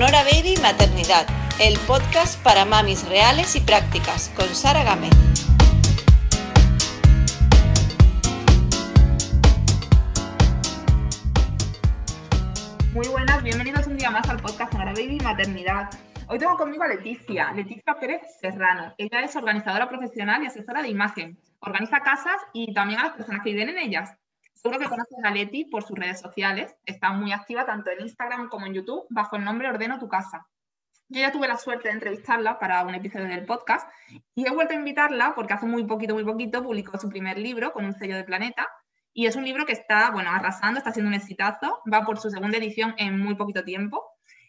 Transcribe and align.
Sonora 0.00 0.24
Baby 0.24 0.54
Maternidad, 0.62 1.26
el 1.60 1.78
podcast 1.80 2.42
para 2.42 2.64
mamis 2.64 3.06
reales 3.06 3.54
y 3.54 3.60
prácticas, 3.60 4.30
con 4.34 4.48
Sara 4.48 4.82
Gámez. 4.82 5.10
Muy 12.94 13.08
buenas, 13.08 13.42
bienvenidos 13.42 13.86
un 13.88 13.98
día 13.98 14.10
más 14.10 14.26
al 14.30 14.40
podcast 14.40 14.72
Sonora 14.72 14.94
Baby 14.94 15.18
Maternidad. 15.22 15.90
Hoy 16.28 16.38
tengo 16.38 16.56
conmigo 16.56 16.82
a 16.84 16.88
Leticia, 16.88 17.52
Leticia 17.52 17.94
Pérez 18.00 18.22
Serrano. 18.40 18.94
Ella 18.96 19.20
es 19.20 19.36
organizadora 19.36 19.86
profesional 19.90 20.42
y 20.42 20.46
asesora 20.46 20.80
de 20.80 20.88
imagen. 20.88 21.36
Organiza 21.58 22.00
casas 22.00 22.40
y 22.54 22.72
también 22.72 23.00
a 23.00 23.02
las 23.02 23.12
personas 23.12 23.42
que 23.44 23.50
viven 23.50 23.68
en 23.68 23.78
ellas. 23.78 24.16
Seguro 24.62 24.78
que 24.78 24.90
conoces 24.90 25.16
a 25.24 25.30
Leti 25.30 25.64
por 25.64 25.84
sus 25.84 25.98
redes 25.98 26.20
sociales. 26.20 26.76
Está 26.84 27.12
muy 27.12 27.32
activa 27.32 27.64
tanto 27.64 27.88
en 27.88 28.02
Instagram 28.02 28.50
como 28.50 28.66
en 28.66 28.74
YouTube 28.74 29.06
bajo 29.08 29.36
el 29.36 29.44
nombre 29.44 29.68
Ordeno 29.68 29.98
tu 29.98 30.06
casa. 30.06 30.46
Yo 31.08 31.20
ya 31.20 31.32
tuve 31.32 31.48
la 31.48 31.56
suerte 31.56 31.88
de 31.88 31.94
entrevistarla 31.94 32.58
para 32.58 32.84
un 32.84 32.94
episodio 32.94 33.26
del 33.26 33.46
podcast 33.46 33.88
y 34.34 34.46
he 34.46 34.50
vuelto 34.50 34.74
a 34.74 34.76
invitarla 34.76 35.34
porque 35.34 35.54
hace 35.54 35.64
muy 35.64 35.84
poquito, 35.84 36.12
muy 36.12 36.24
poquito 36.24 36.62
publicó 36.62 36.98
su 36.98 37.08
primer 37.08 37.38
libro 37.38 37.72
con 37.72 37.86
un 37.86 37.94
sello 37.94 38.16
de 38.16 38.24
Planeta 38.24 38.68
y 39.14 39.24
es 39.24 39.34
un 39.34 39.46
libro 39.46 39.64
que 39.64 39.72
está, 39.72 40.10
bueno, 40.10 40.30
arrasando, 40.30 40.76
está 40.76 40.92
siendo 40.92 41.08
un 41.08 41.14
exitazo, 41.14 41.80
va 41.90 42.04
por 42.04 42.18
su 42.18 42.28
segunda 42.28 42.58
edición 42.58 42.94
en 42.98 43.18
muy 43.18 43.36
poquito 43.36 43.64
tiempo 43.64 44.04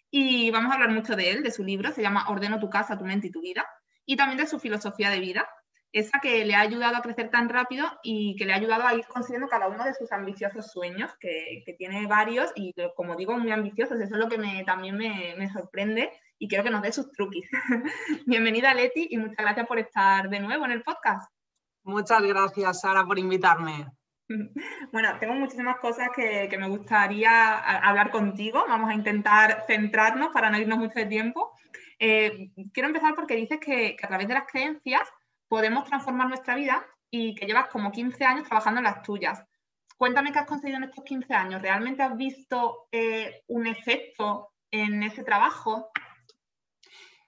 y 0.09 0.51
vamos 0.51 0.71
a 0.71 0.75
hablar 0.75 0.89
mucho 0.89 1.15
de 1.15 1.31
él, 1.31 1.41
de 1.41 1.51
su 1.51 1.63
libro, 1.63 1.93
se 1.93 2.01
llama 2.01 2.27
Ordeno 2.27 2.59
tu 2.59 2.69
casa, 2.69 2.97
tu 2.97 3.05
mente 3.05 3.27
y 3.27 3.31
tu 3.31 3.39
vida 3.39 3.65
y 4.05 4.17
también 4.17 4.39
de 4.39 4.47
su 4.47 4.59
filosofía 4.59 5.09
de 5.09 5.21
vida, 5.21 5.47
esa 5.93 6.19
que 6.19 6.45
le 6.45 6.55
ha 6.55 6.61
ayudado 6.61 6.95
a 6.95 7.01
crecer 7.01 7.29
tan 7.29 7.49
rápido 7.49 7.85
y 8.01 8.35
que 8.37 8.45
le 8.45 8.53
ha 8.53 8.57
ayudado 8.57 8.87
a 8.87 8.95
ir 8.95 9.05
consiguiendo 9.07 9.49
cada 9.49 9.67
uno 9.67 9.83
de 9.83 9.93
sus 9.93 10.11
ambiciosos 10.11 10.71
sueños, 10.71 11.11
que, 11.19 11.63
tiene 11.77 12.05
varios 12.07 12.51
y 12.55 12.73
como 12.95 13.15
digo, 13.15 13.37
muy 13.37 13.51
ambiciosos. 13.51 13.99
Eso 13.99 14.15
es 14.15 14.19
lo 14.19 14.29
que 14.29 14.63
también 14.65 14.97
me, 14.97 15.49
sorprende 15.51 16.11
y 16.37 16.47
quiero 16.47 16.63
que 16.63 16.69
nos 16.69 16.81
dé 16.81 16.91
sus 16.91 17.11
truquis. 17.11 17.49
Bienvenida 18.25 18.73
Leti 18.73 19.07
y 19.09 19.17
muchas 19.17 19.37
gracias 19.37 19.67
por 19.67 19.79
estar 19.79 20.29
de 20.29 20.39
nuevo 20.39 20.65
en 20.65 20.71
el 20.71 20.83
podcast. 20.83 21.29
Muchas 21.83 22.21
gracias 22.21 22.81
Sara 22.81 23.05
por 23.05 23.19
invitarme. 23.19 23.87
Bueno, 24.93 25.09
tengo 25.19 25.33
muchísimas 25.33 25.77
cosas 25.79 26.07
que, 26.15 26.47
me 26.57 26.69
gustaría 26.69 27.57
hablar 27.57 28.11
contigo. 28.11 28.63
Vamos 28.65 28.89
a 28.89 28.93
intentar 28.93 29.65
centrarnos 29.67 30.29
para 30.29 30.49
no 30.49 30.57
irnos 30.57 30.77
mucho 30.77 30.99
de 30.99 31.05
tiempo. 31.05 31.51
Eh, 31.99 32.49
quiero 32.73 32.87
empezar 32.87 33.13
porque 33.13 33.35
dices 33.35 33.59
que, 33.59 33.97
que 33.97 34.05
a 34.05 34.07
través 34.07 34.29
de 34.29 34.33
las 34.35 34.47
creencias 34.49 35.01
podemos 35.51 35.83
transformar 35.83 36.29
nuestra 36.29 36.55
vida 36.55 36.87
y 37.09 37.35
que 37.35 37.45
llevas 37.45 37.67
como 37.67 37.91
15 37.91 38.23
años 38.23 38.47
trabajando 38.47 38.79
en 38.79 38.85
las 38.85 39.01
tuyas. 39.01 39.43
Cuéntame 39.97 40.31
qué 40.31 40.39
has 40.39 40.47
conseguido 40.47 40.77
en 40.77 40.85
estos 40.85 41.03
15 41.03 41.33
años. 41.33 41.61
¿Realmente 41.61 42.01
has 42.01 42.15
visto 42.15 42.87
eh, 42.89 43.43
un 43.47 43.67
efecto 43.67 44.53
en 44.71 45.03
ese 45.03 45.25
trabajo? 45.25 45.91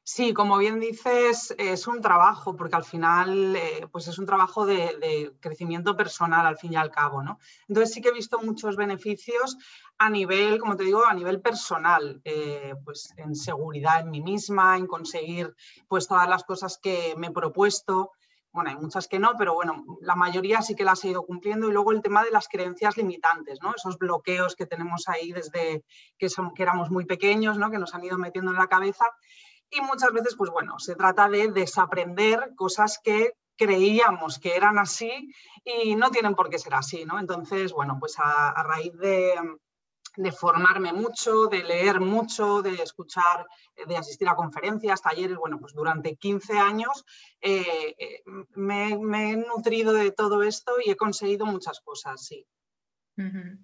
Sí, 0.06 0.34
como 0.34 0.58
bien 0.58 0.82
dices, 0.82 1.56
es 1.58 1.88
un 1.88 2.02
trabajo, 2.02 2.58
porque 2.58 2.76
al 2.76 2.84
final 2.84 3.56
eh, 3.56 3.88
pues 3.90 4.10
es 4.10 4.20
un 4.20 4.26
trabajo 4.26 4.66
de, 4.66 5.34
crecimiento 5.40 5.96
personal, 5.96 6.46
al 6.46 6.58
fin 6.58 6.74
y 6.74 6.76
al 6.76 6.92
cabo, 6.92 7.24
¿no? 7.24 7.40
Entonces 7.70 7.94
sí 7.94 8.02
que 8.02 8.10
he 8.10 8.14
visto 8.14 8.38
muchos 8.42 8.76
beneficios 8.76 9.58
a 9.98 10.10
nivel, 10.10 10.60
como 10.60 10.76
te 10.76 10.84
digo, 10.84 11.06
a 11.06 11.14
nivel 11.14 11.40
personal, 11.40 12.22
eh, 12.26 12.76
pues 12.84 13.14
en 13.16 13.34
seguridad 13.34 14.02
en 14.02 14.12
mí 14.12 14.22
misma, 14.22 14.78
en 14.78 14.88
conseguir 14.88 15.56
pues 15.88 16.06
todas 16.10 16.28
las 16.28 16.44
cosas 16.44 16.78
que 16.84 17.14
me 17.18 17.28
he 17.28 17.32
propuesto. 17.32 18.12
Bueno, 18.52 18.72
hay 18.72 18.76
muchas 18.76 19.08
que 19.08 19.20
no, 19.20 19.32
pero 19.38 19.54
bueno, 19.54 19.86
la 20.02 20.16
mayoría 20.16 20.62
sí 20.62 20.76
que 20.76 20.84
las 20.84 21.04
he 21.06 21.10
ido 21.10 21.24
cumpliendo. 21.26 21.70
Y 21.70 21.72
luego 21.72 21.94
el 21.94 22.02
tema 22.02 22.26
de 22.26 22.32
las 22.32 22.50
creencias 22.50 22.98
limitantes, 22.98 23.60
¿no? 23.62 23.74
Esos 23.74 23.98
bloqueos 23.98 24.56
que 24.58 24.66
tenemos 24.66 25.08
ahí 25.08 25.32
desde 25.32 25.86
que, 26.18 26.30
son, 26.30 26.54
que 26.54 26.64
éramos 26.64 26.92
muy 26.92 27.06
pequeños, 27.06 27.58
¿no? 27.58 27.72
Que 27.72 27.80
nos 27.80 27.96
han 27.96 28.04
ido 28.04 28.18
metiendo 28.18 28.52
en 28.52 28.58
la 28.58 28.68
cabeza. 28.68 29.06
Y 29.76 29.82
muchas 29.82 30.12
veces, 30.12 30.36
pues 30.36 30.50
bueno, 30.50 30.80
se 30.80 30.96
trata 30.96 31.30
de 31.30 31.50
desaprender 31.50 32.54
cosas 32.56 33.00
que 33.04 33.34
creíamos 33.56 34.40
que 34.40 34.56
eran 34.56 34.78
así 34.80 35.32
y 35.64 35.96
no 35.96 36.10
tienen 36.10 36.36
por 36.36 36.50
qué 36.50 36.60
ser 36.60 36.74
así, 36.74 37.06
¿no? 37.06 37.20
Entonces, 37.20 37.72
bueno, 37.72 37.98
pues 38.00 38.16
a 38.18 38.64
raíz 38.64 38.98
de, 38.98 39.36
de 40.16 40.32
formarme 40.32 40.94
mucho, 40.94 41.48
de 41.48 41.64
leer 41.64 42.00
mucho, 42.00 42.62
de 42.62 42.74
escuchar, 42.82 43.48
de 43.88 43.98
asistir 43.98 44.30
a 44.30 44.36
conferencias, 44.36 45.02
talleres. 45.02 45.38
Bueno, 45.38 45.60
pues 45.60 45.74
durante 45.74 46.16
15 46.16 46.60
años 46.60 47.04
eh, 47.42 48.22
me, 48.56 48.92
he 48.92 49.38
nutrido 49.38 49.94
de 49.94 50.12
todo 50.12 50.44
esto 50.44 50.74
y 50.84 50.92
he 50.92 50.96
conseguido 50.96 51.46
muchas 51.46 51.80
cosas, 51.82 52.24
sí. 52.26 52.46
Mm, 53.16 53.58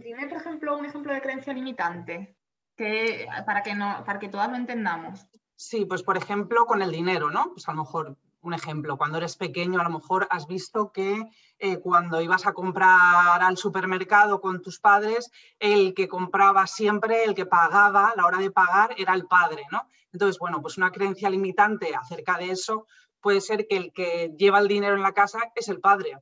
dime, 0.00 0.28
por 0.28 0.38
ejemplo, 0.38 0.76
un 0.76 0.86
ejemplo 0.86 1.12
de 1.12 1.22
creencia 1.22 1.52
limitante 1.52 2.36
para, 2.76 3.62
que 3.62 3.74
no, 3.74 4.04
para 4.04 4.18
que 4.18 4.28
todas 4.28 4.50
lo 4.50 4.56
entendamos. 4.56 5.26
Sí, 5.56 5.84
pues 5.86 6.02
por 6.02 6.16
ejemplo 6.16 6.66
con 6.66 6.82
el 6.82 6.90
dinero, 6.90 7.30
¿no? 7.30 7.52
Pues 7.52 7.68
a 7.68 7.72
lo 7.72 7.82
mejor 7.82 8.16
un 8.42 8.54
ejemplo, 8.54 8.96
cuando 8.96 9.18
eres 9.18 9.36
pequeño 9.36 9.80
a 9.80 9.84
lo 9.84 9.90
mejor 9.90 10.28
has 10.30 10.46
visto 10.46 10.92
que 10.92 11.28
eh, 11.58 11.78
cuando 11.78 12.20
ibas 12.20 12.46
a 12.46 12.52
comprar 12.52 13.42
al 13.42 13.56
supermercado 13.56 14.40
con 14.40 14.62
tus 14.62 14.78
padres, 14.78 15.30
el 15.58 15.94
que 15.94 16.06
compraba 16.06 16.66
siempre, 16.66 17.24
el 17.24 17.34
que 17.34 17.46
pagaba, 17.46 18.12
la 18.16 18.24
hora 18.24 18.38
de 18.38 18.52
pagar, 18.52 18.94
era 18.98 19.14
el 19.14 19.26
padre, 19.26 19.64
¿no? 19.72 19.88
Entonces, 20.12 20.38
bueno, 20.38 20.62
pues 20.62 20.78
una 20.78 20.92
creencia 20.92 21.28
limitante 21.28 21.94
acerca 21.94 22.38
de 22.38 22.50
eso 22.50 22.86
puede 23.20 23.40
ser 23.40 23.66
que 23.66 23.76
el 23.76 23.92
que 23.92 24.32
lleva 24.38 24.60
el 24.60 24.68
dinero 24.68 24.94
en 24.94 25.02
la 25.02 25.12
casa 25.12 25.40
es 25.54 25.68
el 25.68 25.80
padre. 25.80 26.16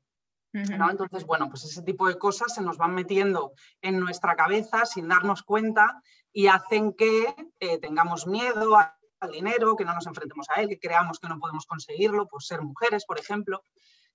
Entonces, 0.55 1.27
bueno, 1.27 1.49
pues 1.49 1.65
ese 1.65 1.83
tipo 1.83 2.07
de 2.07 2.17
cosas 2.17 2.55
se 2.55 2.63
nos 2.63 2.79
van 2.79 2.95
metiendo 2.95 3.53
en 3.83 3.99
nuestra 3.99 4.37
cabeza 4.37 4.87
sin 4.87 5.09
darnos 5.09 5.43
cuenta 5.43 6.01
y 6.33 6.47
hacen 6.47 6.93
que 6.93 7.35
eh, 7.59 7.79
tengamos 7.79 8.29
miedo 8.29 8.77
a 8.77 8.97
dinero, 9.33 9.75
que 9.75 9.85
no 9.85 9.95
nos 9.95 10.07
enfrentemos 10.07 10.47
a 10.55 10.61
él, 10.61 10.69
que 10.69 10.79
creamos 10.79 11.19
que 11.19 11.29
no 11.29 11.39
podemos 11.39 11.67
conseguirlo 11.67 12.29
por 12.29 12.43
ser 12.43 12.63
mujeres, 12.63 13.05
por 13.05 13.19
ejemplo. 13.19 13.63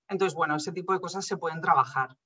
Entonces, 0.08 0.34
bueno, 0.34 0.56
ese 0.56 0.72
tipo 0.72 0.92
de 0.92 1.00
cosas 1.00 1.26
se 1.26 1.36
pueden 1.36 1.60
trabajar. 1.60 2.16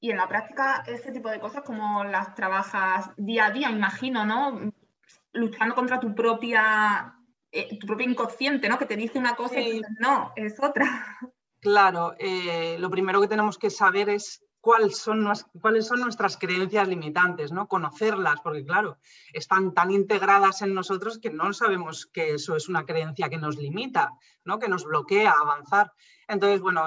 Y 0.00 0.10
en 0.10 0.16
la 0.16 0.28
práctica, 0.28 0.82
ese 0.86 1.12
tipo 1.12 1.28
de 1.28 1.40
cosas, 1.40 1.62
como 1.62 2.04
las 2.04 2.34
trabajas 2.34 3.10
día 3.16 3.46
a 3.46 3.50
día, 3.50 3.70
imagino, 3.70 4.24
¿no? 4.24 4.72
Luchando 5.32 5.74
contra 5.74 6.00
tu 6.00 6.14
propia, 6.14 7.14
eh, 7.52 7.78
tu 7.78 7.86
propio 7.86 8.08
inconsciente, 8.08 8.68
¿no? 8.68 8.78
Que 8.78 8.86
te 8.86 8.96
dice 8.96 9.18
una 9.18 9.36
cosa 9.36 9.60
y 9.60 9.82
no, 9.98 10.32
es 10.36 10.58
otra. 10.60 11.18
Claro, 11.60 12.14
eh, 12.18 12.78
lo 12.78 12.88
primero 12.90 13.20
que 13.20 13.28
tenemos 13.28 13.58
que 13.58 13.68
saber 13.68 14.08
es 14.08 14.42
cuáles 14.60 14.98
son, 14.98 15.22
nuestras 15.22 16.36
creencias 16.38 16.88
limitantes, 16.88 17.52
¿no? 17.52 17.68
Conocerlas, 17.68 18.40
porque 18.42 18.64
claro, 18.64 18.98
están 19.32 19.74
tan 19.74 19.90
integradas 19.90 20.62
en 20.62 20.74
nosotros 20.74 21.18
que 21.18 21.30
no 21.30 21.52
sabemos 21.52 22.06
que 22.06 22.34
eso 22.34 22.56
es 22.56 22.68
una 22.68 22.84
creencia 22.84 23.28
que 23.28 23.38
nos 23.38 23.56
limita, 23.56 24.12
¿no? 24.44 24.58
Que 24.58 24.68
nos 24.68 24.84
bloquea 24.84 25.32
avanzar. 25.32 25.92
Entonces, 26.28 26.60
bueno, 26.60 26.86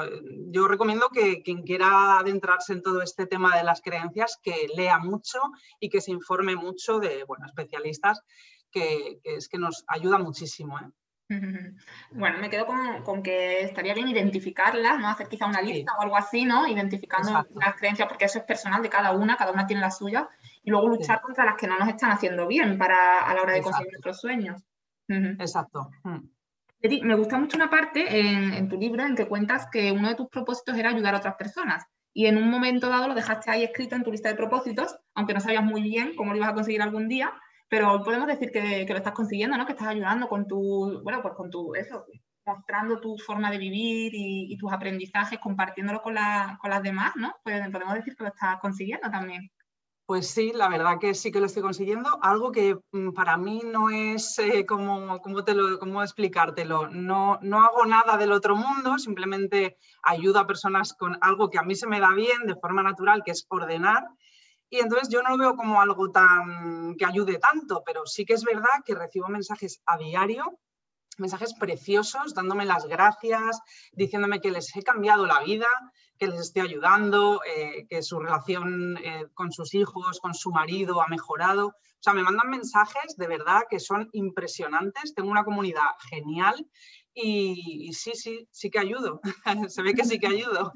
yo 0.50 0.68
recomiendo 0.68 1.10
que 1.10 1.44
quien 1.44 1.64
quiera 1.64 2.20
adentrarse 2.20 2.74
en 2.74 2.82
todo 2.82 3.02
este 3.02 3.28
tema 3.28 3.56
de 3.56 3.64
las 3.64 3.82
creencias, 3.82 4.40
que 4.42 4.68
lea 4.76 4.98
mucho 5.00 5.40
y 5.80 5.90
que 5.90 6.02
se 6.02 6.12
informe 6.12 6.56
mucho 6.56 7.00
de, 7.00 7.24
bueno, 7.26 7.46
especialistas, 7.46 8.22
que, 8.72 9.20
que 9.24 9.36
es 9.36 9.50
que 9.50 9.58
nos 9.60 9.84
ayuda 9.88 10.18
muchísimo, 10.18 10.80
¿eh? 10.80 10.92
Bueno, 12.12 12.38
me 12.40 12.50
quedo 12.50 12.66
con, 12.66 13.24
que 13.24 13.62
estaría 13.62 13.94
bien 13.94 14.08
identificarlas, 14.08 15.00
¿no? 15.00 15.08
Hacer 15.08 15.28
quizá 15.28 15.48
una 15.48 15.62
lista 15.62 15.94
o 15.98 16.02
algo 16.02 16.16
así, 16.16 16.46
¿no? 16.46 16.68
Identificando 16.68 17.32
las 17.32 17.76
creencias, 17.76 18.08
porque 18.08 18.26
eso 18.26 18.40
es 18.40 18.46
personal 18.46 18.82
de 18.82 18.90
cada 18.90 19.12
una, 19.12 19.36
cada 19.36 19.52
una 19.52 19.66
tiene 19.66 19.82
la 19.82 19.92
suya, 19.92 20.30
y 20.64 20.70
luego 20.70 20.88
luchar 20.88 21.22
contra 21.22 21.46
las 21.46 21.56
que 21.56 21.68
no 21.68 21.78
nos 21.78 21.88
están 21.88 22.12
haciendo 22.12 22.48
bien 22.48 22.78
para, 22.78 23.22
a 23.22 23.34
la 23.34 23.42
hora 23.42 23.54
de 23.54 23.62
conseguir 23.62 23.92
nuestros 23.92 24.20
sueños. 24.20 24.62
Exacto. 25.08 25.90
Mm. 26.04 26.20
Me 27.04 27.16
gusta 27.16 27.38
mucho 27.38 27.56
una 27.56 27.70
parte 27.70 28.20
en, 28.20 28.54
en, 28.54 28.68
tu 28.68 28.78
libro 28.78 29.04
en 29.04 29.16
que 29.16 29.28
cuentas 29.28 29.68
que 29.72 29.92
uno 29.92 30.10
de 30.10 30.16
tus 30.16 30.28
propósitos 30.28 30.78
era 30.78 30.90
ayudar 30.90 31.16
a 31.16 31.20
otras 31.20 31.36
personas. 31.36 31.86
Y 32.14 32.28
en 32.28 32.38
un 32.38 32.50
momento 32.50 32.90
dado 32.90 33.08
lo 33.08 33.16
dejaste 33.16 33.50
ahí 33.50 33.64
escrito 33.64 33.96
en 33.96 34.04
tu 34.04 34.12
lista 34.12 34.30
de 34.30 34.36
propósitos, 34.36 34.96
aunque 35.16 35.34
no 35.34 35.40
sabías 35.40 35.64
muy 35.64 35.82
bien 35.82 36.16
cómo 36.16 36.32
lo 36.32 36.38
ibas 36.38 36.50
a 36.50 36.54
conseguir 36.54 36.82
algún 36.82 37.08
día, 37.08 37.34
pero 37.74 38.04
podemos 38.04 38.28
decir 38.28 38.52
que, 38.52 38.86
lo 38.88 38.98
estás 38.98 39.14
consiguiendo, 39.14 39.58
¿no? 39.58 39.66
Que 39.66 39.72
estás 39.72 39.88
ayudando 39.88 40.28
con 40.28 40.48
tu, 40.48 41.02
bueno, 41.02 41.24
pues 41.24 41.34
con 41.34 41.50
tu, 41.50 41.74
eso, 41.74 42.06
mostrando 42.46 43.00
tu 43.00 43.18
forma 43.18 43.50
de 43.50 43.58
vivir 43.58 44.12
y, 44.14 44.56
tus 44.60 44.72
aprendizajes, 44.72 45.40
compartiéndolo 45.40 46.04
con, 46.04 46.14
con 46.62 46.70
las 46.70 46.84
demás, 46.84 47.14
¿no? 47.16 47.34
Pues 47.44 47.68
podemos 47.72 47.96
decir 47.96 48.16
que 48.16 48.26
lo 48.26 48.30
estás 48.30 48.60
consiguiendo 48.60 49.10
también. 49.10 49.50
Pues 50.06 50.28
sí, 50.28 50.52
la 50.54 50.70
verdad 50.70 51.00
que 51.02 51.16
sí 51.16 51.32
que 51.32 51.40
lo 51.40 51.48
estoy 51.48 51.64
consiguiendo. 51.64 52.20
Algo 52.22 52.52
que 52.52 52.78
mm, 52.92 53.14
para 53.14 53.38
mí 53.38 53.64
no 53.66 53.90
es 53.90 54.38
eh, 54.38 54.68
como, 54.68 55.20
como, 55.22 55.44
te 55.44 55.56
lo, 55.56 55.80
cómo 55.80 56.04
explicártelo. 56.04 56.90
No, 56.90 57.40
no 57.42 57.64
hago 57.64 57.88
nada 57.88 58.18
del 58.18 58.34
otro 58.34 58.56
mundo, 58.56 59.00
simplemente 59.00 59.78
ayudo 60.04 60.38
a 60.38 60.46
personas 60.46 60.94
con 60.94 61.18
algo 61.22 61.50
que 61.50 61.58
a 61.58 61.64
mí 61.64 61.74
se 61.74 61.88
me 61.88 62.00
da 62.00 62.14
bien 62.14 62.46
de 62.46 62.54
forma 62.54 62.84
natural, 62.84 63.24
que 63.26 63.32
es 63.32 63.48
ordenar 63.50 64.04
y 64.74 64.80
entonces 64.80 65.08
yo 65.10 65.22
no 65.22 65.30
lo 65.30 65.38
veo 65.38 65.56
como 65.56 65.80
algo 65.80 66.10
tan 66.10 66.96
que 66.98 67.06
ayude 67.06 67.38
tanto, 67.38 67.84
pero 67.86 68.08
sí 68.08 68.26
que 68.26 68.34
es 68.34 68.44
verdad 68.44 68.82
que 68.84 68.96
recibo 68.96 69.28
mensajes 69.28 69.84
a 69.86 69.98
diario 69.98 70.60
mensajes 71.20 71.54
preciosos, 71.54 72.34
dándome 72.34 72.66
las 72.66 72.86
gracias, 72.86 73.60
diciéndome 73.92 74.42
que 74.42 74.50
les 74.50 74.76
he 74.76 74.82
cambiado 74.82 75.28
la 75.28 75.42
vida, 75.42 75.68
que 76.18 76.28
les 76.28 76.40
estoy 76.40 76.64
ayudando, 76.64 77.42
eh, 77.46 77.86
que 77.88 78.02
su 78.02 78.20
relación 78.20 78.98
eh, 78.98 79.28
con 79.36 79.52
sus 79.52 79.76
hijos, 79.76 80.20
con 80.20 80.34
su 80.34 80.50
marido 80.50 81.02
ha 81.02 81.08
mejorado. 81.08 81.68
O 81.68 82.04
sea, 82.04 82.14
me 82.14 82.24
mandan 82.24 82.50
mensajes 82.50 83.16
de 83.16 83.28
verdad 83.28 83.64
que 83.70 83.80
son 83.80 84.10
impresionantes. 84.14 85.14
Tengo 85.14 85.30
una 85.30 85.44
comunidad 85.44 85.92
genial 86.10 86.68
y, 87.14 87.94
sí, 87.94 88.12
sí, 88.16 88.48
sí 88.52 88.70
que 88.70 88.80
ayudo. 88.80 89.22
Se 89.70 89.82
ve 89.82 89.94
que 89.94 90.04
sí 90.04 90.20
que 90.20 90.28
ayudo. 90.36 90.72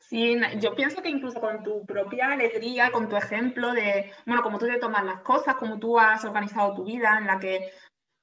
Sí, 0.00 0.36
yo 0.60 0.74
pienso 0.74 1.02
que 1.02 1.10
incluso 1.10 1.40
con 1.40 1.62
tu 1.62 1.84
propia 1.84 2.32
alegría, 2.32 2.90
con 2.90 3.08
tu 3.08 3.16
ejemplo 3.16 3.72
de, 3.72 4.10
bueno, 4.26 4.42
como 4.42 4.58
tú 4.58 4.66
te 4.66 4.78
tomas 4.78 5.04
las 5.04 5.20
cosas, 5.20 5.56
como 5.56 5.78
tú 5.78 5.98
has 5.98 6.24
organizado 6.24 6.74
tu 6.74 6.84
vida 6.84 7.18
en 7.18 7.26
la 7.26 7.38
que 7.38 7.70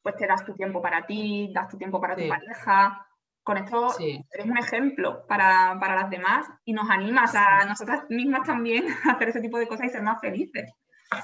pues 0.01 0.17
te 0.17 0.27
das 0.27 0.45
tu 0.45 0.53
tiempo 0.53 0.81
para 0.81 1.05
ti, 1.07 1.51
das 1.51 1.67
tu 1.67 1.77
tiempo 1.77 1.99
para 1.99 2.15
tu 2.15 2.27
pareja. 2.27 3.07
Con 3.43 3.57
esto 3.57 3.89
eres 3.99 4.45
un 4.45 4.57
ejemplo 4.57 5.25
para, 5.27 5.75
las 5.75 6.09
demás 6.09 6.47
y 6.63 6.73
nos 6.73 6.89
animas 6.89 7.33
a 7.35 7.65
nosotras 7.65 8.05
mismas 8.09 8.45
también 8.45 8.85
a 9.05 9.11
hacer 9.11 9.29
ese 9.29 9.41
tipo 9.41 9.57
de 9.57 9.67
cosas 9.67 9.87
y 9.87 9.89
ser 9.89 10.01
más 10.01 10.19
felices. 10.21 10.71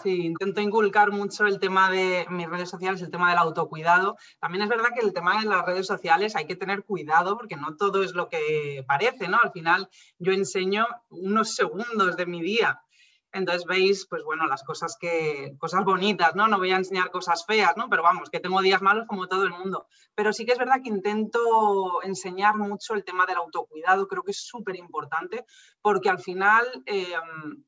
Sí, 0.04 0.26
intento 0.26 0.62
inculcar 0.62 1.12
mucho 1.12 1.46
el 1.46 1.60
tema 1.60 1.90
de 1.90 2.26
mis 2.30 2.50
redes 2.50 2.70
sociales, 2.70 3.02
el 3.02 3.12
tema 3.12 3.30
del 3.30 3.40
autocuidado. 3.40 4.18
También 4.40 4.64
es 4.64 4.70
verdad 4.70 4.90
que 4.94 5.06
el 5.06 5.14
tema 5.14 5.40
de 5.40 5.48
las 5.48 5.66
redes 5.66 5.88
sociales 5.88 6.36
hay 6.36 6.46
que 6.46 6.56
tener 6.56 6.84
cuidado 6.84 7.38
porque 7.38 7.56
no 7.56 7.76
todo 7.76 8.04
es 8.04 8.14
lo 8.14 8.30
que 8.30 8.84
parece, 8.88 9.28
¿no? 9.28 9.40
Al 9.42 9.52
final 9.52 9.90
yo 10.20 10.32
enseño 10.32 10.88
unos 11.10 11.56
segundos 11.56 12.18
de 12.18 12.26
mi 12.26 12.42
día 12.42 12.82
entonces 13.34 13.66
veis, 13.66 14.08
pues 14.10 14.24
bueno, 14.24 14.46
las 14.46 14.64
cosas 14.64 14.98
que, 15.00 15.56
cosas 15.58 15.86
bonitas, 15.86 16.36
¿no? 16.36 16.48
No 16.48 16.58
voy 16.58 16.72
a 16.72 16.78
enseñar 16.78 17.12
cosas 17.12 17.46
feas, 17.46 17.78
¿no? 17.78 17.90
Pero 17.90 18.04
vamos, 18.04 18.30
que 18.30 18.40
tengo 18.40 18.62
días 18.62 18.82
malos 18.82 19.08
como 19.08 19.28
todo 19.28 19.44
el 19.44 19.52
mundo. 19.52 19.88
Pero 20.16 20.34
sí 20.34 20.46
que 20.46 20.52
es 20.52 20.58
verdad 20.58 20.82
que 20.84 20.90
intento 20.90 22.04
enseñar 22.04 22.58
mucho 22.58 22.94
el 22.94 23.06
tema 23.06 23.26
del 23.26 23.38
autocuidado, 23.38 24.08
creo 24.08 24.24
que 24.24 24.32
es 24.32 24.42
súper 24.46 24.76
importante, 24.76 25.46
porque 25.82 26.10
al 26.10 26.20
final, 26.20 26.66
em, 26.86 27.64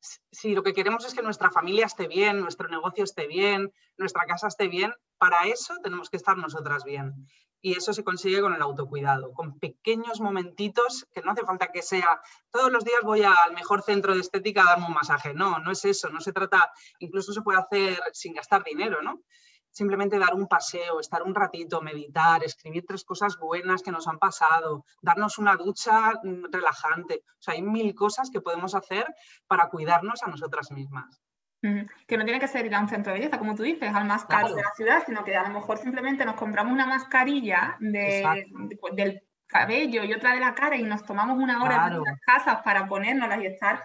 si 0.00 0.54
lo 0.54 0.62
que 0.62 0.72
queremos 0.72 1.04
es 1.04 1.14
que 1.14 1.22
nuestra 1.22 1.50
familia 1.50 1.86
esté 1.86 2.08
bien, 2.08 2.40
nuestro 2.40 2.68
negocio 2.68 3.04
esté 3.04 3.26
bien, 3.26 3.72
nuestra 3.96 4.24
casa 4.24 4.48
esté 4.48 4.68
bien, 4.68 4.92
para 5.18 5.46
eso 5.46 5.74
tenemos 5.82 6.08
que 6.10 6.16
estar 6.16 6.36
nosotras 6.36 6.84
bien 6.84 7.26
y 7.62 7.76
eso 7.76 7.92
se 7.92 8.04
consigue 8.04 8.40
con 8.40 8.54
el 8.54 8.62
autocuidado, 8.62 9.32
con 9.32 9.58
pequeños 9.58 10.20
momentitos 10.20 11.06
que 11.12 11.20
no 11.20 11.32
hace 11.32 11.44
falta 11.44 11.70
que 11.72 11.82
sea 11.82 12.20
todos 12.50 12.72
los 12.72 12.84
días 12.84 13.00
voy 13.02 13.22
al 13.22 13.52
mejor 13.54 13.82
centro 13.82 14.14
de 14.14 14.20
estética 14.20 14.62
a 14.62 14.70
darme 14.70 14.86
un 14.86 14.94
masaje. 14.94 15.34
No, 15.34 15.58
no 15.58 15.70
es 15.70 15.84
eso, 15.84 16.08
no 16.08 16.20
se 16.20 16.32
trata, 16.32 16.72
incluso 16.98 17.32
se 17.32 17.42
puede 17.42 17.58
hacer 17.58 18.00
sin 18.12 18.34
gastar 18.34 18.64
dinero, 18.64 19.02
¿no? 19.02 19.22
Simplemente 19.70 20.18
dar 20.18 20.34
un 20.34 20.46
paseo, 20.46 21.00
estar 21.00 21.22
un 21.22 21.34
ratito, 21.34 21.80
meditar, 21.80 22.42
escribir 22.44 22.84
tres 22.86 23.04
cosas 23.04 23.38
buenas 23.38 23.82
que 23.82 23.92
nos 23.92 24.08
han 24.08 24.18
pasado, 24.18 24.84
darnos 25.00 25.38
una 25.38 25.56
ducha 25.56 26.12
mm, 26.22 26.46
relajante. 26.50 27.22
O 27.38 27.42
sea, 27.42 27.54
hay 27.54 27.62
mil 27.62 27.94
cosas 27.94 28.30
que 28.30 28.40
podemos 28.40 28.74
hacer 28.74 29.06
para 29.46 29.68
cuidarnos 29.68 30.22
a 30.22 30.28
nosotras 30.28 30.70
mismas. 30.70 31.20
Que 31.62 32.16
no 32.16 32.24
tiene 32.24 32.40
que 32.40 32.48
ser 32.48 32.64
ir 32.64 32.74
a 32.74 32.80
un 32.80 32.88
centro 32.88 33.12
de 33.12 33.18
belleza, 33.18 33.38
como 33.38 33.54
tú 33.54 33.62
dices, 33.62 33.94
al 33.94 34.06
más 34.06 34.24
caro 34.24 34.54
de 34.54 34.62
la 34.62 34.72
ciudad, 34.74 35.02
sino 35.04 35.22
que 35.24 35.36
a 35.36 35.42
lo 35.42 35.50
mejor 35.50 35.76
simplemente 35.76 36.24
nos 36.24 36.34
compramos 36.34 36.72
una 36.72 36.86
mascarilla 36.86 37.76
pues, 37.78 38.96
del 38.96 39.22
cabello 39.46 40.02
y 40.04 40.14
otra 40.14 40.32
de 40.32 40.40
la 40.40 40.54
cara 40.54 40.76
y 40.76 40.82
nos 40.84 41.04
tomamos 41.04 41.38
una 41.38 41.62
hora 41.62 41.88
en 41.88 42.02
las 42.02 42.20
casas 42.20 42.62
para 42.62 42.86
ponérnoslas 42.86 43.42
y 43.42 43.46
estar 43.46 43.82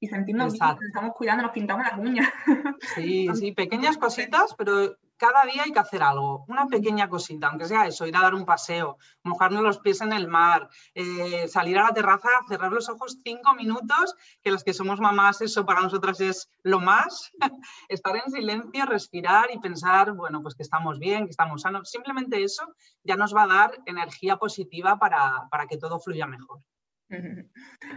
y 0.00 0.06
sentirnos 0.06 0.52
bien, 0.52 0.76
estamos 0.86 1.14
cuidando, 1.14 1.42
nos 1.42 1.52
pintamos 1.52 1.84
las 1.84 1.98
uñas. 1.98 2.28
Sí, 2.94 3.28
sí, 3.34 3.52
pequeñas 3.52 3.98
cositas, 3.98 4.54
pero 4.56 4.96
cada 5.18 5.42
día 5.44 5.64
hay 5.64 5.72
que 5.72 5.78
hacer 5.78 6.02
algo, 6.02 6.44
una 6.48 6.66
pequeña 6.66 7.08
cosita, 7.08 7.48
aunque 7.48 7.66
sea 7.66 7.86
eso, 7.86 8.06
ir 8.06 8.16
a 8.16 8.22
dar 8.22 8.34
un 8.34 8.46
paseo, 8.46 8.96
mojarnos 9.24 9.62
los 9.62 9.78
pies 9.78 10.00
en 10.00 10.12
el 10.12 10.28
mar, 10.28 10.68
eh, 10.94 11.48
salir 11.48 11.78
a 11.78 11.84
la 11.84 11.92
terraza, 11.92 12.28
cerrar 12.48 12.72
los 12.72 12.88
ojos 12.88 13.18
cinco 13.22 13.54
minutos, 13.54 14.14
que 14.42 14.50
los 14.50 14.64
que 14.64 14.72
somos 14.72 15.00
mamás 15.00 15.40
eso 15.40 15.66
para 15.66 15.80
nosotras 15.80 16.20
es 16.20 16.48
lo 16.62 16.80
más, 16.80 17.32
estar 17.88 18.16
en 18.16 18.30
silencio, 18.30 18.86
respirar 18.86 19.48
y 19.52 19.58
pensar, 19.58 20.12
bueno, 20.12 20.40
pues 20.40 20.54
que 20.54 20.62
estamos 20.62 20.98
bien, 20.98 21.24
que 21.24 21.30
estamos 21.30 21.62
sanos, 21.62 21.90
simplemente 21.90 22.42
eso 22.42 22.74
ya 23.02 23.16
nos 23.16 23.34
va 23.34 23.42
a 23.42 23.48
dar 23.48 23.78
energía 23.86 24.36
positiva 24.36 24.98
para, 24.98 25.48
para 25.50 25.66
que 25.66 25.76
todo 25.76 25.98
fluya 25.98 26.26
mejor. 26.26 26.60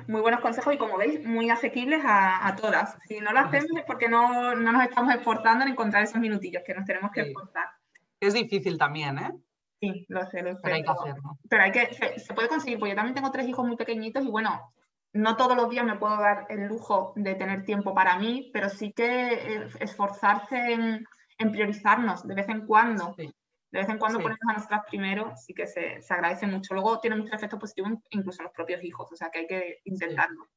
Muy 0.07 0.21
buenos 0.21 0.41
consejos 0.41 0.73
y 0.73 0.77
como 0.77 0.97
veis, 0.97 1.25
muy 1.25 1.49
asequibles 1.49 2.01
a, 2.03 2.55
todas. 2.59 2.97
Si 3.07 3.19
no 3.19 3.31
lo 3.31 3.39
hacemos 3.39 3.71
es 3.77 3.83
porque 3.85 4.07
no, 4.07 4.55
nos 4.55 4.83
estamos 4.83 5.13
esforzando 5.13 5.65
en 5.65 5.71
encontrar 5.71 6.03
esos 6.03 6.19
minutillos 6.19 6.63
que 6.65 6.73
nos 6.73 6.85
tenemos 6.85 7.11
que 7.11 7.21
esforzar. 7.21 7.67
Es 8.19 8.33
difícil 8.33 8.77
también, 8.77 9.17
¿eh? 9.17 9.31
Sí, 9.81 10.05
lo 10.09 10.25
sé, 10.27 10.43
lo 10.43 10.53
sé. 10.53 10.59
Pero 10.63 10.75
hay 10.75 10.83
que 10.83 10.91
hacerlo. 10.91 11.37
Pero 11.49 11.63
hay 11.63 11.71
que, 11.71 12.19
se, 12.19 12.33
puede 12.33 12.47
conseguir, 12.47 12.77
porque 12.77 12.91
yo 12.91 12.95
también 12.95 13.15
tengo 13.15 13.31
tres 13.31 13.47
hijos 13.47 13.65
muy 13.65 13.75
pequeñitos 13.75 14.23
y 14.23 14.29
bueno, 14.29 14.73
no 15.13 15.35
todos 15.35 15.57
los 15.57 15.69
días 15.69 15.85
me 15.85 15.97
puedo 15.97 16.17
dar 16.17 16.45
el 16.49 16.67
lujo 16.67 17.13
de 17.15 17.35
tener 17.35 17.65
tiempo 17.65 17.93
para 17.93 18.17
mí, 18.17 18.51
pero 18.53 18.69
sí 18.69 18.93
que 18.93 19.67
esforzarse 19.79 20.73
en, 20.73 21.05
priorizarnos 21.51 22.27
de 22.27 22.35
vez 22.35 22.47
en 22.49 22.67
cuando. 22.67 23.15
Sí 23.17 23.33
de 23.71 23.79
vez 23.79 23.89
en 23.89 23.97
cuando 23.97 24.19
ponemos 24.19 24.41
a 24.49 24.53
nosotras 24.53 24.81
primero, 24.89 25.33
sí 25.37 25.53
que 25.53 25.65
se, 25.65 26.01
se, 26.01 26.13
agradece 26.13 26.45
mucho. 26.45 26.73
Luego 26.73 26.99
tiene 26.99 27.15
mucho 27.15 27.33
efecto 27.33 27.57
positivo 27.57 27.87
incluso 28.09 28.41
en 28.41 28.45
los 28.45 28.53
propios 28.53 28.83
hijos, 28.83 29.11
o 29.11 29.15
sea 29.15 29.29
que 29.29 29.39
hay 29.39 29.47
que 29.47 29.79
intentarlo. 29.85 30.47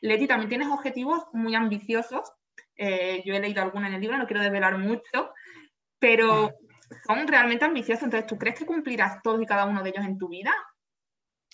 Leti, 0.00 0.26
también 0.26 0.48
tienes 0.48 0.68
objetivos 0.68 1.24
muy 1.32 1.54
ambiciosos. 1.54 2.32
Eh, 2.76 3.22
yo 3.24 3.34
he 3.34 3.40
leído 3.40 3.62
algunos 3.62 3.88
en 3.88 3.94
el 3.94 4.00
libro, 4.00 4.16
no 4.16 4.26
quiero 4.26 4.42
desvelar 4.42 4.78
mucho, 4.78 5.32
pero 5.98 6.50
son 7.06 7.26
realmente 7.26 7.64
ambiciosos. 7.64 8.04
Entonces, 8.04 8.26
¿tú 8.26 8.38
crees 8.38 8.58
que 8.58 8.66
cumplirás 8.66 9.22
todos 9.22 9.42
y 9.42 9.46
cada 9.46 9.66
uno 9.66 9.82
de 9.82 9.90
ellos 9.90 10.04
en 10.04 10.18
tu 10.18 10.28
vida? 10.28 10.52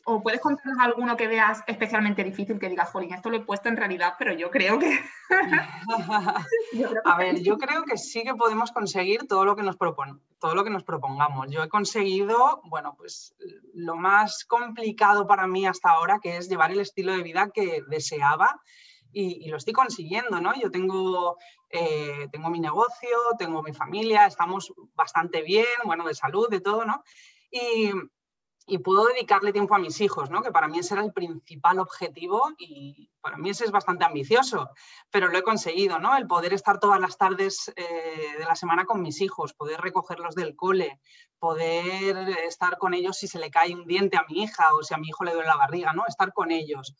¿O 0.04 0.20
puedes 0.20 0.40
contarnos 0.40 0.78
alguno 0.80 1.16
que 1.16 1.28
veas 1.28 1.62
especialmente 1.66 2.24
difícil 2.24 2.58
que 2.58 2.68
digas, 2.68 2.90
Jolín, 2.90 3.14
esto 3.14 3.30
lo 3.30 3.36
he 3.36 3.44
puesto 3.44 3.68
en 3.68 3.76
realidad, 3.76 4.14
pero 4.18 4.32
yo 4.32 4.50
creo 4.50 4.78
que... 4.78 4.98
a 7.04 7.16
ver, 7.16 7.40
yo 7.40 7.56
creo 7.56 7.84
que 7.84 7.96
sí 7.96 8.24
que 8.24 8.34
podemos 8.34 8.72
conseguir 8.72 9.28
todo 9.28 9.44
lo 9.44 9.54
que 9.54 9.62
nos 9.62 9.76
todo 10.38 10.54
lo 10.56 10.64
que 10.64 10.70
nos 10.70 10.82
propongamos. 10.82 11.46
Yo 11.50 11.62
he 11.62 11.68
conseguido, 11.68 12.62
bueno, 12.64 12.94
pues 12.96 13.34
lo 13.74 13.94
más 13.94 14.44
complicado 14.44 15.26
para 15.28 15.46
mí 15.46 15.66
hasta 15.66 15.90
ahora, 15.90 16.18
que 16.20 16.36
es 16.36 16.48
llevar 16.48 16.72
el 16.72 16.80
estilo 16.80 17.12
de 17.12 17.22
vida 17.22 17.50
que 17.54 17.82
deseaba 17.86 18.60
y, 19.12 19.48
lo 19.48 19.58
estoy 19.58 19.72
consiguiendo, 19.72 20.40
¿no? 20.40 20.52
Yo 20.60 20.70
tengo, 20.70 21.36
eh, 21.70 22.28
tengo 22.32 22.48
mi 22.50 22.58
negocio, 22.58 23.18
tengo 23.38 23.62
mi 23.62 23.72
familia, 23.72 24.26
estamos 24.26 24.72
bastante 24.94 25.42
bien, 25.42 25.66
bueno, 25.84 26.06
de 26.06 26.14
salud, 26.14 26.48
de 26.48 26.60
todo, 26.60 26.84
¿no? 26.84 27.04
Y, 27.50 27.92
y 28.66 28.78
puedo 28.78 29.06
dedicarle 29.06 29.52
tiempo 29.52 29.74
a 29.74 29.78
mis 29.78 30.00
hijos, 30.00 30.30
¿no? 30.30 30.42
que 30.42 30.52
para 30.52 30.68
mí 30.68 30.78
ese 30.78 30.94
era 30.94 31.04
el 31.04 31.12
principal 31.12 31.78
objetivo 31.78 32.52
y 32.58 33.10
para 33.20 33.36
mí 33.36 33.50
ese 33.50 33.64
es 33.64 33.70
bastante 33.70 34.04
ambicioso, 34.04 34.70
pero 35.10 35.28
lo 35.28 35.38
he 35.38 35.42
conseguido, 35.42 35.98
¿no? 35.98 36.16
el 36.16 36.26
poder 36.26 36.52
estar 36.52 36.78
todas 36.78 37.00
las 37.00 37.18
tardes 37.18 37.72
eh, 37.76 38.38
de 38.38 38.44
la 38.44 38.54
semana 38.54 38.84
con 38.84 39.02
mis 39.02 39.20
hijos, 39.20 39.54
poder 39.54 39.80
recogerlos 39.80 40.34
del 40.34 40.54
cole, 40.54 41.00
poder 41.38 42.28
estar 42.46 42.78
con 42.78 42.94
ellos 42.94 43.16
si 43.16 43.26
se 43.26 43.38
le 43.38 43.50
cae 43.50 43.74
un 43.74 43.86
diente 43.86 44.16
a 44.16 44.24
mi 44.28 44.42
hija 44.42 44.68
o 44.74 44.82
si 44.82 44.94
a 44.94 44.98
mi 44.98 45.08
hijo 45.08 45.24
le 45.24 45.32
duele 45.32 45.48
la 45.48 45.56
barriga, 45.56 45.92
¿no? 45.92 46.04
estar 46.06 46.32
con 46.32 46.50
ellos. 46.50 46.94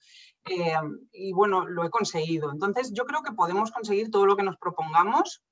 Eh, 0.45 0.75
y 1.13 1.33
bueno, 1.33 1.67
lo 1.67 1.85
he 1.85 1.91
conseguido. 1.91 2.51
Entonces 2.51 2.93
yo 2.93 3.05
creo 3.05 3.23
que 3.23 3.33
podemos 3.33 3.71
conseguir 3.71 4.11
todo 4.11 4.27
lo 4.27 4.37
que 4.37 4.43
nos 4.43 4.57
propongamos 4.57 5.43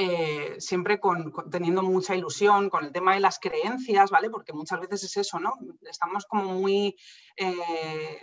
eh, 0.00 0.54
siempre 0.60 1.00
con, 1.00 1.32
teniendo 1.50 1.82
mucha 1.82 2.14
ilusión 2.14 2.70
con 2.70 2.84
el 2.84 2.92
tema 2.92 3.14
de 3.14 3.20
las 3.20 3.40
creencias, 3.40 4.10
¿vale? 4.12 4.30
Porque 4.30 4.52
muchas 4.52 4.78
veces 4.78 5.02
es 5.02 5.16
eso, 5.16 5.40
¿no? 5.40 5.54
Estamos 5.90 6.24
como 6.24 6.44
muy, 6.54 6.96
eh, 7.36 8.20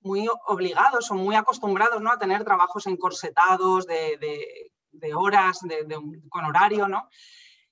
muy 0.00 0.26
obligados 0.48 1.08
o 1.12 1.14
muy 1.14 1.36
acostumbrados, 1.36 2.02
¿no? 2.02 2.10
A 2.10 2.18
tener 2.18 2.42
trabajos 2.42 2.88
encorsetados 2.88 3.86
de, 3.86 4.18
de, 4.90 5.14
horas, 5.14 5.60
con 6.28 6.44
horario, 6.44 6.88
¿no? 6.88 7.08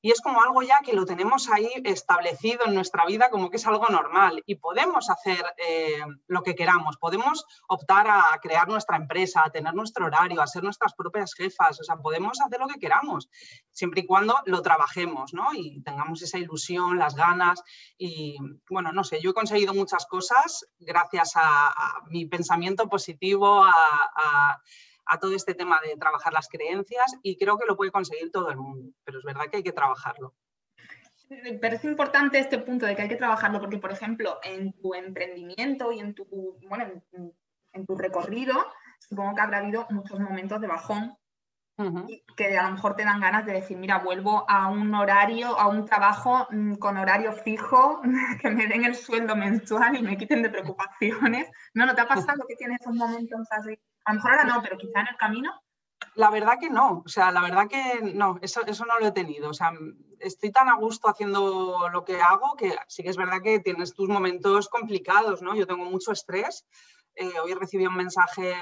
Y 0.05 0.11
es 0.11 0.21
como 0.21 0.43
algo 0.43 0.61
ya 0.61 0.81
que 0.85 0.93
lo 0.93 1.07
tenemos 1.07 1.49
ahí 1.49 1.71
establecido 1.83 2.67
en 2.67 2.75
nuestra 2.75 3.07
vida 3.07 3.31
como 3.31 3.49
que 3.49 3.57
es 3.57 3.67
algo 3.67 3.87
normal. 3.87 4.43
Y 4.45 4.57
podemos 4.57 5.09
hacer 5.09 5.43
eh, 5.57 6.03
lo 6.27 6.43
que 6.43 6.55
queramos, 6.55 6.99
podemos 6.99 7.47
optar 7.69 8.07
a 8.09 8.39
crear 8.43 8.69
nuestra 8.69 8.99
empresa, 8.99 9.43
a 9.43 9.51
tener 9.51 9.73
nuestro 9.73 10.05
horario, 10.05 10.43
a 10.43 10.47
ser 10.47 10.63
nuestras 10.63 10.93
propias 10.93 11.33
jefas, 11.33 11.81
o 11.81 11.85
sea, 11.85 11.97
podemos 11.97 12.39
hacer 12.43 12.61
lo 12.61 12.67
que 12.67 12.79
queramos, 12.79 13.31
siempre 13.73 14.03
y 14.03 14.07
cuando 14.07 14.37
lo 14.45 14.61
trabajemos, 14.61 15.33
¿no? 15.33 15.55
Y 15.55 15.81
tengamos 15.81 16.21
esa 16.21 16.37
ilusión, 16.37 16.99
las 16.99 17.15
ganas. 17.15 17.63
Y, 17.97 18.37
bueno, 18.69 18.93
no 18.93 19.05
sé, 19.05 19.23
yo 19.23 19.31
he 19.31 19.35
conseguido 19.35 19.73
muchas 19.73 20.05
cosas 20.05 20.67
gracias 20.81 21.33
a, 21.37 21.73
mi 22.11 22.27
pensamiento 22.27 22.91
positivo, 22.91 23.65
a 23.65 23.73
a 24.17 24.61
todo 25.21 25.35
este 25.35 25.55
tema 25.55 25.81
de 25.87 25.97
trabajar 25.97 26.33
las 26.33 26.49
creencias 26.49 27.17
y 27.23 27.37
creo 27.37 27.59
que 27.59 27.67
lo 27.67 27.77
puede 27.77 27.91
conseguir 27.91 28.31
todo 28.31 28.51
el 28.51 28.57
mundo, 28.57 28.91
pero 29.05 29.19
es 29.19 29.25
verdad 29.25 29.47
que 29.51 29.59
hay 29.59 29.63
que 29.63 29.73
trabajarlo. 29.73 30.35
Pero 31.29 31.77
es 31.77 31.85
importante 31.85 32.39
este 32.39 32.59
punto 32.59 32.87
de 32.87 32.95
que 32.95 33.03
hay 33.03 33.09
que 33.09 33.17
trabajarlo 33.17 33.61
porque, 33.61 33.79
por 33.79 33.91
ejemplo, 33.91 34.39
en 34.43 34.73
tu 34.75 34.95
emprendimiento 34.95 35.91
y 35.91 36.01
en 36.01 36.15
tu, 36.15 36.27
bueno, 36.69 37.03
en, 37.73 37.87
tu 37.87 37.97
recorrido, 37.97 38.55
supongo 39.01 39.35
que 39.35 39.41
habrá 39.41 39.59
habido 39.59 39.87
muchos 39.91 40.21
momentos 40.21 40.61
de 40.61 40.67
bajón 40.67 41.17
que 42.37 42.57
a 42.57 42.63
lo 42.63 42.71
mejor 42.73 42.95
te 42.95 43.05
dan 43.05 43.21
ganas 43.21 43.45
de 43.47 43.53
decir, 43.53 43.77
mira, 43.77 43.99
vuelvo 43.99 44.45
a 44.49 44.69
un 44.69 44.95
horario, 44.95 45.59
a 45.59 45.67
un 45.67 45.85
trabajo 45.85 46.47
mm, 46.51 46.75
con 46.75 46.97
horario 46.97 47.33
fijo, 47.33 48.01
que 48.41 48.51
me 48.51 48.67
den 48.67 48.85
el 48.85 48.95
sueldo 48.95 49.35
mensual 49.35 49.97
y 49.97 50.03
me 50.03 50.17
quiten 50.17 50.43
de 50.43 50.51
preocupaciones. 50.51 51.51
¿No, 51.75 51.87
no 51.87 51.95
te 51.95 52.03
ha 52.03 52.09
pasado 52.09 52.45
que 52.47 52.57
tienes 52.57 52.81
esos 52.81 52.95
momentos 52.95 53.47
así? 53.51 53.79
A 54.05 54.13
lo 54.13 54.17
mejor 54.17 54.31
ahora 54.33 54.45
no, 54.45 54.63
pero 54.63 54.79
quizá 54.79 55.01
en 55.01 55.09
el 55.09 55.17
camino. 55.17 55.53
La 56.15 56.31
verdad 56.31 56.59
que 56.61 56.71
no, 56.71 57.03
o 57.05 57.09
sea, 57.09 57.33
la 57.33 57.41
verdad 57.41 57.67
que 57.69 58.13
no, 58.15 58.39
eso, 58.41 58.65
eso 58.67 58.85
no 58.85 58.99
lo 59.01 59.07
he 59.07 59.13
tenido. 59.13 59.51
O 59.51 59.55
sea, 59.55 59.73
estoy 60.21 60.53
tan 60.53 60.69
a 60.69 60.77
gusto 60.77 61.09
haciendo 61.09 61.89
lo 61.89 62.05
que 62.05 62.21
hago 62.21 62.55
que 62.57 62.77
sí 62.87 63.03
que 63.03 63.09
es 63.09 63.17
verdad 63.17 63.41
que 63.43 63.59
tienes 63.59 63.95
tus 63.95 64.09
momentos 64.09 64.69
complicados, 64.69 65.43
¿no? 65.43 65.57
Yo 65.57 65.67
tengo 65.67 65.85
mucho 65.87 66.13
estrés. 66.13 66.67
Eh, 67.17 67.33
hoy 67.43 67.55
recibí 67.55 67.87
un 67.87 67.97
mensaje 67.97 68.55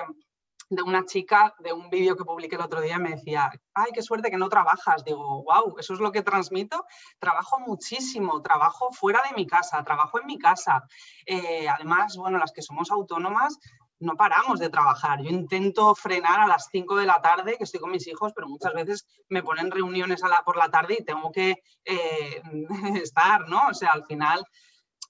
de 0.75 0.83
una 0.83 1.05
chica 1.05 1.55
de 1.59 1.73
un 1.73 1.91
vídeo 1.91 2.17
que 2.17 2.25
publiqué 2.25 2.57
el 2.57 2.63
otro 2.63 2.81
día 2.81 2.99
me 2.99 3.11
decía, 3.11 3.51
ay, 3.75 3.91
qué 3.93 4.03
suerte 4.03 4.31
que 4.31 4.39
no 4.39 4.49
trabajas. 4.49 5.05
Digo, 5.05 5.43
wow, 5.43 5.77
eso 5.79 5.93
es 5.93 6.01
lo 6.01 6.11
que 6.13 6.23
transmito. 6.23 6.87
Trabajo 7.19 7.61
muchísimo, 7.61 8.41
trabajo 8.41 8.91
fuera 8.91 9.21
de 9.29 9.37
mi 9.37 9.47
casa, 9.47 9.85
trabajo 9.85 10.19
en 10.19 10.27
mi 10.27 10.39
casa. 10.39 10.83
Eh, 11.27 11.69
además, 11.69 12.17
bueno, 12.17 12.39
las 12.39 12.53
que 12.53 12.63
somos 12.63 12.91
autónomas, 12.91 13.59
no 14.01 14.17
paramos 14.17 14.59
de 14.61 14.71
trabajar. 14.71 15.23
Yo 15.23 15.29
intento 15.29 15.95
frenar 15.95 16.41
a 16.41 16.47
las 16.47 16.69
5 16.73 16.97
de 16.97 17.07
la 17.07 17.21
tarde, 17.21 17.59
que 17.59 17.65
estoy 17.65 17.79
con 17.79 17.91
mis 17.91 18.07
hijos, 18.07 18.33
pero 18.35 18.49
muchas 18.49 18.73
veces 18.73 19.07
me 19.29 19.43
ponen 19.43 19.71
reuniones 19.71 20.25
a 20.25 20.29
la, 20.29 20.43
por 20.43 20.57
la 20.57 20.71
tarde 20.71 20.97
y 21.01 21.05
tengo 21.05 21.31
que 21.31 21.63
eh, 21.85 22.43
estar, 23.03 23.47
¿no? 23.47 23.69
O 23.69 23.75
sea, 23.75 23.93
al 23.93 24.07
final 24.07 24.43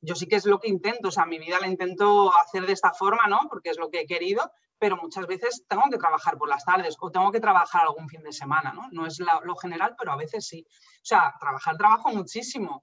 yo 0.00 0.16
sí 0.16 0.26
que 0.26 0.37
es 0.37 0.45
lo 0.45 0.59
que 0.59 0.69
intento, 0.69 1.09
o 1.09 1.12
sea, 1.12 1.25
mi 1.25 1.38
vida 1.38 1.61
la 1.61 1.69
intento 1.69 2.35
hacer 2.35 2.66
de 2.66 2.73
esta 2.73 2.92
forma, 2.92 3.28
¿no? 3.28 3.42
Porque 3.49 3.71
es 3.71 3.78
lo 3.78 3.88
que 3.90 4.00
he 4.00 4.07
querido, 4.07 4.50
pero 4.82 4.96
muchas 4.96 5.28
veces 5.28 5.64
tengo 5.68 5.84
que 5.92 5.96
trabajar 5.96 6.36
por 6.36 6.48
las 6.48 6.64
tardes 6.64 6.96
o 6.98 7.08
tengo 7.08 7.30
que 7.30 7.38
trabajar 7.38 7.82
algún 7.82 8.08
fin 8.08 8.20
de 8.20 8.32
semana, 8.32 8.72
¿no? 8.72 8.88
No 8.90 9.06
es 9.06 9.20
lo 9.20 9.54
general, 9.54 9.94
pero 9.96 10.10
a 10.10 10.16
veces 10.16 10.44
sí. 10.44 10.66
O 10.68 11.04
sea, 11.04 11.32
trabajar 11.38 11.76
trabajo 11.76 12.10
muchísimo. 12.10 12.82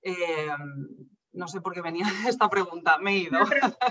Eh, 0.00 0.48
no 1.32 1.48
sé 1.48 1.60
por 1.60 1.72
qué 1.72 1.80
venía 1.80 2.04
esta 2.28 2.48
pregunta, 2.48 2.98
me 2.98 3.12
he 3.12 3.18
ido. 3.18 3.38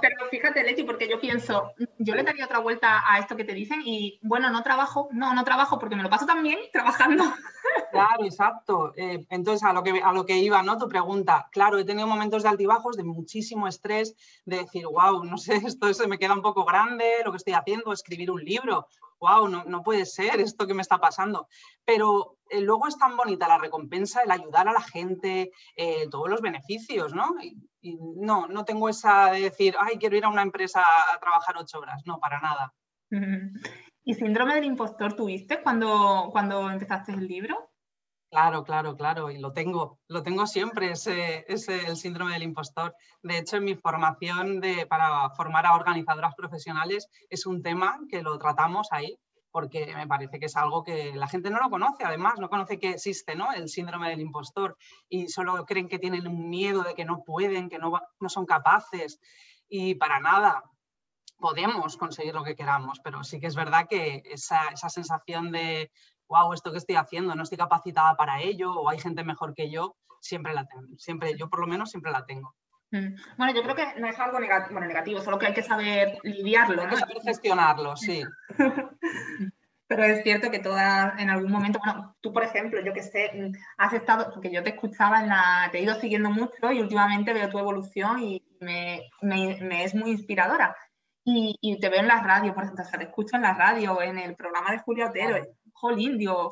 pero, 0.01 0.29
fíjate, 0.29 0.63
Leti, 0.63 0.83
porque 0.83 1.09
yo 1.09 1.19
pienso, 1.19 1.71
yo 1.97 2.15
le 2.15 2.23
daría 2.23 2.45
otra 2.45 2.59
vuelta 2.59 3.03
a 3.07 3.19
esto 3.19 3.35
que 3.35 3.43
te 3.43 3.53
dicen 3.53 3.81
y, 3.83 4.19
bueno, 4.21 4.49
no 4.49 4.63
trabajo, 4.63 5.09
no, 5.11 5.33
no 5.33 5.43
trabajo 5.43 5.79
porque 5.79 5.95
me 5.95 6.03
lo 6.03 6.09
paso 6.09 6.25
también 6.25 6.59
trabajando. 6.71 7.23
Claro, 7.91 8.23
exacto. 8.23 8.93
Eh, 8.95 9.25
entonces, 9.29 9.63
a 9.63 9.73
lo, 9.73 9.83
que, 9.83 10.01
a 10.01 10.11
lo 10.11 10.25
que 10.25 10.37
iba, 10.37 10.61
¿no? 10.61 10.77
Tu 10.77 10.87
pregunta. 10.87 11.49
Claro, 11.51 11.77
he 11.77 11.85
tenido 11.85 12.07
momentos 12.07 12.43
de 12.43 12.49
altibajos, 12.49 12.97
de 12.97 13.03
muchísimo 13.03 13.67
estrés, 13.67 14.15
de 14.45 14.57
decir, 14.57 14.85
wow, 14.85 15.23
no 15.23 15.37
sé, 15.37 15.55
esto 15.65 15.91
se 15.93 16.07
me 16.07 16.19
queda 16.19 16.33
un 16.33 16.41
poco 16.41 16.65
grande, 16.65 17.05
lo 17.25 17.31
que 17.31 17.37
estoy 17.37 17.53
haciendo, 17.53 17.91
escribir 17.91 18.31
un 18.31 18.43
libro, 18.43 18.87
wow, 19.19 19.47
no, 19.47 19.83
puede 19.83 20.05
ser 20.05 20.39
esto 20.39 20.65
que 20.65 20.73
me 20.73 20.81
está 20.81 20.97
pasando. 20.97 21.47
Pero 21.85 22.37
eh, 22.49 22.61
luego 22.61 22.87
es 22.87 22.97
tan 22.97 23.15
bonita 23.17 23.47
la 23.47 23.57
recompensa, 23.57 24.21
el 24.21 24.31
ayudar 24.31 24.67
a 24.67 24.73
la 24.73 24.81
gente, 24.81 25.51
eh, 25.75 26.07
todos 26.09 26.29
los 26.29 26.41
beneficios, 26.41 27.13
¿no? 27.13 27.35
Y, 27.41 27.57
no, 27.81 28.45
no 28.47 28.65
tengo 28.65 28.89
esa 28.89 29.31
de 29.31 29.39
decir, 29.39 29.73
ay, 29.79 29.97
quiero 29.97 30.17
ir 30.17 30.25
a 30.25 30.29
una 30.29 30.41
empresa 30.41 30.81
a 30.81 31.17
trabajar 31.17 31.55
ocho 31.57 31.79
horas. 31.79 32.01
No, 32.05 32.19
para 32.19 32.41
nada. 32.41 32.73
¿Y 34.03 34.13
síndrome 34.15 34.55
del 34.55 34.65
impostor 34.65 35.13
tuviste 35.13 35.61
cuando, 35.61 36.27
cuando 36.33 36.69
empezaste 36.69 37.13
el 37.13 37.25
libro? 37.25 37.68
Claro, 38.31 38.63
claro, 38.63 38.95
claro, 38.95 39.31
y 39.31 39.39
lo 39.39 39.53
tengo, 39.53 39.99
lo 40.07 40.21
tengo 40.21 40.45
siempre, 40.45 40.91
ese, 40.91 41.45
ese 41.47 41.87
el 41.87 41.97
síndrome 41.97 42.33
del 42.33 42.43
impostor. 42.43 42.95
De 43.23 43.39
hecho, 43.39 43.57
en 43.57 43.63
mi 43.63 43.73
formación 43.75 44.59
de, 44.61 44.85
para 44.85 45.31
formar 45.31 45.65
a 45.65 45.73
organizadoras 45.73 46.35
profesionales 46.35 47.07
es 47.27 47.47
un 47.47 47.63
tema 47.63 47.99
que 48.07 48.21
lo 48.21 48.37
tratamos 48.37 48.89
ahí, 48.91 49.17
porque 49.49 49.91
me 49.95 50.05
parece 50.05 50.39
que 50.39 50.45
es 50.45 50.55
algo 50.55 50.83
que 50.83 51.15
la 51.15 51.27
gente 51.27 51.49
no 51.49 51.59
lo 51.59 51.71
conoce, 51.71 52.03
además, 52.03 52.35
no 52.37 52.49
conoce 52.49 52.77
que 52.77 52.91
existe 52.91 53.35
¿no? 53.35 53.51
el 53.51 53.67
síndrome 53.67 54.09
del 54.09 54.21
impostor 54.21 54.77
y 55.09 55.27
solo 55.29 55.65
creen 55.65 55.89
que 55.89 55.97
tienen 55.97 56.27
un 56.27 56.49
miedo 56.49 56.83
de 56.83 56.93
que 56.93 57.05
no 57.05 57.23
pueden, 57.23 57.67
que 57.67 57.79
no, 57.79 57.99
no 58.19 58.29
son 58.29 58.45
capaces 58.45 59.19
y 59.67 59.95
para 59.95 60.19
nada. 60.19 60.63
Podemos 61.39 61.95
conseguir 61.95 62.35
lo 62.35 62.43
que 62.43 62.55
queramos, 62.55 62.99
pero 63.01 63.23
sí 63.23 63.39
que 63.39 63.47
es 63.47 63.55
verdad 63.55 63.87
que 63.89 64.21
esa, 64.25 64.67
esa 64.67 64.89
sensación 64.89 65.51
de 65.51 65.89
wow, 66.29 66.53
esto 66.53 66.71
que 66.71 66.77
estoy 66.77 66.95
haciendo, 66.95 67.35
no 67.35 67.43
estoy 67.43 67.57
capacitada 67.57 68.15
para 68.15 68.41
ello 68.41 68.71
o 68.71 68.89
hay 68.89 68.99
gente 68.99 69.23
mejor 69.23 69.53
que 69.53 69.69
yo, 69.69 69.97
siempre 70.21 70.53
la 70.53 70.65
tengo, 70.65 70.97
siempre, 70.97 71.35
yo 71.37 71.49
por 71.49 71.59
lo 71.59 71.67
menos 71.67 71.89
siempre 71.89 72.11
la 72.11 72.25
tengo. 72.25 72.55
Mm. 72.91 73.15
Bueno, 73.37 73.53
yo 73.53 73.63
creo 73.63 73.75
que 73.75 73.99
no 73.99 74.07
es 74.07 74.19
algo 74.19 74.39
negativo, 74.39 74.79
negativo 74.79 75.21
solo 75.21 75.37
que 75.37 75.47
hay 75.47 75.53
que 75.53 75.63
saber 75.63 76.17
lidiarlo. 76.23 76.81
Hay 76.81 76.89
que 76.89 76.97
saber 76.97 77.21
gestionarlo, 77.21 77.95
sí. 77.95 78.23
Pero 79.87 80.03
es 80.03 80.21
cierto 80.21 80.51
que 80.51 80.59
todas, 80.59 81.19
en 81.19 81.31
algún 81.31 81.51
momento, 81.51 81.79
bueno, 81.83 82.15
tú 82.21 82.31
por 82.31 82.43
ejemplo, 82.43 82.79
yo 82.79 82.93
que 82.93 83.01
sé, 83.01 83.51
has 83.77 83.93
estado, 83.93 84.31
porque 84.31 84.51
yo 84.51 84.63
te 84.63 84.69
escuchaba 84.69 85.19
en 85.19 85.29
la, 85.29 85.67
te 85.71 85.79
he 85.79 85.81
ido 85.81 85.95
siguiendo 85.95 86.29
mucho 86.29 86.71
y 86.71 86.79
últimamente 86.79 87.33
veo 87.33 87.49
tu 87.49 87.57
evolución 87.57 88.21
y 88.21 88.43
me, 88.59 89.09
me, 89.21 89.83
es 89.83 89.95
muy 89.95 90.11
inspiradora. 90.11 90.75
Y, 91.25 91.57
y, 91.59 91.79
te 91.79 91.89
veo 91.89 92.01
en 92.01 92.07
la 92.07 92.21
radio, 92.21 92.53
por 92.53 92.63
ejemplo, 92.63 92.85
te 92.85 93.03
escucho 93.03 93.35
en 93.35 93.41
la 93.41 93.55
radio, 93.55 93.99
en 94.01 94.19
el 94.19 94.35
programa 94.35 94.71
de 94.71 94.79
Julio 94.79 95.07
Otero, 95.09 95.43
jolín, 95.79 96.17
digo, 96.17 96.51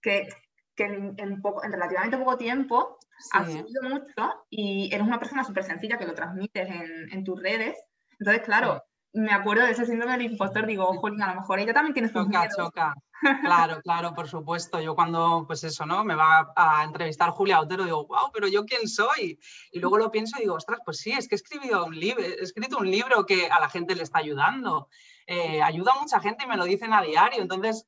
que, 0.00 0.28
que 0.74 0.84
en, 0.84 1.42
poco, 1.42 1.64
en, 1.64 1.72
relativamente 1.72 2.18
poco 2.18 2.36
tiempo 2.36 2.98
has 3.32 3.50
subido 3.50 3.82
mucho 3.82 4.46
y 4.50 4.92
eres 4.92 5.06
una 5.06 5.18
persona 5.18 5.44
súper 5.44 5.64
sencilla 5.64 5.98
que 5.98 6.06
lo 6.06 6.14
transmites 6.14 6.68
en, 6.68 7.12
en, 7.12 7.24
tus 7.24 7.40
redes. 7.40 7.76
Entonces, 8.18 8.42
claro, 8.44 8.82
me 9.12 9.32
acuerdo 9.32 9.64
de 9.64 9.72
ese 9.72 9.86
síndrome 9.86 10.12
del 10.12 10.32
impostor, 10.32 10.66
digo, 10.66 10.86
jolín, 10.94 11.22
a 11.22 11.32
lo 11.32 11.40
mejor 11.40 11.60
ella 11.60 11.72
también 11.72 11.94
tiene 11.94 12.08
sus 12.08 12.24
Choca, 12.24 12.48
choca. 12.56 12.94
Claro, 13.40 13.80
claro, 13.80 14.12
por 14.12 14.28
supuesto. 14.28 14.80
Yo 14.80 14.94
cuando, 14.94 15.44
pues 15.46 15.64
eso, 15.64 15.86
¿no? 15.86 16.04
Me 16.04 16.14
va 16.14 16.52
a 16.56 16.84
entrevistar 16.84 17.30
Julia 17.30 17.60
Otero, 17.60 17.84
digo, 17.84 18.06
wow, 18.06 18.30
pero 18.32 18.48
yo 18.48 18.64
quién 18.64 18.88
soy. 18.88 19.38
Y 19.70 19.78
luego 19.78 19.98
lo 19.98 20.10
pienso 20.10 20.36
y 20.36 20.42
digo, 20.42 20.54
ostras, 20.54 20.80
pues 20.84 20.98
sí, 20.98 21.12
es 21.12 21.28
que 21.28 21.34
he 21.34 21.36
escrito 21.36 21.86
un 21.86 21.98
libro, 21.98 22.22
he 22.22 22.42
escrito 22.42 22.78
un 22.78 22.90
libro 22.90 23.24
que 23.24 23.46
a 23.46 23.60
la 23.60 23.68
gente 23.68 23.94
le 23.94 24.02
está 24.02 24.18
ayudando. 24.18 24.88
Eh, 25.26 25.62
ayuda 25.62 25.92
a 25.92 26.00
mucha 26.00 26.20
gente 26.20 26.44
y 26.44 26.48
me 26.48 26.56
lo 26.56 26.64
dicen 26.64 26.92
a 26.92 27.02
diario. 27.02 27.40
Entonces, 27.40 27.86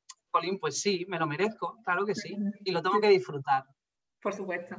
pues 0.59 0.81
sí, 0.81 1.05
me 1.07 1.19
lo 1.19 1.27
merezco, 1.27 1.79
claro 1.83 2.05
que 2.05 2.15
sí, 2.15 2.37
y 2.63 2.71
lo 2.71 2.81
tengo 2.81 2.99
que 2.99 3.09
disfrutar. 3.09 3.65
Por 4.21 4.33
supuesto. 4.33 4.75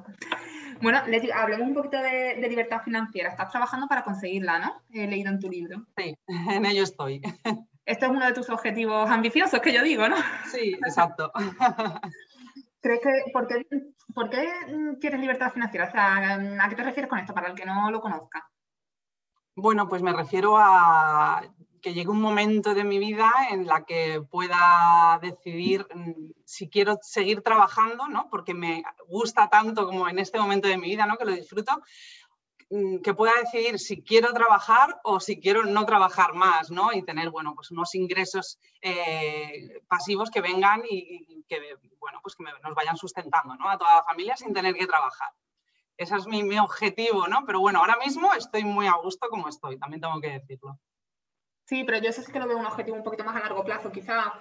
Bueno, 0.82 1.06
les, 1.06 1.32
hablemos 1.32 1.68
un 1.68 1.74
poquito 1.74 1.98
de, 1.98 2.36
libertad 2.48 2.82
financiera. 2.82 3.30
Estás 3.30 3.50
trabajando 3.50 3.86
para 3.86 4.04
conseguirla, 4.04 4.58
¿no? 4.58 4.82
He 4.92 5.06
leído 5.06 5.30
en 5.30 5.38
tu 5.38 5.48
libro. 5.48 5.86
Sí, 5.96 6.14
en 6.26 6.66
ello 6.66 6.82
estoy. 6.82 7.22
Esto 7.84 8.04
es 8.06 8.10
uno 8.10 8.26
de 8.26 8.34
tus 8.34 8.50
objetivos 8.50 9.08
ambiciosos, 9.08 9.60
que 9.60 9.72
yo 9.72 9.82
digo, 9.82 10.08
¿no? 10.08 10.16
Sí, 10.50 10.74
exacto. 10.86 11.32
¿Crees 12.82 13.00
que, 13.00 13.32
por, 13.32 13.48
qué, 13.48 13.66
por 14.14 14.28
qué 14.28 14.50
quieres 15.00 15.20
libertad 15.20 15.52
financiera? 15.52 15.86
O 15.86 15.90
sea, 15.90 16.34
¿a 16.62 16.68
qué 16.68 16.76
te 16.76 16.82
refieres 16.82 17.08
con 17.08 17.18
esto, 17.18 17.32
para 17.32 17.48
el 17.48 17.54
que 17.54 17.64
no 17.64 17.90
lo 17.90 18.00
conozca? 18.00 18.46
Bueno, 19.56 19.88
pues 19.88 20.02
me 20.02 20.12
refiero 20.12 20.58
a 20.58 21.42
que 21.80 21.94
llegue 21.94 22.10
un 22.10 22.20
momento 22.20 22.74
de 22.74 22.84
mi 22.84 22.98
vida 22.98 23.30
en 23.50 23.66
la 23.66 23.84
que 23.84 24.20
pueda 24.20 25.18
decidir 25.22 25.86
mm, 25.94 26.32
si 26.44 26.68
quiero 26.68 26.98
seguir 27.02 27.42
trabajando, 27.42 28.08
¿no? 28.08 28.28
porque 28.30 28.54
me 28.54 28.82
gusta 29.06 29.48
tanto 29.48 29.86
como 29.86 30.08
en 30.08 30.18
este 30.18 30.38
momento 30.38 30.68
de 30.68 30.78
mi 30.78 30.88
vida, 30.88 31.06
¿no? 31.06 31.16
que 31.16 31.24
lo 31.24 31.32
disfruto, 31.32 31.82
mm, 32.70 32.98
que 32.98 33.14
pueda 33.14 33.32
decidir 33.40 33.78
si 33.78 34.02
quiero 34.02 34.32
trabajar 34.32 35.00
o 35.04 35.20
si 35.20 35.40
quiero 35.40 35.64
no 35.64 35.84
trabajar 35.86 36.34
más, 36.34 36.70
¿no? 36.70 36.92
Y 36.92 37.02
tener, 37.02 37.30
bueno, 37.30 37.54
pues 37.54 37.70
unos 37.70 37.94
ingresos 37.94 38.58
eh, 38.82 39.82
pasivos 39.88 40.30
que 40.30 40.40
vengan 40.40 40.82
y, 40.88 41.44
que, 41.48 41.58
bueno, 41.98 42.20
pues 42.22 42.34
que 42.36 42.44
nos 42.44 42.74
vayan 42.74 42.96
sustentando, 42.96 43.54
¿no? 43.56 43.70
A 43.70 43.78
toda 43.78 43.96
la 43.96 44.04
familia 44.04 44.36
sin 44.36 44.52
tener 44.52 44.74
que 44.74 44.86
trabajar. 44.86 45.30
Ese 45.96 46.16
es 46.16 46.26
mi, 46.26 46.42
mi 46.44 46.58
objetivo, 46.58 47.26
¿no? 47.26 47.44
Pero 47.46 47.60
bueno, 47.60 47.80
ahora 47.80 47.96
mismo 48.04 48.32
estoy 48.34 48.64
muy 48.64 48.86
a 48.86 48.94
gusto 49.02 49.28
como 49.28 49.48
estoy, 49.48 49.78
también 49.78 50.00
tengo 50.00 50.20
que 50.20 50.30
decirlo. 50.30 50.78
Sí, 51.68 51.84
pero 51.84 51.98
yo 51.98 52.08
eso 52.08 52.22
sí 52.22 52.32
que 52.32 52.38
lo 52.38 52.48
veo 52.48 52.56
un 52.56 52.64
objetivo 52.64 52.96
un 52.96 53.02
poquito 53.02 53.24
más 53.24 53.36
a 53.36 53.40
largo 53.40 53.62
plazo. 53.62 53.92
Quizá 53.92 54.32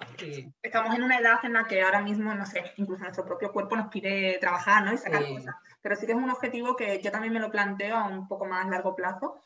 estamos 0.62 0.94
en 0.96 1.02
una 1.02 1.18
edad 1.18 1.36
en 1.42 1.52
la 1.52 1.64
que 1.64 1.82
ahora 1.82 2.00
mismo, 2.00 2.32
no 2.32 2.46
sé, 2.46 2.72
incluso 2.78 3.02
nuestro 3.02 3.26
propio 3.26 3.52
cuerpo 3.52 3.76
nos 3.76 3.88
pide 3.88 4.38
trabajar 4.40 4.82
¿no? 4.82 4.94
y 4.94 4.96
sacar 4.96 5.28
cosas. 5.28 5.54
Pero 5.82 5.94
sí 5.94 6.06
que 6.06 6.12
es 6.12 6.18
un 6.18 6.30
objetivo 6.30 6.74
que 6.74 7.02
yo 7.02 7.10
también 7.10 7.34
me 7.34 7.40
lo 7.40 7.50
planteo 7.50 7.96
a 7.96 8.08
un 8.08 8.26
poco 8.26 8.46
más 8.46 8.66
largo 8.70 8.96
plazo. 8.96 9.42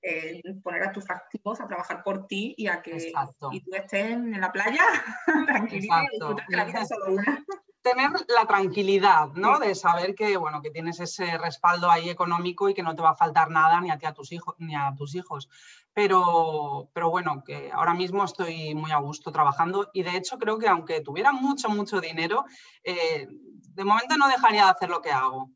Eh, 0.00 0.42
poner 0.62 0.84
a 0.84 0.92
tus 0.92 1.10
activos 1.10 1.60
a 1.60 1.66
trabajar 1.66 2.04
por 2.04 2.26
ti 2.28 2.54
y 2.56 2.68
a 2.68 2.82
que 2.82 3.10
y 3.50 3.60
tú 3.62 3.74
estés 3.74 4.12
en 4.12 4.38
la 4.38 4.52
playa 4.52 4.82
tranquilita 5.46 6.04
y 6.12 6.46
que 6.46 6.56
la 6.56 6.64
vida 6.66 6.82
es 6.82 6.88
solo 6.88 7.14
una 7.14 7.43
tener 7.84 8.10
la 8.28 8.46
tranquilidad, 8.46 9.28
¿no? 9.34 9.58
De 9.58 9.74
saber 9.74 10.14
que, 10.14 10.38
bueno, 10.38 10.62
que 10.62 10.70
tienes 10.70 11.00
ese 11.00 11.36
respaldo 11.36 11.90
ahí 11.90 12.08
económico 12.08 12.70
y 12.70 12.74
que 12.74 12.82
no 12.82 12.96
te 12.96 13.02
va 13.02 13.10
a 13.10 13.14
faltar 13.14 13.50
nada 13.50 13.78
ni 13.82 13.90
a 13.90 13.98
ti 13.98 14.06
a 14.06 14.14
tus 14.14 14.32
hijos, 14.32 14.54
ni 14.58 14.74
a 14.74 14.94
tus 14.96 15.14
hijos. 15.14 15.50
Pero, 15.92 16.88
pero 16.94 17.10
bueno, 17.10 17.44
que 17.44 17.70
ahora 17.70 17.92
mismo 17.92 18.24
estoy 18.24 18.74
muy 18.74 18.90
a 18.90 18.96
gusto 18.96 19.30
trabajando 19.32 19.90
y 19.92 20.02
de 20.02 20.16
hecho 20.16 20.38
creo 20.38 20.58
que 20.58 20.66
aunque 20.66 21.02
tuviera 21.02 21.32
mucho, 21.32 21.68
mucho 21.68 22.00
dinero, 22.00 22.46
eh, 22.82 23.28
de 23.28 23.84
momento 23.84 24.16
no 24.16 24.28
dejaría 24.28 24.64
de 24.64 24.70
hacer 24.70 24.88
lo 24.88 25.02
que 25.02 25.12
hago. 25.12 25.50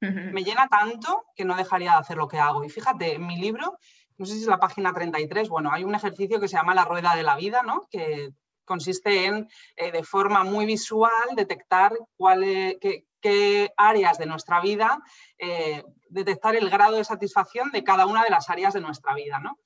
Me 0.00 0.44
llena 0.44 0.68
tanto 0.68 1.24
que 1.34 1.46
no 1.46 1.56
dejaría 1.56 1.92
de 1.92 1.98
hacer 1.98 2.18
lo 2.18 2.28
que 2.28 2.38
hago. 2.38 2.62
Y 2.62 2.68
fíjate, 2.68 3.14
en 3.14 3.26
mi 3.26 3.38
libro, 3.38 3.78
no 4.18 4.26
sé 4.26 4.34
si 4.34 4.42
es 4.42 4.46
la 4.46 4.60
página 4.60 4.92
33, 4.92 5.48
bueno, 5.48 5.72
hay 5.72 5.84
un 5.84 5.94
ejercicio 5.94 6.40
que 6.40 6.48
se 6.48 6.56
llama 6.56 6.74
la 6.74 6.84
rueda 6.84 7.16
de 7.16 7.22
la 7.22 7.36
vida, 7.36 7.62
¿no? 7.62 7.86
Que 7.90 8.34
consiste 8.64 9.26
en, 9.26 9.48
eh, 9.76 9.90
de 9.90 10.04
forma 10.04 10.44
muy 10.44 10.66
visual, 10.66 11.34
detectar 11.36 11.92
qué, 13.20 13.72
áreas 13.76 14.18
de 14.18 14.26
nuestra 14.26 14.60
vida, 14.60 15.02
eh, 15.38 15.84
detectar 16.08 16.56
el 16.56 16.70
grado 16.70 16.96
de 16.96 17.04
satisfacción 17.04 17.70
de 17.70 17.84
cada 17.84 18.06
una 18.06 18.24
de 18.24 18.30
las 18.30 18.48
áreas 18.48 18.74
de 18.74 18.80
nuestra 18.80 19.14
vida. 19.14 19.38
¿no? 19.38 19.58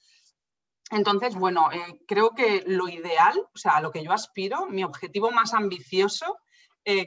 Entonces, 0.91 1.35
bueno, 1.35 1.71
eh, 1.73 2.01
creo 2.07 2.31
que 2.31 2.65
lo 2.67 2.89
ideal, 2.89 3.39
o 3.39 3.59
sea, 3.59 3.77
a 3.77 3.81
lo 3.81 3.91
que 3.91 4.03
yo 4.03 4.13
aspiro, 4.13 4.67
mi 4.67 4.85
objetivo 4.85 5.31
más 5.31 5.55
ambicioso, 5.55 6.39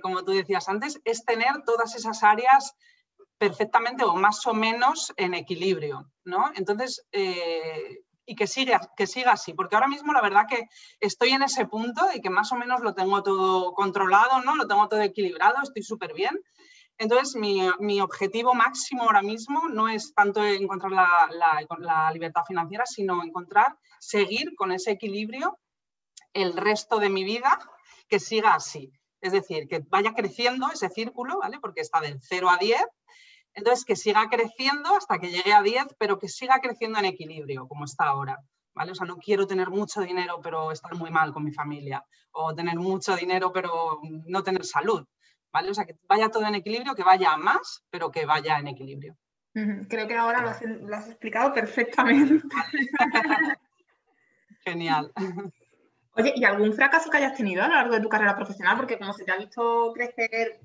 como 0.01 0.24
tú 0.24 0.32
decías 0.32 0.67
antes, 0.70 1.00
es 1.06 1.24
tener 1.24 1.62
todas 1.63 1.94
esas 1.94 2.24
áreas 2.24 2.74
perfectamente 3.38 4.03
o 4.03 4.15
más 4.15 4.44
o 4.48 4.56
menos 4.56 5.13
en 5.17 5.36
equilibrio, 5.36 6.12
¿no? 6.25 6.50
Entonces, 6.56 7.06
y 8.27 8.36
que 8.36 8.46
siga, 8.46 8.81
que 8.96 9.07
siga 9.07 9.31
así, 9.31 9.53
porque 9.53 9.75
ahora 9.75 9.88
mismo 9.88 10.12
la 10.12 10.22
verdad 10.22 10.46
que 10.48 10.67
estoy 11.00 11.29
en 11.29 11.43
ese 11.43 11.65
punto 11.65 12.05
y 12.13 12.22
que 12.22 12.29
más 12.29 12.51
o 12.51 12.55
menos 12.55 12.81
lo 12.81 12.93
tengo 12.93 13.24
todo 13.24 13.74
controlado, 13.74 14.41
¿no? 14.41 14.57
Lo 14.57 14.67
tengo 14.67 14.88
todo 14.89 15.01
equilibrado, 15.01 15.63
estoy 15.63 15.81
súper 15.81 16.13
bien. 16.13 16.38
Entonces, 16.98 17.36
mi, 17.36 18.01
objetivo 18.01 18.53
máximo 18.53 19.03
ahora 19.03 19.22
mismo 19.22 19.69
no 19.69 19.88
es 19.88 20.13
tanto 20.13 20.43
encontrar 20.43 20.91
la, 20.91 22.12
libertad 22.12 22.41
financiera, 22.46 22.86
sino 22.86 23.24
encontrar, 23.24 23.77
seguir 24.00 24.55
con 24.55 24.74
ese 24.74 24.91
equilibrio 24.91 25.57
el 26.34 26.53
resto 26.53 27.00
de 27.00 27.10
mi 27.10 27.24
vida, 27.24 27.57
que 28.10 28.19
siga 28.19 28.55
así. 28.55 28.91
Es 29.22 29.31
decir, 29.31 29.67
que 29.69 29.79
vaya 29.88 30.13
creciendo 30.13 30.67
ese 30.72 30.89
círculo, 30.89 31.39
¿vale? 31.39 31.60
Porque 31.62 31.81
está 31.81 32.01
del 32.01 32.19
0 32.22 32.50
a 32.50 32.57
10 32.57 32.84
entonces, 33.57 33.85
que 33.85 33.95
siga 33.95 34.29
creciendo 34.29 34.95
hasta 34.95 35.17
que 35.17 35.31
llegue 35.31 35.51
a 35.51 35.63
10, 35.63 35.95
pero 35.97 36.19
que 36.19 36.27
siga 36.27 36.59
creciendo 36.61 36.99
en 36.99 37.05
equilibrio, 37.05 37.67
como 37.67 37.85
está 37.85 38.05
ahora. 38.05 38.37
¿Vale? 38.75 38.91
O 38.91 38.95
sea, 38.95 39.07
no 39.07 39.17
quiero 39.17 39.47
tener 39.47 39.71
mucho 39.71 40.01
dinero, 40.01 40.39
pero 40.43 40.71
estar 40.71 40.93
muy 40.93 41.09
mal 41.09 41.33
con 41.33 41.43
mi 41.43 41.51
familia. 41.51 42.05
O 42.33 42.53
tener 42.53 42.75
mucho 42.75 43.15
dinero, 43.15 43.51
pero 43.51 43.99
no 44.27 44.43
tener 44.43 44.63
salud. 44.63 45.03
¿Vale? 45.51 45.71
O 45.71 45.73
sea, 45.73 45.85
que 45.85 45.95
vaya 46.07 46.29
todo 46.29 46.45
en 46.45 46.53
equilibrio, 46.53 46.93
que 46.93 47.01
vaya 47.01 47.31
a 47.31 47.37
más, 47.37 47.83
pero 47.89 48.11
que 48.11 48.27
vaya 48.27 48.59
en 48.59 48.67
equilibrio. 48.67 49.17
Creo 49.89 50.07
que 50.07 50.15
ahora 50.15 50.43
lo 50.43 50.95
has, 50.95 51.07
explicado 51.07 51.51
perfectamente. 51.51 52.47
Genial. 54.63 55.11
Oye, 56.11 56.33
¿y 56.35 56.45
algún 56.45 56.73
fracaso 56.73 57.09
que 57.09 57.17
hayas 57.17 57.35
tenido 57.35 57.63
a 57.63 57.67
lo 57.67 57.73
largo 57.73 57.95
de 57.95 58.01
tu 58.01 58.09
carrera 58.09 58.35
profesional? 58.35 58.77
Porque 58.77 58.99
como 58.99 59.13
se 59.13 59.25
te 59.25 59.31
ha 59.31 59.37
visto 59.37 59.93
crecer 59.95 60.59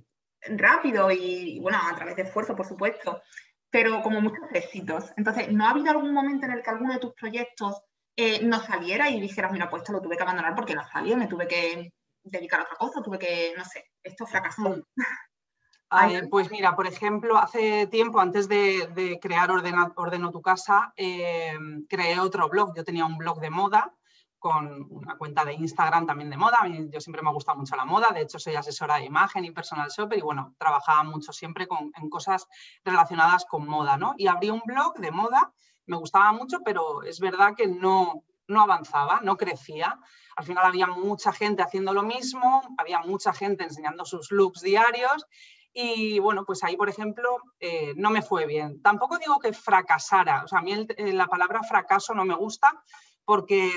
rápido 0.49 1.11
y, 1.11 1.59
bueno, 1.61 1.79
a 1.79 1.95
través 1.95 2.17
de 2.17 2.23
esfuerzo, 2.23 2.57
por 2.57 2.67
supuesto, 2.67 3.23
pero 3.71 4.03
como 4.03 4.21
muchos 4.21 4.45
éxitos. 4.53 5.13
Entonces, 5.17 5.51
¿no 5.53 5.67
ha 5.67 5.71
habido 5.71 5.91
algún 5.91 6.13
momento 6.13 6.47
en 6.47 6.53
el 6.53 6.63
que 6.63 6.71
alguno 6.71 6.93
de 6.93 7.01
tus 7.01 7.15
proyectos 7.15 7.83
eh, 8.17 8.45
no 8.45 8.61
saliera 8.61 9.09
y 9.11 9.21
dijeras, 9.21 9.53
mira, 9.53 9.71
pues 9.71 9.83
esto 9.83 9.93
lo 9.93 10.03
tuve 10.03 10.17
que 10.17 10.23
abandonar 10.23 10.55
porque 10.55 10.75
no 10.75 10.87
salió, 10.87 11.17
me 11.17 11.27
tuve 11.27 11.49
que 11.49 11.93
dedicar 12.23 12.61
a 12.61 12.65
otra 12.65 12.77
cosa, 12.77 13.03
tuve 13.03 13.19
que, 13.19 13.55
no 13.57 13.65
sé, 13.65 13.91
esto 14.03 14.27
fracasó? 14.27 14.87
pues 16.31 16.51
mira, 16.51 16.75
por 16.75 16.87
ejemplo, 16.87 17.37
hace 17.39 17.87
tiempo, 17.87 18.21
antes 18.21 18.49
de, 18.49 19.19
crear 19.21 19.51
Ordeno 19.51 20.31
tu 20.31 20.43
casa, 20.43 20.93
eh, 20.97 21.57
creé 21.89 22.19
otro 22.19 22.49
blog. 22.49 22.75
Yo 22.77 22.85
tenía 22.85 23.05
un 23.05 23.19
blog 23.19 23.41
de 23.41 23.51
moda 23.51 23.95
con 24.43 24.89
una 24.91 25.17
cuenta 25.17 25.45
de 25.45 25.55
Instagram 25.55 26.05
también 26.05 26.29
de 26.29 26.37
moda. 26.37 26.59
yo 26.91 27.01
siempre 27.01 27.23
me 27.23 27.31
ha 27.31 27.33
gustado 27.33 27.57
mucho 27.59 27.77
la 27.77 27.85
moda, 27.85 28.09
de 28.13 28.23
hecho 28.23 28.41
soy 28.41 28.57
asesora 28.57 28.97
de 28.97 29.05
imagen 29.05 29.45
y 29.45 29.53
personal 29.53 29.89
shopper 29.89 30.19
y 30.19 30.21
bueno, 30.21 30.57
trabajaba 30.59 31.05
mucho 31.05 31.33
siempre 31.33 31.69
en 31.95 32.11
cosas 32.11 32.49
relacionadas 32.85 33.45
con 33.45 33.69
moda, 33.69 33.97
¿no? 33.97 34.15
Y 34.19 34.27
abrí 34.27 34.51
un 34.51 34.61
blog 34.65 34.95
de 34.99 35.13
moda, 35.13 35.53
me 35.87 35.97
gustaba 35.97 36.33
mucho, 36.33 36.59
pero 36.65 37.05
es 37.05 37.21
verdad 37.21 37.55
que 37.57 37.69
no, 37.69 38.25
no 38.49 38.63
avanzaba, 38.63 39.21
no 39.23 39.37
crecía. 39.37 39.97
Al 40.35 40.45
final 40.45 40.65
había 40.67 40.89
mucha 40.89 41.33
gente 41.33 41.63
haciendo 41.63 41.93
lo 41.93 42.03
mismo, 42.03 42.63
había 42.79 42.99
mucha 42.99 43.33
gente 43.33 43.63
enseñando 43.63 44.05
sus 44.05 44.33
looks 44.33 44.61
diarios 44.61 45.25
y 45.73 46.19
bueno, 46.19 46.45
pues 46.45 46.65
ahí, 46.65 46.77
por 46.77 46.89
ejemplo, 46.89 47.37
eh, 47.61 47.93
no 47.95 48.11
me 48.11 48.23
fue 48.23 48.45
bien. 48.47 48.83
Tampoco 48.83 49.19
digo 49.19 49.39
que 49.39 49.53
fracasara, 49.53 50.43
o 50.43 50.49
sea, 50.49 50.59
a 50.59 50.63
mí 50.63 50.85
la 50.99 51.29
palabra 51.29 51.63
fracaso 51.63 52.13
no 52.13 52.25
me 52.25 52.35
gusta 52.35 52.83
porque 53.25 53.71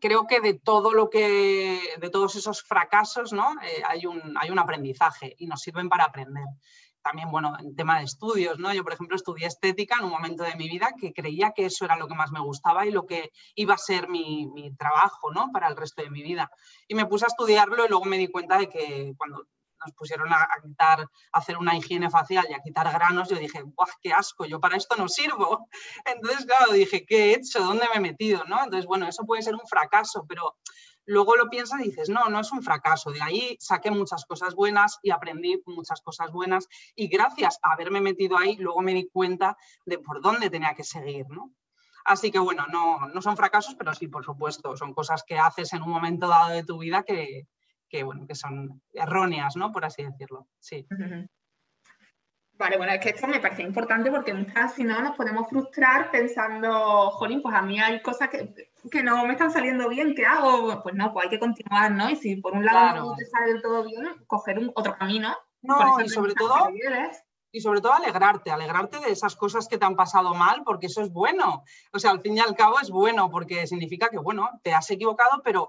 creo 0.00 0.26
que 0.26 0.40
de 0.40 0.54
todo 0.54 0.92
lo 0.92 1.10
que, 1.10 1.80
de 2.00 2.10
todos 2.10 2.36
esos 2.36 2.62
fracasos, 2.62 3.32
¿no? 3.32 3.52
Eh, 3.62 3.82
hay, 3.88 4.06
un, 4.06 4.36
hay 4.38 4.50
un 4.50 4.58
aprendizaje 4.58 5.34
y 5.38 5.46
nos 5.46 5.60
sirven 5.60 5.88
para 5.88 6.04
aprender. 6.04 6.44
También, 7.02 7.30
bueno, 7.30 7.54
en 7.58 7.74
tema 7.74 7.98
de 7.98 8.04
estudios, 8.04 8.58
¿no? 8.58 8.74
Yo, 8.74 8.82
por 8.82 8.92
ejemplo, 8.92 9.16
estudié 9.16 9.46
estética 9.46 9.96
en 9.98 10.04
un 10.04 10.10
momento 10.10 10.42
de 10.42 10.54
mi 10.56 10.68
vida 10.68 10.92
que 11.00 11.12
creía 11.12 11.52
que 11.52 11.66
eso 11.66 11.84
era 11.84 11.96
lo 11.96 12.08
que 12.08 12.14
más 12.14 12.30
me 12.30 12.40
gustaba 12.40 12.84
y 12.84 12.90
lo 12.90 13.06
que 13.06 13.30
iba 13.54 13.74
a 13.74 13.78
ser 13.78 14.08
mi, 14.08 14.46
mi 14.48 14.74
trabajo, 14.74 15.32
¿no? 15.32 15.50
Para 15.52 15.68
el 15.68 15.76
resto 15.76 16.02
de 16.02 16.10
mi 16.10 16.22
vida. 16.22 16.50
Y 16.88 16.94
me 16.94 17.06
puse 17.06 17.24
a 17.24 17.28
estudiarlo 17.28 17.86
y 17.86 17.88
luego 17.88 18.04
me 18.04 18.18
di 18.18 18.28
cuenta 18.28 18.58
de 18.58 18.68
que 18.68 19.14
cuando 19.16 19.46
nos 19.84 19.94
pusieron 19.94 20.32
a, 20.32 20.48
quitar, 20.62 21.00
a 21.00 21.38
hacer 21.38 21.56
una 21.56 21.76
higiene 21.76 22.10
facial 22.10 22.46
y 22.48 22.54
a 22.54 22.60
quitar 22.60 22.90
granos, 22.92 23.28
yo 23.28 23.36
dije, 23.36 23.62
¡guau, 23.62 23.88
qué 24.02 24.12
asco! 24.12 24.44
Yo 24.44 24.60
para 24.60 24.76
esto 24.76 24.96
no 24.96 25.08
sirvo. 25.08 25.68
Entonces, 26.04 26.46
claro, 26.46 26.72
dije, 26.72 27.04
¿qué 27.04 27.30
he 27.30 27.34
hecho? 27.34 27.60
¿Dónde 27.60 27.86
me 27.92 27.98
he 27.98 28.00
metido? 28.00 28.42
Entonces, 28.44 28.86
bueno, 28.86 29.06
eso 29.06 29.24
puede 29.24 29.42
ser 29.42 29.54
un 29.54 29.66
fracaso, 29.66 30.24
pero 30.28 30.56
luego 31.06 31.36
lo 31.36 31.48
piensas 31.48 31.80
y 31.80 31.84
dices, 31.84 32.08
no, 32.08 32.28
no 32.28 32.40
es 32.40 32.52
un 32.52 32.62
fracaso. 32.62 33.10
De 33.10 33.20
ahí 33.22 33.56
saqué 33.60 33.90
muchas 33.90 34.24
cosas 34.26 34.54
buenas 34.54 34.98
y 35.02 35.10
aprendí 35.10 35.62
muchas 35.66 36.00
cosas 36.00 36.30
buenas. 36.30 36.68
Y 36.94 37.08
gracias 37.08 37.58
a 37.62 37.72
haberme 37.72 38.00
metido 38.00 38.36
ahí, 38.36 38.56
luego 38.56 38.80
me 38.80 38.94
di 38.94 39.08
cuenta 39.08 39.56
de 39.84 39.98
por 39.98 40.20
dónde 40.20 40.50
tenía 40.50 40.74
que 40.74 40.84
seguir, 40.84 41.26
¿no? 41.28 41.52
Así 42.04 42.30
que 42.30 42.38
bueno, 42.38 42.66
no, 42.72 43.08
no 43.08 43.22
son 43.22 43.36
fracasos, 43.36 43.74
pero 43.74 43.94
sí, 43.94 44.08
por 44.08 44.24
supuesto, 44.24 44.76
son 44.76 44.94
cosas 44.94 45.22
que 45.22 45.38
haces 45.38 45.72
en 45.72 45.82
un 45.82 45.90
momento 45.90 46.28
dado 46.28 46.50
de 46.50 46.64
tu 46.64 46.78
vida 46.78 47.02
que, 47.02 47.46
que, 47.90 48.04
bueno, 48.04 48.26
que 48.26 48.34
son 48.34 48.80
erróneas, 48.94 49.56
¿no? 49.56 49.72
Por 49.72 49.84
así 49.84 50.02
decirlo. 50.02 50.46
Sí. 50.60 50.86
Vale, 52.54 52.76
bueno, 52.76 52.92
es 52.92 53.00
que 53.00 53.10
esto 53.10 53.26
me 53.26 53.40
parece 53.40 53.62
importante 53.62 54.10
porque 54.10 54.34
muchas 54.34 54.74
si 54.74 54.84
no 54.84 55.00
nos 55.00 55.16
podemos 55.16 55.48
frustrar 55.48 56.10
pensando, 56.10 57.10
jolín, 57.10 57.40
pues 57.42 57.54
a 57.54 57.62
mí 57.62 57.80
hay 57.80 58.02
cosas 58.02 58.28
que, 58.28 58.54
que, 58.90 59.02
no 59.02 59.24
me 59.24 59.32
están 59.32 59.50
saliendo 59.50 59.88
bien, 59.88 60.14
¿qué 60.14 60.26
hago? 60.26 60.82
Pues 60.82 60.94
no, 60.94 61.12
pues 61.12 61.24
hay 61.24 61.30
que 61.30 61.38
continuar, 61.38 61.90
¿no? 61.90 62.10
Y 62.10 62.16
si 62.16 62.36
por 62.36 62.52
un 62.52 62.64
lado 62.64 62.96
no 62.96 63.16
te 63.16 63.24
sale 63.24 63.54
del 63.54 63.62
todo 63.62 63.82
bien, 63.84 64.06
coger 64.26 64.58
un, 64.58 64.70
otro 64.74 64.94
camino. 64.96 65.34
No, 65.62 66.00
y 66.00 66.08
sobre 66.10 66.34
todo, 66.34 66.68
y 67.52 67.60
sobre 67.60 67.80
todo 67.80 67.94
alegrarte, 67.94 68.50
alegrarte 68.50 69.00
de 69.00 69.10
esas 69.10 69.36
cosas 69.36 69.66
que 69.66 69.78
te 69.78 69.84
han 69.84 69.96
pasado 69.96 70.34
mal, 70.34 70.62
porque 70.64 70.86
eso 70.86 71.00
es 71.02 71.10
bueno. 71.10 71.64
O 71.92 71.98
sea, 71.98 72.12
al 72.12 72.20
fin 72.20 72.36
y 72.36 72.40
al 72.40 72.54
cabo 72.54 72.78
es 72.80 72.90
bueno, 72.90 73.30
porque 73.30 73.66
significa 73.66 74.08
que, 74.08 74.18
bueno, 74.18 74.48
te 74.62 74.72
has 74.72 74.90
equivocado, 74.90 75.40
pero 75.42 75.66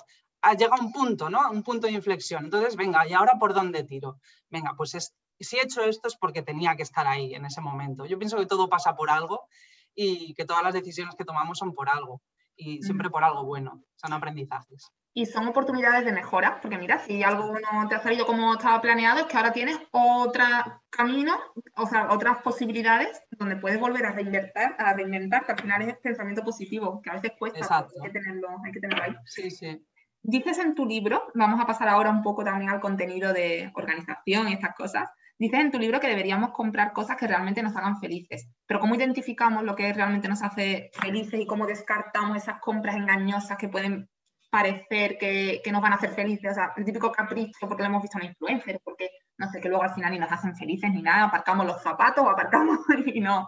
llega 0.58 0.76
un 0.80 0.92
punto, 0.92 1.30
¿no? 1.30 1.40
Un 1.52 1.64
punto 1.64 1.88
de 1.88 1.94
inflexión. 1.94 2.46
Entonces, 2.46 2.76
venga, 2.76 3.08
¿y 3.08 3.14
ahora 3.14 3.34
por 3.40 3.54
dónde 3.54 3.84
tiro? 3.84 4.20
Venga, 4.50 4.74
pues 4.76 4.96
es, 4.96 5.14
si 5.40 5.58
he 5.58 5.64
hecho 5.64 5.84
esto 5.84 6.08
es 6.08 6.16
porque 6.16 6.42
tenía 6.42 6.76
que 6.76 6.84
estar 6.84 7.08
ahí 7.08 7.34
en 7.34 7.46
ese 7.46 7.62
momento. 7.62 8.06
Yo 8.06 8.18
pienso 8.18 8.38
que 8.38 8.46
todo 8.46 8.70
pasa 8.70 8.96
por 8.96 9.10
algo 9.10 9.48
y 9.96 10.34
que 10.34 10.46
todas 10.46 10.64
las 10.64 10.74
decisiones 10.74 11.16
que 11.16 11.26
tomamos 11.26 11.58
son 11.58 11.74
por 11.74 11.90
algo 11.90 12.22
y 12.56 12.82
siempre 12.84 13.10
por 13.10 13.24
algo 13.24 13.44
bueno, 13.44 13.84
son 13.96 14.14
aprendizajes. 14.14 14.92
Y 15.14 15.26
son 15.26 15.48
oportunidades 15.48 16.06
de 16.06 16.14
mejora, 16.14 16.60
porque 16.62 16.78
mira, 16.78 17.00
si 17.00 17.22
algo 17.22 17.54
no 17.60 17.88
te 17.90 17.96
ha 17.96 18.02
salido 18.02 18.26
como 18.26 18.54
estaba 18.54 18.80
planeado, 18.80 19.20
es 19.20 19.26
que 19.26 19.36
ahora 19.36 19.52
tienes 19.52 19.78
otro 19.92 20.46
camino, 20.90 21.38
o 21.76 21.86
sea, 21.86 22.12
otras 22.12 22.42
posibilidades 22.42 23.22
donde 23.32 23.58
puedes 23.58 23.78
volver 23.78 24.06
a 24.06 24.14
reinventar, 24.14 24.76
a 24.78 24.94
reinventar, 24.94 25.46
que 25.46 25.52
al 25.52 25.60
final 25.60 25.82
es 25.82 25.98
pensamiento 25.98 26.44
positivo, 26.44 27.02
que 27.02 27.10
a 27.10 27.14
veces 27.16 27.34
cuesta, 27.38 27.78
hay 27.80 28.02
que, 28.04 28.20
tenerlo, 28.20 28.48
hay 28.64 28.72
que 28.72 28.80
tenerlo 28.80 29.04
ahí. 29.04 29.16
Sí, 29.26 29.52
sí. 29.52 29.86
Dices 30.24 30.60
en 30.60 30.76
tu 30.76 30.86
libro, 30.86 31.24
vamos 31.34 31.60
a 31.60 31.66
pasar 31.66 31.88
ahora 31.88 32.12
un 32.12 32.22
poco 32.22 32.44
también 32.44 32.70
al 32.70 32.80
contenido 32.80 33.34
de 33.34 33.72
organización 33.74 34.50
y 34.50 34.54
estas 34.54 34.76
cosas, 34.76 35.10
dices 35.40 35.60
en 35.60 35.72
tu 35.72 35.80
libro 35.80 36.00
que 36.00 36.08
deberíamos 36.08 36.52
comprar 36.52 36.94
cosas 36.94 37.18
que 37.18 37.26
realmente 37.26 37.64
nos 37.64 37.76
hagan 37.76 38.00
felices, 38.00 38.48
pero 38.68 38.80
¿cómo 38.80 38.94
identificamos 38.94 39.64
lo 39.64 39.76
que 39.76 39.92
realmente 39.92 40.28
nos 40.28 40.44
hace 40.44 40.92
felices 40.94 41.40
y 41.40 41.48
cómo 41.48 41.66
descartamos 41.66 42.38
esas 42.38 42.60
compras 42.60 42.96
engañosas 42.96 43.58
que 43.58 43.68
pueden 43.68 44.08
parecer 44.52 45.18
que, 45.18 45.62
nos 45.72 45.82
van 45.82 45.94
a 45.94 45.96
hacer 45.96 46.12
felices? 46.12 46.52
O 46.52 46.54
sea, 46.54 46.74
el 46.78 46.86
típico 46.86 47.12
capricho 47.12 47.68
porque 47.68 47.82
lo 47.82 47.90
hemos 47.90 48.04
visto 48.04 48.20
en 48.20 48.28
influencers, 48.28 48.80
porque 48.84 49.10
no 49.40 49.50
sé, 49.50 49.60
que 49.60 49.70
luego 49.70 49.84
al 49.84 49.96
final 49.96 50.12
ni 50.12 50.20
nos 50.20 50.32
hacen 50.32 50.56
felices 50.56 50.92
ni 50.92 51.02
nada, 51.02 51.24
aparcamos 51.24 51.66
los 51.66 51.82
zapatos 51.82 52.24
o 52.24 52.30
aparcamos 52.30 52.78
y 53.08 53.20
no. 53.20 53.48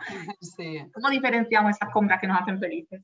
¿Cómo 0.92 1.10
diferenciamos 1.12 1.76
esas 1.76 1.92
compras 1.92 2.20
que 2.20 2.26
nos 2.26 2.42
hacen 2.42 2.60
felices? 2.60 3.04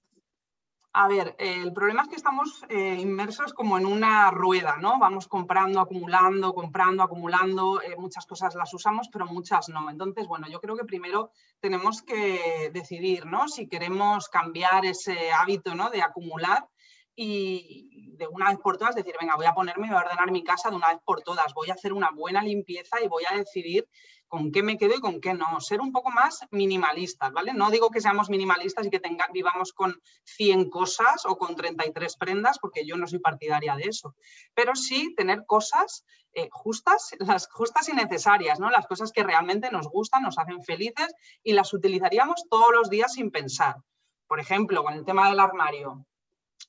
A 0.91 1.07
ver, 1.07 1.35
el 1.37 1.71
problema 1.71 2.01
es 2.01 2.07
que 2.07 2.15
estamos 2.15 2.63
eh, 2.67 2.97
inmersos 2.99 3.53
como 3.53 3.77
en 3.77 3.85
una 3.85 4.31
rueda, 4.31 4.77
¿no? 4.77 4.97
Vamos 4.97 5.27
comprando, 5.27 5.79
acumulando, 5.79 6.51
comprando, 6.55 7.03
acumulando, 7.03 7.79
eh, 7.83 7.95
muchas 7.95 8.25
cosas 8.25 8.55
las 8.55 8.73
usamos, 8.73 9.07
pero 9.11 9.27
muchas 9.27 9.69
no. 9.69 9.87
Entonces, 9.91 10.27
bueno, 10.27 10.47
yo 10.49 10.59
creo 10.59 10.75
que 10.75 10.85
primero 10.85 11.31
tenemos 11.59 12.01
que 12.01 12.71
decidir, 12.73 13.27
¿no? 13.27 13.47
Si 13.47 13.69
queremos 13.69 14.29
cambiar 14.29 14.83
ese 14.83 15.31
hábito, 15.31 15.75
¿no? 15.75 15.91
De 15.91 16.01
acumular 16.01 16.67
y 17.15 18.15
de 18.17 18.27
una 18.27 18.49
vez 18.49 18.59
por 18.59 18.77
todas 18.77 18.95
decir, 18.95 19.13
venga, 19.19 19.35
voy 19.35 19.45
a 19.45 19.53
ponerme 19.53 19.87
voy 19.87 19.95
a 19.95 19.99
ordenar 19.99 20.31
mi 20.31 20.43
casa 20.43 20.69
de 20.69 20.77
una 20.77 20.87
vez 20.87 20.99
por 21.05 21.21
todas, 21.21 21.53
voy 21.53 21.69
a 21.69 21.73
hacer 21.73 21.93
una 21.93 22.11
buena 22.11 22.41
limpieza 22.41 23.01
y 23.03 23.07
voy 23.07 23.23
a 23.29 23.35
decidir 23.35 23.87
con 24.29 24.51
qué 24.51 24.63
me 24.63 24.77
quedo 24.77 24.95
y 24.95 24.99
con 25.01 25.19
qué 25.19 25.33
no. 25.33 25.59
Ser 25.59 25.81
un 25.81 25.91
poco 25.91 26.11
más 26.11 26.45
minimalistas, 26.51 27.33
¿vale? 27.33 27.51
No 27.53 27.71
digo 27.71 27.89
que 27.89 27.99
seamos 27.99 28.29
minimalistas 28.29 28.85
y 28.85 28.89
que 28.89 29.01
vivamos 29.33 29.73
con 29.73 29.99
100 30.23 30.69
cosas 30.69 31.25
o 31.25 31.37
con 31.37 31.55
33 31.55 32.15
prendas, 32.15 32.59
porque 32.59 32.85
yo 32.85 32.95
no 32.95 33.07
soy 33.07 33.19
partidaria 33.19 33.75
de 33.75 33.83
eso, 33.83 34.15
pero 34.53 34.75
sí 34.75 35.13
tener 35.15 35.45
cosas 35.45 36.05
eh, 36.33 36.47
justas, 36.51 37.09
las 37.19 37.47
justas 37.47 37.89
y 37.89 37.93
necesarias, 37.93 38.59
¿no? 38.59 38.69
Las 38.69 38.85
cosas 38.85 39.11
que 39.11 39.23
realmente 39.23 39.71
nos 39.71 39.87
gustan, 39.89 40.23
nos 40.23 40.37
hacen 40.37 40.63
felices 40.63 41.13
y 41.43 41.53
las 41.53 41.73
utilizaríamos 41.73 42.45
todos 42.49 42.71
los 42.71 42.89
días 42.89 43.13
sin 43.13 43.31
pensar. 43.31 43.77
Por 44.27 44.39
ejemplo, 44.39 44.83
con 44.83 44.93
el 44.93 45.03
tema 45.03 45.27
del 45.27 45.39
armario, 45.39 46.05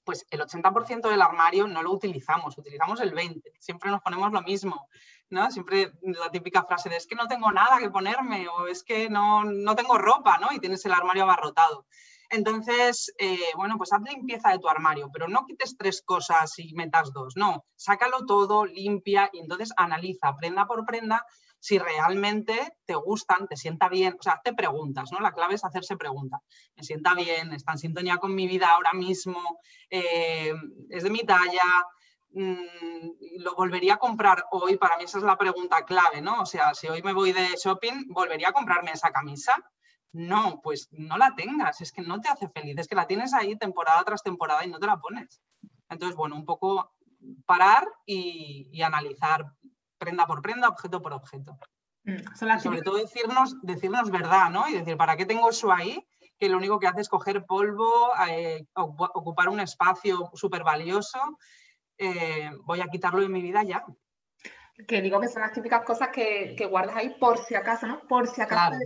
pues 0.05 0.25
el 0.31 0.41
80% 0.41 1.11
del 1.11 1.21
armario 1.21 1.67
no 1.67 1.83
lo 1.83 1.93
utilizamos, 1.93 2.57
utilizamos 2.57 3.01
el 3.01 3.15
20%, 3.15 3.43
siempre 3.59 3.91
nos 3.91 4.01
ponemos 4.01 4.33
lo 4.33 4.41
mismo. 4.43 4.89
¿No? 5.31 5.51
Siempre 5.51 5.93
la 6.03 6.31
típica 6.31 6.65
frase 6.65 6.89
de 6.89 6.97
es 6.97 7.07
que 7.07 7.15
no 7.15 7.29
tengo 7.29 7.51
nada 7.51 7.79
que 7.79 7.91
ponerme 7.91 8.49
o 8.49 8.67
es 8.67 8.83
que 8.83 9.09
no, 9.09 9.45
no 9.45 9.75
tengo 9.75 9.97
ropa, 9.97 10.39
¿no? 10.39 10.49
Y 10.53 10.61
tienes 10.61 10.85
el 10.85 10.93
armario 10.93 11.23
abarrotado. 11.23 11.87
Entonces, 12.29 13.13
eh, 13.19 13.51
bueno, 13.57 13.77
pues 13.77 13.93
haz 13.93 14.03
limpieza 14.03 14.51
de 14.51 14.61
tu 14.61 14.69
armario, 14.69 15.11
pero 15.13 15.27
no 15.27 15.47
quites 15.47 15.77
tres 15.77 16.01
cosas 16.03 16.57
y 16.59 16.75
metas 16.75 17.13
dos, 17.13 17.35
no, 17.37 17.65
sácalo 17.75 18.25
todo, 18.25 18.67
limpia 18.67 19.29
y 19.33 19.41
entonces 19.41 19.73
analiza 19.77 20.37
prenda 20.37 20.67
por 20.67 20.85
prenda 20.85 21.27
si 21.61 21.79
realmente 21.79 22.77
te 22.87 22.95
gustan, 22.95 23.47
te 23.47 23.57
sienta 23.57 23.89
bien, 23.89 24.17
o 24.19 24.23
sea, 24.23 24.41
te 24.43 24.55
preguntas, 24.55 25.13
¿no? 25.13 25.21
La 25.21 25.33
clave 25.33 25.55
es 25.55 25.65
hacerse 25.65 25.97
preguntas. 25.97 26.41
¿Me 26.75 26.83
sienta 26.83 27.15
bien? 27.15 27.53
¿Está 27.53 27.73
en 27.73 27.79
sintonía 27.79 28.17
con 28.17 28.35
mi 28.35 28.47
vida 28.47 28.69
ahora 28.69 28.95
mismo? 28.95 29.39
Eh, 29.91 30.55
¿Es 30.89 31.03
de 31.03 31.11
mi 31.11 31.21
talla? 31.21 31.85
Mm, 32.33 33.41
lo 33.41 33.55
volvería 33.57 33.95
a 33.95 33.99
comprar 33.99 34.45
hoy, 34.53 34.77
para 34.77 34.97
mí 34.97 35.05
esa 35.05 35.19
es 35.19 35.25
la 35.25 35.37
pregunta 35.37 35.85
clave, 35.85 36.21
¿no? 36.21 36.43
O 36.43 36.47
sea, 36.47 36.75
si 36.75 36.87
hoy 36.87 37.03
me 37.03 37.13
voy 37.13 37.33
de 37.33 37.57
shopping, 37.63 38.07
¿volvería 38.09 38.51
a 38.51 38.53
comprarme 38.53 38.93
esa 38.93 39.11
camisa? 39.11 39.55
No, 40.13 40.61
pues 40.63 40.89
no 40.93 41.17
la 41.19 41.35
tengas, 41.35 41.81
es 41.81 41.93
que 41.93 42.03
no 42.03 42.21
te 42.21 42.29
hace 42.29 42.49
feliz, 42.49 42.77
es 42.79 42.87
que 42.87 42.95
la 42.95 43.07
tienes 43.07 43.35
ahí 43.35 43.57
temporada 43.57 44.05
tras 44.05 44.23
temporada 44.23 44.65
y 44.65 44.71
no 44.71 44.79
te 44.79 44.87
la 44.87 44.99
pones. 44.99 45.41
Entonces, 45.89 46.17
bueno, 46.17 46.37
un 46.37 46.45
poco 46.45 46.93
parar 47.47 47.87
y, 48.07 48.81
analizar 48.83 49.45
prenda 49.99 50.27
por 50.27 50.41
prenda, 50.41 50.69
objeto 50.69 51.03
por 51.03 51.13
objeto. 51.13 51.59
Mm, 52.05 52.59
sobre 52.61 52.83
todo 52.83 52.97
decirnos, 52.97 53.57
decirnos 53.63 54.11
verdad, 54.11 54.51
¿no? 54.51 54.69
Y 54.69 54.75
decir, 54.75 54.97
¿para 54.97 55.17
qué 55.17 55.27
tengo 55.27 55.51
eso 55.51 55.73
ahí? 55.73 56.07
Que 56.39 56.49
lo 56.49 56.57
único 56.57 56.79
que 56.79 56.87
hace 56.87 57.03
es 57.03 57.09
coger 57.09 57.45
polvo, 57.45 58.13
eh, 58.29 58.67
ocupar 58.75 59.49
un 59.49 59.61
espacio 59.61 60.31
súper 60.35 60.63
valioso 60.65 61.21
eh, 62.01 62.51
voy 62.65 62.81
a 62.81 62.89
quitarlo 62.89 63.21
de 63.21 63.29
mi 63.29 63.43
vida 63.43 63.63
ya. 63.63 63.85
Que 64.89 65.03
digo 65.03 65.21
que 65.21 65.29
son 65.29 65.43
las 65.43 65.53
típicas 65.53 65.85
cosas 65.85 66.09
que, 66.09 66.57
guardas 66.71 66.97
ahí 66.97 67.15
por 67.21 67.39
si 67.39 67.55
acaso, 67.55 67.87
¿no? 67.87 68.01
Por 68.09 68.27
si 68.27 68.41
acaso 68.41 68.79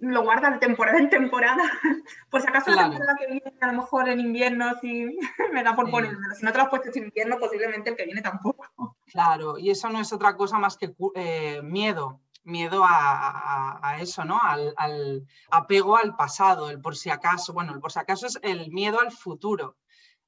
lo 0.00 0.22
guardas 0.22 0.52
de 0.52 0.58
temporada 0.58 0.98
en 0.98 1.08
temporada. 1.08 1.62
por 2.30 2.42
si 2.42 2.48
acaso 2.48 2.70
la 2.70 2.90
temporada 2.90 3.16
que 3.18 3.26
viene, 3.26 3.54
a 3.60 3.66
lo 3.68 3.72
mejor 3.80 4.08
en 4.10 4.20
invierno, 4.20 4.74
si 4.80 5.16
me 5.52 5.62
da 5.62 5.74
por 5.74 5.90
ponerlo. 5.90 6.18
Si 6.36 6.44
no 6.44 6.52
te 6.52 6.58
lo 6.58 6.64
has 6.64 6.70
puesto 6.70 6.90
en 6.94 7.04
invierno, 7.04 7.38
posiblemente 7.38 7.90
el 7.90 7.96
que 7.96 8.04
viene 8.04 8.22
tampoco. 8.22 8.66
Claro, 9.12 9.58
y 9.58 9.68
eso 9.68 9.90
no 9.90 10.00
es 10.00 10.10
otra 10.14 10.36
cosa 10.38 10.58
más 10.58 10.78
que 10.78 10.94
eh, 11.16 11.60
miedo 11.62 12.20
miedo 12.44 12.82
a, 12.82 13.98
eso, 14.00 14.24
¿no? 14.24 14.40
Al, 14.42 14.72
al, 14.78 15.26
apego 15.50 15.98
al 15.98 16.16
pasado, 16.16 16.70
el 16.70 16.80
por 16.80 16.96
si 16.96 17.10
acaso. 17.10 17.52
Bueno, 17.52 17.74
el 17.74 17.80
por 17.80 17.92
si 17.92 17.98
acaso 17.98 18.26
es 18.26 18.38
el 18.42 18.70
miedo 18.72 19.00
al 19.00 19.12
futuro 19.12 19.76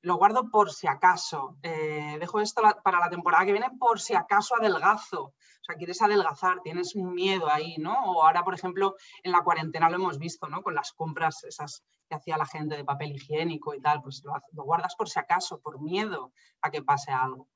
lo 0.04 0.16
guardo 0.16 0.50
por 0.50 0.70
si 0.70 0.86
acaso. 0.86 1.56
Eh, 1.62 2.18
dejo 2.20 2.40
esto 2.40 2.62
para 2.82 3.00
la 3.00 3.08
temporada 3.08 3.44
que 3.44 3.52
viene 3.52 3.70
por 3.78 4.00
si 4.00 4.14
acaso 4.14 4.54
adelgazo. 4.54 5.22
O 5.24 5.64
sea, 5.64 5.76
quieres 5.76 6.02
adelgazar, 6.02 6.60
tienes 6.62 6.94
un 6.94 7.14
miedo 7.14 7.50
ahí, 7.50 7.76
¿no? 7.78 7.94
O 8.04 8.22
ahora, 8.22 8.44
por 8.44 8.54
ejemplo, 8.54 8.96
en 9.22 9.32
la 9.32 9.42
cuarentena 9.42 9.88
lo 9.88 9.96
hemos 9.96 10.18
visto, 10.18 10.46
¿no? 10.46 10.62
Con 10.62 10.74
las 10.74 10.92
compras 10.92 11.42
esas 11.44 11.82
que 12.06 12.14
hacía 12.14 12.36
la 12.36 12.44
gente 12.44 12.76
de 12.76 12.84
papel 12.84 13.12
higiénico 13.12 13.74
y 13.74 13.80
tal, 13.80 14.02
pues 14.02 14.22
lo, 14.24 14.64
guardas 14.64 14.94
por 14.94 15.08
si 15.08 15.18
acaso, 15.18 15.60
por 15.60 15.80
miedo 15.80 16.32
a 16.60 16.70
que 16.70 16.82
pase 16.82 17.10
algo. 17.10 17.48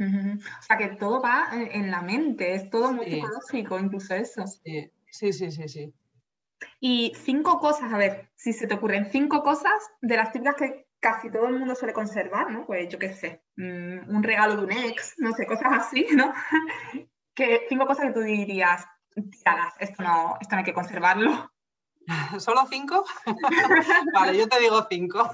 O 0.00 0.62
sea, 0.62 0.76
que 0.76 0.88
todo 0.88 1.22
va 1.22 1.50
en 1.52 1.92
la 1.92 2.02
mente, 2.02 2.56
es 2.56 2.68
todo 2.68 2.92
muy 2.92 3.06
psicológico, 3.06 3.78
incluso 3.78 4.14
eso. 4.14 4.44
Sí, 4.48 4.90
sí, 5.06 5.32
sí, 5.32 5.52
sí. 5.52 5.68
sí. 5.68 5.94
Y 6.80 7.12
cinco 7.14 7.60
cosas, 7.60 7.92
a 7.92 7.98
ver, 7.98 8.30
si 8.34 8.52
se 8.52 8.66
te 8.66 8.74
ocurren 8.74 9.10
cinco 9.12 9.44
cosas 9.44 9.72
de 10.00 10.16
las 10.16 10.32
típicas 10.32 10.56
que 10.56 10.83
casi 11.04 11.30
todo 11.30 11.48
el 11.48 11.58
mundo 11.58 11.74
suele 11.74 11.92
conservar, 11.92 12.50
¿no? 12.50 12.64
Pues 12.64 12.88
yo 12.88 12.98
qué 12.98 13.12
sé, 13.12 13.44
mm, 13.56 14.08
un 14.08 14.22
regalo 14.22 14.56
de 14.56 14.64
un 14.64 14.72
ex, 14.72 15.16
no 15.18 15.32
sé, 15.32 15.46
cosas 15.46 15.70
así, 15.72 16.06
¿no? 16.14 16.32
cinco 17.68 17.86
cosas 17.86 18.06
que 18.06 18.12
tú 18.12 18.20
dirías, 18.20 18.86
tiradas, 19.14 19.74
esto 19.80 20.02
no, 20.02 20.38
esto 20.40 20.54
no 20.54 20.60
hay 20.60 20.64
que 20.64 20.72
conservarlo. 20.72 21.52
¿Solo 22.40 22.66
cinco? 22.70 23.04
vale, 24.14 24.38
yo 24.38 24.48
te 24.48 24.58
digo 24.60 24.86
cinco. 24.88 25.30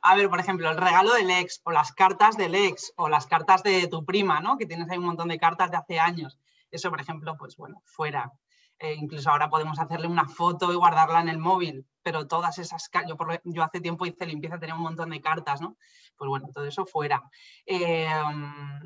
A 0.00 0.16
ver, 0.16 0.30
por 0.30 0.40
ejemplo, 0.40 0.70
el 0.70 0.78
regalo 0.78 1.12
del 1.12 1.30
ex, 1.30 1.60
o 1.64 1.72
las 1.72 1.92
cartas 1.92 2.38
del 2.38 2.54
ex, 2.54 2.94
o 2.96 3.10
las 3.10 3.26
cartas 3.26 3.62
de 3.62 3.88
tu 3.88 4.02
prima, 4.02 4.40
¿no? 4.40 4.56
Que 4.56 4.64
tienes 4.64 4.88
ahí 4.88 4.96
un 4.96 5.04
montón 5.04 5.28
de 5.28 5.38
cartas 5.38 5.70
de 5.70 5.76
hace 5.76 6.00
años. 6.00 6.38
Eso, 6.70 6.88
por 6.88 7.02
ejemplo, 7.02 7.36
pues 7.36 7.58
bueno, 7.58 7.82
fuera. 7.84 8.32
Eh, 8.78 8.94
incluso 8.94 9.30
ahora 9.30 9.48
podemos 9.48 9.78
hacerle 9.78 10.06
una 10.06 10.28
foto 10.28 10.72
y 10.72 10.76
guardarla 10.76 11.20
en 11.20 11.28
el 11.28 11.38
móvil, 11.38 11.86
pero 12.02 12.26
todas 12.26 12.58
esas, 12.58 12.90
yo, 13.08 13.16
yo 13.44 13.62
hace 13.62 13.80
tiempo 13.80 14.04
hice 14.04 14.26
limpieza, 14.26 14.58
tenía 14.58 14.74
un 14.74 14.82
montón 14.82 15.10
de 15.10 15.20
cartas, 15.20 15.60
¿no? 15.60 15.76
Pues 16.16 16.28
bueno, 16.28 16.48
todo 16.52 16.66
eso 16.66 16.84
fuera. 16.84 17.22
Eh, 17.64 18.08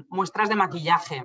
muestras 0.09 0.49
de 0.49 0.57
maquillaje, 0.57 1.25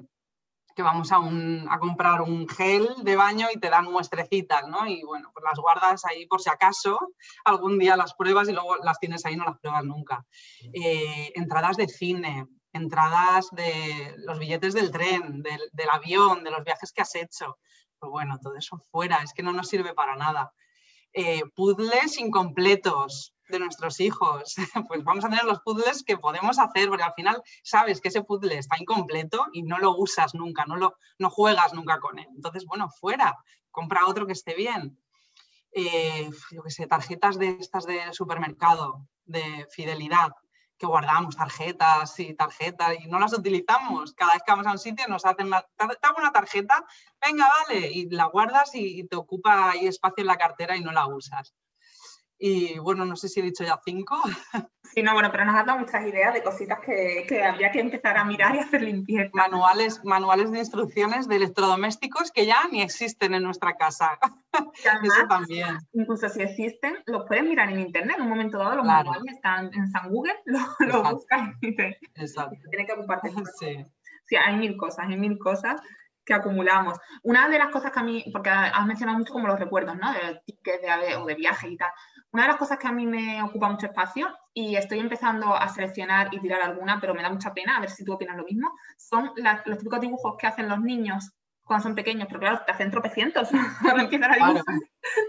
que 0.75 0.83
vamos 0.83 1.11
a, 1.11 1.79
comprar 1.79 2.21
un 2.21 2.47
gel 2.49 2.87
de 3.03 3.15
baño 3.15 3.47
y 3.53 3.59
te 3.59 3.69
dan 3.69 3.85
muestrecitas, 3.85 4.67
¿no? 4.67 4.85
Y 4.85 5.03
bueno, 5.03 5.31
pues 5.33 5.43
las 5.43 5.57
guardas 5.57 6.03
ahí 6.05 6.27
por 6.27 6.41
si 6.41 6.49
acaso, 6.49 7.13
algún 7.45 7.79
día 7.79 7.95
las 7.95 8.13
pruebas 8.13 8.49
y 8.49 8.51
luego 8.51 8.75
las 8.83 8.99
tienes 8.99 9.25
ahí 9.25 9.33
y 9.33 9.37
no 9.37 9.45
las 9.45 9.57
pruebas 9.59 9.85
nunca. 9.85 10.25
Eh, 10.73 11.31
entradas 11.35 11.77
de 11.77 11.87
cine, 11.87 12.45
entradas 12.73 13.47
de 13.51 14.15
los 14.17 14.37
billetes 14.37 14.73
del 14.73 14.91
tren, 14.91 15.41
del, 15.41 15.89
avión, 15.89 16.43
de 16.43 16.51
los 16.51 16.63
viajes 16.65 16.91
que 16.91 17.01
has 17.01 17.15
hecho. 17.15 17.57
Pues 17.99 18.11
bueno, 18.11 18.39
todo 18.41 18.55
eso 18.55 18.77
fuera, 18.91 19.17
es 19.23 19.33
que 19.33 19.43
no 19.43 19.53
nos 19.53 19.67
sirve 19.67 19.93
para 19.93 20.15
nada. 20.15 20.53
Eh, 21.13 21.43
puzzles 21.55 22.17
incompletos 22.17 23.33
de 23.47 23.59
nuestros 23.59 23.99
hijos, 23.99 24.55
pues 24.87 25.03
vamos 25.03 25.23
a 25.23 25.29
tener 25.29 25.45
los 25.45 25.61
puzzles 25.61 26.03
que 26.03 26.17
podemos 26.17 26.59
hacer, 26.59 26.89
porque 26.89 27.03
al 27.03 27.13
final 27.13 27.41
sabes 27.63 28.01
que 28.01 28.09
ese 28.09 28.23
puzzle 28.23 28.57
está 28.57 28.75
incompleto 28.79 29.45
y 29.53 29.63
no 29.63 29.77
lo 29.77 29.95
usas 29.95 30.33
nunca, 30.33 30.65
no, 30.65 30.75
lo, 30.75 30.95
no 31.19 31.29
juegas 31.29 31.73
nunca 31.73 31.99
con 31.99 32.19
él. 32.19 32.27
Entonces, 32.35 32.65
bueno, 32.65 32.89
fuera, 32.89 33.37
compra 33.71 34.07
otro 34.07 34.25
que 34.25 34.33
esté 34.33 34.55
bien. 34.55 34.99
Eh, 35.71 36.29
yo 36.51 36.63
qué 36.63 36.71
sé, 36.71 36.87
tarjetas 36.87 37.37
de 37.37 37.57
estas 37.59 37.85
de 37.85 38.13
supermercado, 38.13 39.07
de 39.25 39.67
fidelidad, 39.69 40.31
guardamos 40.85 41.35
tarjetas 41.35 42.19
y 42.19 42.33
tarjetas 42.33 42.95
y 43.03 43.07
no 43.07 43.19
las 43.19 43.33
utilizamos. 43.33 44.13
Cada 44.13 44.33
vez 44.33 44.43
que 44.45 44.51
vamos 44.51 44.67
a 44.67 44.71
un 44.71 44.79
sitio 44.79 45.07
nos 45.07 45.25
hacen 45.25 45.47
una, 45.47 45.65
una 46.17 46.31
tarjeta, 46.31 46.85
venga, 47.25 47.47
vale, 47.67 47.91
y 47.91 48.09
la 48.09 48.25
guardas 48.25 48.71
y 48.73 49.07
te 49.07 49.15
ocupa 49.15 49.71
ahí 49.71 49.87
espacio 49.87 50.21
en 50.21 50.27
la 50.27 50.37
cartera 50.37 50.75
y 50.77 50.81
no 50.81 50.91
la 50.91 51.07
usas. 51.07 51.53
Y 52.37 52.77
bueno, 52.79 53.05
no 53.05 53.15
sé 53.15 53.29
si 53.29 53.39
he 53.39 53.43
dicho 53.43 53.63
ya 53.63 53.79
cinco. 53.83 54.19
Sí, 54.93 55.03
no, 55.03 55.13
bueno, 55.13 55.29
pero 55.29 55.43
nos 55.43 55.55
ha 55.55 55.63
dado 55.63 55.79
muchas 55.79 56.07
ideas 56.07 56.33
de 56.33 56.41
cositas 56.41 56.79
que, 56.79 57.25
que, 57.27 57.43
habría 57.43 57.69
que 57.69 57.81
empezar 57.81 58.17
a 58.17 58.23
mirar 58.23 58.55
y 58.55 58.59
hacer 58.59 58.81
limpieza. 58.81 59.29
Manuales, 59.33 59.99
manuales 60.05 60.51
de 60.51 60.59
instrucciones 60.59 61.27
de 61.27 61.35
electrodomésticos 61.35 62.31
que 62.31 62.45
ya 62.45 62.59
ni 62.71 62.81
existen 62.81 63.33
en 63.33 63.43
nuestra 63.43 63.75
casa. 63.75 64.17
Eso 65.03 65.27
también. 65.27 65.79
Incluso 65.91 66.29
si 66.29 66.43
existen, 66.43 66.97
los 67.07 67.25
puedes 67.27 67.43
mirar 67.43 67.71
en 67.71 67.81
internet. 67.81 68.15
En 68.17 68.23
un 68.23 68.29
momento 68.29 68.57
dado, 68.57 68.77
los 68.77 68.85
manuales 68.85 69.33
están 69.33 69.69
en 69.73 69.87
San 69.89 70.09
Google, 70.09 70.35
lo, 70.45 71.03
buscas 71.11 71.49
y 71.59 71.75
te, 71.75 71.99
Exacto. 72.15 72.55
que 72.71 72.93
ocuparte. 72.93 73.33
Sí. 73.59 73.85
sí, 74.25 74.35
hay 74.37 74.55
mil 74.55 74.77
cosas, 74.77 75.07
hay 75.09 75.17
mil 75.17 75.37
cosas 75.37 75.81
que 76.25 76.33
acumulamos. 76.33 76.97
Una 77.23 77.47
de 77.47 77.59
las 77.59 77.69
cosas 77.69 77.91
que 77.91 77.99
a 77.99 78.03
mí, 78.03 78.25
porque 78.31 78.49
has 78.49 78.85
mencionado 78.85 79.17
mucho 79.17 79.33
como 79.33 79.47
los 79.47 79.59
recuerdos, 79.59 79.95
¿no? 79.95 80.11
De 80.11 80.41
tickets 80.45 80.81
de, 80.81 81.15
o 81.15 81.25
de 81.25 81.35
viaje 81.35 81.69
y 81.69 81.77
tal. 81.77 81.91
Una 82.35 82.43
de 82.43 82.49
las 82.49 82.57
cosas 82.57 82.77
que 82.77 82.87
a 82.89 82.91
mí 82.91 83.07
me 83.07 83.41
ocupa 83.41 83.69
mucho 83.69 83.85
espacio 83.85 84.27
y 84.53 84.75
estoy 84.75 84.99
empezando 84.99 85.55
a 85.55 85.69
seleccionar 85.69 86.33
y 86.33 86.41
tirar 86.41 86.61
alguna, 86.61 86.99
pero 86.99 87.13
me 87.13 87.21
da 87.21 87.29
mucha 87.29 87.53
pena, 87.53 87.77
a 87.77 87.79
ver 87.79 87.89
si 87.89 88.03
tú 88.03 88.11
opinas 88.11 88.35
lo 88.35 88.43
mismo, 88.43 88.73
son 88.97 89.31
los 89.63 89.77
típicos 89.77 90.01
dibujos 90.01 90.35
que 90.37 90.45
hacen 90.45 90.67
los 90.67 90.81
niños 90.81 91.31
cuando 91.63 91.83
son 91.83 91.95
pequeños, 91.95 92.27
pero 92.27 92.41
claro, 92.41 92.59
te 92.65 92.73
hacen 92.73 92.91
tropecientos 92.91 93.47
cuando 93.81 94.03
empiezan 94.03 94.33
a 94.33 94.35
dibujar. 94.35 94.75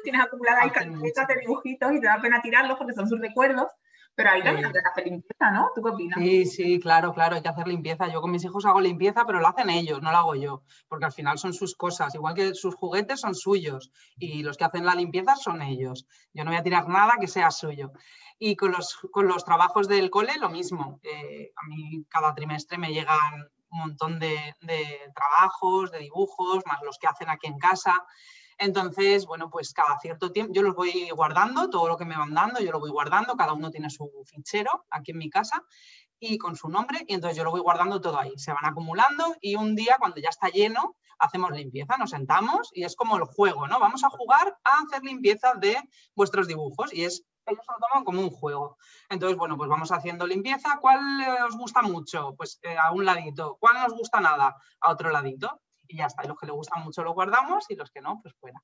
Tienes 0.03 0.21
acumulada 0.21 0.63
ahí 0.63 0.71
carpetas 0.71 1.29
de 1.29 1.37
dibujitos 1.43 1.93
y 1.93 2.01
te 2.01 2.09
da 2.09 2.21
pena 2.21 2.43
tirarlos 2.43 2.77
porque 2.77 2.95
son 2.95 3.09
sus 3.09 3.21
recuerdos. 3.21 3.69
Pero 4.17 4.31
ahí 4.31 4.43
también 4.43 4.67
hay 4.67 4.73
que 4.73 4.79
hacer 4.79 5.05
limpieza, 5.05 5.51
¿no? 5.51 5.71
¿Tú 5.75 5.83
qué 5.83 5.91
opinas? 5.91 6.19
Sí, 6.19 6.47
sí, 6.47 6.81
claro, 6.81 7.13
claro, 7.13 7.37
hay 7.37 7.43
que 7.43 7.51
hacer 7.51 7.69
limpieza. 7.69 8.09
Yo 8.09 8.23
con 8.23 8.31
mis 8.31 8.45
hijos 8.45 8.65
hago 8.65 8.81
limpieza, 8.81 9.27
pero 9.27 9.41
lo 9.41 9.49
hacen 9.49 9.69
ellos, 9.69 10.01
no 10.01 10.11
lo 10.11 10.17
hago 10.17 10.35
yo, 10.35 10.63
porque 10.89 11.05
al 11.05 11.13
final 11.13 11.39
son 11.39 11.53
sus 11.53 11.77
cosas, 11.77 12.15
igual 12.15 12.35
que 12.35 12.55
sus 12.55 12.75
juguetes 12.75 13.21
son 13.21 13.35
suyos 13.35 13.93
y 14.17 14.43
los 14.43 14.57
que 14.57 14.65
hacen 14.65 14.87
la 14.87 14.95
limpieza 14.95 15.37
son 15.37 15.61
ellos. 15.61 16.07
Yo 16.33 16.45
no 16.45 16.51
voy 16.51 16.59
a 16.59 16.63
tirar 16.63 16.89
nada 16.89 17.15
que 17.21 17.29
sea 17.29 17.51
suyo. 17.51 17.93
Y 18.39 18.57
con 18.57 18.73
los, 18.73 18.97
con 19.13 19.29
los 19.29 19.45
trabajos 19.45 19.87
del 19.87 20.11
cole 20.11 20.33
lo 20.41 20.49
mismo. 20.49 20.99
Eh, 21.03 21.53
a 21.55 21.69
mí 21.69 22.05
cada 22.09 22.35
trimestre 22.35 22.79
me 22.79 22.93
llegan 22.93 23.51
un 23.71 23.79
montón 23.79 24.19
de, 24.19 24.55
de 24.63 24.99
trabajos, 25.15 25.91
de 25.91 25.99
dibujos, 25.99 26.65
más 26.67 26.81
los 26.83 26.99
que 26.99 27.07
hacen 27.07 27.29
aquí 27.29 27.49
en 27.49 27.59
casa. 27.59 28.03
Entonces, 28.59 29.27
bueno, 29.27 29.51
pues 29.51 29.73
cada 29.73 29.99
cierto 29.99 30.33
tiempo 30.33 30.53
yo 30.53 30.63
los 30.63 30.75
voy 30.75 31.11
guardando, 31.11 31.69
todo 31.69 31.89
lo 31.89 31.97
que 31.97 32.05
me 32.05 32.17
van 32.17 32.33
dando, 32.33 32.61
yo 32.61 32.73
lo 32.73 32.81
voy 32.81 32.91
guardando, 32.91 33.37
cada 33.37 33.53
uno 33.53 33.71
tiene 33.71 33.91
su 33.91 34.11
fichero 34.27 34.87
aquí 34.91 35.13
en 35.13 35.19
mi 35.19 35.29
casa 35.29 35.63
y 36.19 36.39
con 36.39 36.57
su 36.57 36.69
nombre, 36.69 37.05
y 37.07 37.15
entonces 37.15 37.37
yo 37.37 37.45
lo 37.45 37.51
voy 37.51 37.61
guardando 37.61 38.01
todo 38.01 38.19
ahí. 38.19 38.33
Se 38.37 38.53
van 38.53 38.65
acumulando 38.65 39.37
y 39.41 39.57
un 39.57 39.75
día 39.75 39.97
cuando 39.99 40.21
ya 40.21 40.31
está 40.31 40.49
lleno, 40.49 40.97
hacemos 41.19 41.51
limpieza, 41.53 41.99
nos 41.99 42.11
sentamos 42.11 42.71
y 42.73 42.85
es 42.85 42.97
como 42.97 43.17
el 43.17 43.25
juego, 43.25 43.67
¿no? 43.69 43.79
Vamos 43.79 44.03
a 44.05 44.11
jugar 44.11 44.57
a 44.65 44.79
hacer 44.87 45.03
limpieza 45.03 45.55
de 45.55 45.77
vuestros 46.15 46.49
dibujos 46.49 46.93
y 46.95 47.05
es 47.05 47.25
ellos 47.47 47.65
lo 47.69 47.87
toman 47.87 48.05
como 48.05 48.21
un 48.23 48.31
juego. 48.31 48.77
Entonces, 49.09 49.39
bueno, 49.39 49.57
pues 49.57 49.71
vamos 49.71 49.93
haciendo 49.93 50.27
limpieza. 50.27 50.79
¿Cuál 50.81 51.01
os 51.47 51.57
gusta 51.57 51.81
mucho? 51.81 52.35
Pues 52.37 52.59
eh, 52.63 52.77
a 52.77 52.91
un 52.91 53.05
ladito. 53.05 53.57
¿Cuál 53.61 53.75
no 53.79 53.87
os 53.87 53.93
gusta 53.93 54.21
nada? 54.21 54.57
A 54.81 54.91
otro 54.91 55.11
ladito 55.11 55.61
y 55.89 55.99
ya 55.99 56.07
está. 56.07 56.25
Y 56.25 56.29
los 56.29 56.39
que 56.39 56.47
le 56.47 56.53
gustan 56.53 56.83
mucho 56.83 57.03
los 57.03 57.15
guardamos 57.15 57.71
y 57.71 57.77
los 57.77 57.91
que 57.91 58.01
no, 58.01 58.21
pues 58.23 58.35
fuera. 58.41 58.61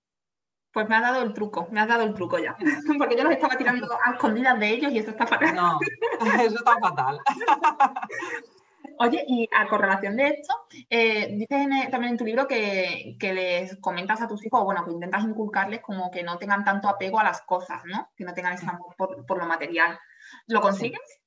Pues 0.73 0.89
me 0.89 0.97
ha 0.97 1.01
dado 1.01 1.23
el 1.23 1.35
truco, 1.35 1.69
me 1.71 1.81
has 1.81 1.89
dado 1.89 2.03
el 2.03 2.15
truco 2.15 2.39
ya. 2.39 2.57
Porque 2.99 3.17
yo 3.17 3.25
los 3.25 3.33
estaba 3.33 3.57
tirando 3.57 3.89
a 3.93 4.13
escondidas 4.13 4.59
de 4.59 4.71
ellos 4.71 4.93
y 4.93 4.99
eso 4.99 5.11
está 5.11 5.27
fatal. 5.27 5.55
No, 5.55 5.79
eso 6.41 6.57
está 6.57 6.77
fatal. 6.81 7.21
Oye, 8.99 9.25
y 9.27 9.49
a 9.57 9.67
correlación 9.69 10.17
de 10.17 10.29
esto, 10.29 10.55
eh, 10.89 11.29
dices 11.33 11.91
también 11.91 12.13
en 12.13 12.19
tu 12.19 12.25
libro 12.25 12.47
que, 12.47 13.17
les 13.21 13.77
comentas 13.81 14.21
a 14.21 14.29
tus 14.29 14.45
hijos, 14.45 14.63
bueno, 14.65 14.85
que 14.85 14.93
intentas 14.93 15.25
inculcarles 15.25 15.81
como 15.81 16.11
que 16.11 16.23
no 16.23 16.39
tengan 16.39 16.65
tanto 16.65 16.89
apego 16.89 17.19
a 17.19 17.25
las 17.25 17.43
cosas, 17.43 17.83
¿no? 17.85 18.11
Que 18.17 18.25
no 18.25 18.35
tengan 18.35 18.53
ese 18.53 18.67
amor 18.67 18.95
por, 18.97 19.25
por 19.27 19.39
lo 19.39 19.47
material. 19.47 19.99
¿Lo 20.47 20.61
consigues? 20.61 21.23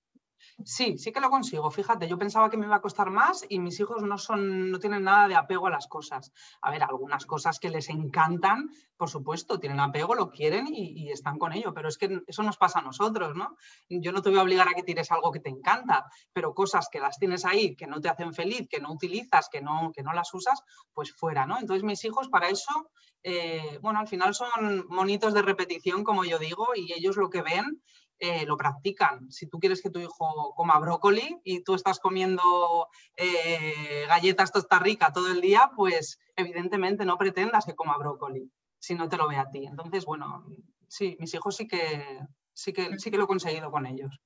Sí, 0.64 0.98
sí 0.98 1.12
que 1.12 1.20
lo 1.20 1.30
consigo. 1.30 1.70
Fíjate, 1.70 2.08
yo 2.08 2.18
pensaba 2.18 2.50
que 2.50 2.56
me 2.56 2.66
iba 2.66 2.78
a 2.78 2.82
costar 2.82 3.10
más 3.12 3.46
y 3.50 3.60
mis 3.60 3.78
hijos 3.82 4.04
no 4.04 4.18
son, 4.18 4.72
no 4.72 4.80
tienen 4.80 5.04
nada 5.04 5.28
de 5.28 5.36
apego 5.36 5.68
a 5.68 5.70
las 5.70 5.88
cosas. 5.88 6.32
A 6.62 6.72
ver, 6.72 6.82
algunas 6.82 7.26
cosas 7.26 7.60
que 7.60 7.70
les 7.70 7.90
encantan, 7.90 8.70
por 8.96 9.10
supuesto, 9.10 9.60
tienen 9.60 9.82
apego, 9.82 10.16
lo 10.16 10.30
quieren 10.30 10.68
y, 10.70 11.12
están 11.12 11.38
con 11.40 11.52
ello, 11.52 11.74
pero 11.74 11.90
es 11.90 11.98
que 11.98 12.22
eso 12.26 12.42
nos 12.42 12.58
pasa 12.58 12.80
a 12.80 12.84
nosotros, 12.84 13.36
¿no? 13.36 13.58
Yo 13.90 14.14
no 14.14 14.22
te 14.22 14.30
voy 14.30 14.40
a 14.40 14.44
obligar 14.44 14.70
a 14.70 14.74
que 14.74 14.84
tires 14.84 15.12
algo 15.12 15.32
que 15.32 15.42
te 15.42 15.50
encanta, 15.50 16.06
pero 16.32 16.54
cosas 16.54 16.88
que 16.90 17.02
las 17.02 17.20
tienes 17.20 17.44
ahí, 17.44 17.76
que 17.76 17.86
no 17.86 18.00
te 18.00 18.08
hacen 18.08 18.34
feliz, 18.34 18.68
que 18.70 18.80
no 18.80 18.94
utilizas, 18.94 19.50
que 19.50 19.62
no, 19.62 19.92
que 19.94 20.04
no 20.04 20.14
las 20.14 20.34
usas, 20.34 20.62
pues 20.94 21.14
fuera, 21.14 21.46
¿no? 21.46 21.60
Entonces 21.60 21.84
mis 21.84 22.04
hijos 22.06 22.30
para 22.30 22.48
eso, 22.48 22.92
eh, 23.24 23.78
bueno, 23.82 24.00
al 24.00 24.08
final 24.08 24.34
son 24.34 24.86
monitos 24.88 25.34
de 25.34 25.42
repetición, 25.42 26.04
como 26.06 26.24
yo 26.24 26.40
digo, 26.40 26.68
y 26.76 26.94
ellos 26.94 27.18
lo 27.18 27.30
que 27.30 27.42
ven 27.42 27.82
eh, 28.20 28.46
lo 28.46 28.58
practican. 28.58 29.32
Si 29.32 29.48
tú 29.48 29.60
quieres 29.60 29.82
que 29.82 29.90
tu 29.90 30.00
hijo 30.00 30.54
coma 30.56 30.80
brócoli 30.80 31.40
y 31.44 31.64
tú 31.64 31.76
estás 31.76 32.00
comiendo 32.00 32.88
eh, 33.18 34.06
galletas 34.08 34.52
tosta 34.52 34.80
rica 34.80 35.12
todo 35.12 35.32
el 35.32 35.42
día, 35.42 35.72
pues 35.76 36.20
evidentemente 36.36 37.06
no 37.06 37.18
pretendas 37.18 37.66
que 37.66 37.76
coma 37.76 37.98
brócoli 37.98 38.52
si 38.80 38.96
no 38.96 39.10
te 39.10 39.18
lo 39.18 39.28
ve 39.28 39.38
a 39.38 39.50
ti. 39.50 39.66
Entonces, 39.66 40.06
bueno, 40.06 40.46
sí, 40.88 41.18
mis 41.20 41.34
hijos 41.34 41.56
sí 41.56 41.68
que, 41.68 42.20
sí 42.54 42.72
que, 42.72 42.98
sí 43.00 43.12
que 43.12 43.18
lo 43.18 43.26
he 43.26 43.28
conseguido 43.28 43.72
con 43.72 43.86
ellos, 43.86 44.22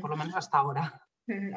por 0.00 0.10
lo 0.10 0.16
menos 0.16 0.34
hasta 0.34 0.58
ahora. 0.58 1.06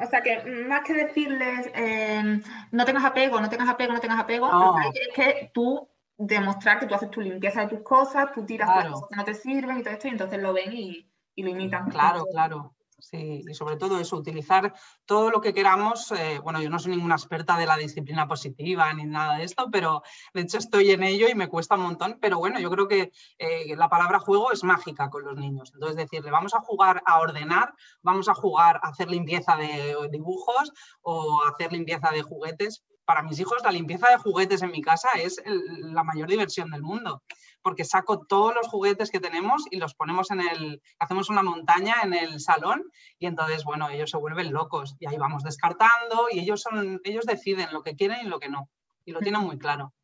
O 0.00 0.06
sea 0.06 0.22
que 0.22 0.44
más 0.68 0.82
que 0.82 0.94
decirles 0.94 1.68
em, 1.74 2.40
no 2.70 2.84
tengas 2.84 3.04
apego, 3.04 3.40
no 3.40 3.48
tengas 3.48 3.68
apego, 3.68 3.92
no 3.92 4.00
tengas 4.00 4.20
apego, 4.20 4.48
es 4.94 5.08
que 5.14 5.50
tú 5.52 5.88
demostrar 6.16 6.78
que 6.78 6.86
tú 6.86 6.94
haces 6.94 7.10
tu 7.10 7.20
limpieza 7.20 7.62
de 7.62 7.68
tus 7.68 7.80
cosas, 7.80 8.32
tú 8.32 8.44
tiras 8.46 8.68
las 8.68 8.86
cosas 8.92 9.08
que 9.08 9.16
no 9.16 9.24
te 9.24 9.34
sirven 9.34 9.78
y 9.78 9.82
todo 9.82 9.94
esto, 9.94 10.06
y 10.06 10.12
entonces 10.12 10.40
lo 10.40 10.52
ven 10.52 10.72
y, 10.72 11.10
y 11.34 11.42
lo 11.42 11.50
imitan. 11.50 11.90
Claro, 11.90 12.26
claro. 12.30 12.74
Sí, 13.04 13.44
y 13.46 13.54
sobre 13.54 13.76
todo 13.76 13.98
eso, 13.98 14.16
utilizar 14.16 14.72
todo 15.04 15.30
lo 15.30 15.42
que 15.42 15.52
queramos. 15.52 16.10
Eh, 16.12 16.40
bueno, 16.42 16.62
yo 16.62 16.70
no 16.70 16.78
soy 16.78 16.92
ninguna 16.92 17.16
experta 17.16 17.58
de 17.58 17.66
la 17.66 17.76
disciplina 17.76 18.26
positiva 18.26 18.90
ni 18.94 19.04
nada 19.04 19.36
de 19.36 19.44
esto, 19.44 19.68
pero 19.70 20.02
de 20.32 20.40
hecho 20.40 20.56
estoy 20.56 20.90
en 20.90 21.02
ello 21.02 21.28
y 21.28 21.34
me 21.34 21.48
cuesta 21.48 21.74
un 21.74 21.82
montón. 21.82 22.18
Pero 22.18 22.38
bueno, 22.38 22.58
yo 22.60 22.70
creo 22.70 22.88
que 22.88 23.12
eh, 23.38 23.76
la 23.76 23.90
palabra 23.90 24.20
juego 24.20 24.52
es 24.52 24.64
mágica 24.64 25.10
con 25.10 25.22
los 25.24 25.36
niños. 25.36 25.70
Entonces, 25.74 25.96
decirle, 25.96 26.30
vamos 26.30 26.54
a 26.54 26.60
jugar 26.60 27.02
a 27.04 27.20
ordenar, 27.20 27.74
vamos 28.00 28.28
a 28.30 28.34
jugar 28.34 28.80
a 28.82 28.88
hacer 28.88 29.10
limpieza 29.10 29.56
de 29.56 29.96
dibujos 30.10 30.72
o 31.02 31.42
hacer 31.44 31.72
limpieza 31.72 32.10
de 32.10 32.22
juguetes. 32.22 32.84
Para 33.04 33.22
mis 33.22 33.38
hijos, 33.38 33.58
la 33.62 33.70
limpieza 33.70 34.08
de 34.08 34.16
juguetes 34.16 34.62
en 34.62 34.70
mi 34.70 34.80
casa 34.80 35.10
es 35.16 35.42
la 35.44 36.04
mayor 36.04 36.26
diversión 36.26 36.70
del 36.70 36.82
mundo 36.82 37.22
porque 37.64 37.84
saco 37.84 38.26
todos 38.26 38.54
los 38.54 38.68
juguetes 38.68 39.10
que 39.10 39.18
tenemos 39.18 39.64
y 39.70 39.78
los 39.78 39.94
ponemos 39.94 40.30
en 40.30 40.40
el, 40.40 40.82
hacemos 40.98 41.30
una 41.30 41.42
montaña 41.42 41.96
en 42.04 42.12
el 42.12 42.38
salón 42.38 42.84
y 43.18 43.26
entonces, 43.26 43.64
bueno, 43.64 43.88
ellos 43.88 44.10
se 44.10 44.18
vuelven 44.18 44.52
locos 44.52 44.94
y 45.00 45.06
ahí 45.06 45.16
vamos 45.16 45.42
descartando 45.42 46.26
y 46.30 46.40
ellos 46.40 46.60
son, 46.60 47.00
ellos 47.04 47.24
deciden 47.24 47.72
lo 47.72 47.82
que 47.82 47.96
quieren 47.96 48.26
y 48.26 48.28
lo 48.28 48.38
que 48.38 48.50
no 48.50 48.68
y 49.06 49.12
lo 49.12 49.20
tienen 49.20 49.40
muy 49.40 49.58
claro. 49.58 49.94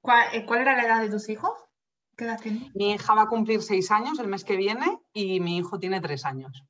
¿Cuál, 0.00 0.34
eh, 0.34 0.46
era 0.48 0.74
la 0.74 0.84
edad 0.84 1.02
de 1.02 1.10
tus 1.10 1.28
hijos? 1.28 1.52
¿Qué 2.16 2.24
edad 2.24 2.40
tiene? 2.40 2.70
Mi 2.74 2.92
hija 2.92 3.14
va 3.14 3.22
a 3.22 3.28
cumplir 3.28 3.62
seis 3.62 3.90
años 3.90 4.18
el 4.18 4.28
mes 4.28 4.44
que 4.44 4.56
viene 4.56 4.98
y 5.12 5.40
mi 5.40 5.58
hijo 5.58 5.78
tiene 5.78 6.00
tres 6.00 6.24
años. 6.24 6.64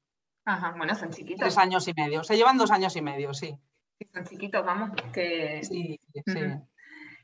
Ajá, 0.44 0.74
bueno, 0.76 0.94
son 0.96 1.10
chiquitos. 1.10 1.40
Tres 1.40 1.58
años 1.58 1.86
y 1.86 1.94
medio. 1.94 2.24
Se 2.24 2.36
llevan 2.36 2.58
dos 2.58 2.72
años 2.72 2.96
y 2.96 3.02
medio, 3.02 3.32
sí. 3.32 3.56
Son 4.12 4.24
chiquitos, 4.24 4.64
vamos, 4.64 4.90
que... 5.12 5.62
Sí, 5.62 6.00
sí 6.26 6.40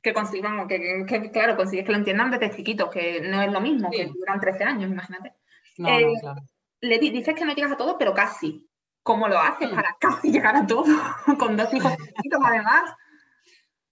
que 0.06 0.14
consigan, 0.14 0.68
que, 0.68 1.04
que, 1.04 1.30
claro, 1.32 1.56
consigues 1.56 1.84
que 1.84 1.90
lo 1.90 1.98
entiendan 1.98 2.30
desde 2.30 2.54
chiquitos, 2.54 2.90
que 2.90 3.20
no 3.22 3.42
es 3.42 3.50
lo 3.50 3.60
mismo, 3.60 3.90
que 3.90 4.06
duran 4.06 4.38
13 4.38 4.62
años, 4.62 4.88
imagínate. 4.88 5.34
No, 5.78 5.88
eh, 5.88 6.12
claro. 6.20 6.42
Le 6.80 6.98
dices 7.00 7.34
que 7.34 7.44
no 7.44 7.52
llegas 7.52 7.72
a 7.72 7.76
todo, 7.76 7.98
pero 7.98 8.14
casi. 8.14 8.70
¿Cómo 9.02 9.26
lo 9.26 9.36
haces 9.40 9.68
para 9.68 9.96
casi 9.98 10.30
llegar 10.30 10.54
a 10.54 10.64
todo? 10.64 10.84
Con 11.40 11.56
dos 11.56 11.74
hijos 11.74 11.92
chiquitos, 11.96 12.40
además. 12.44 12.94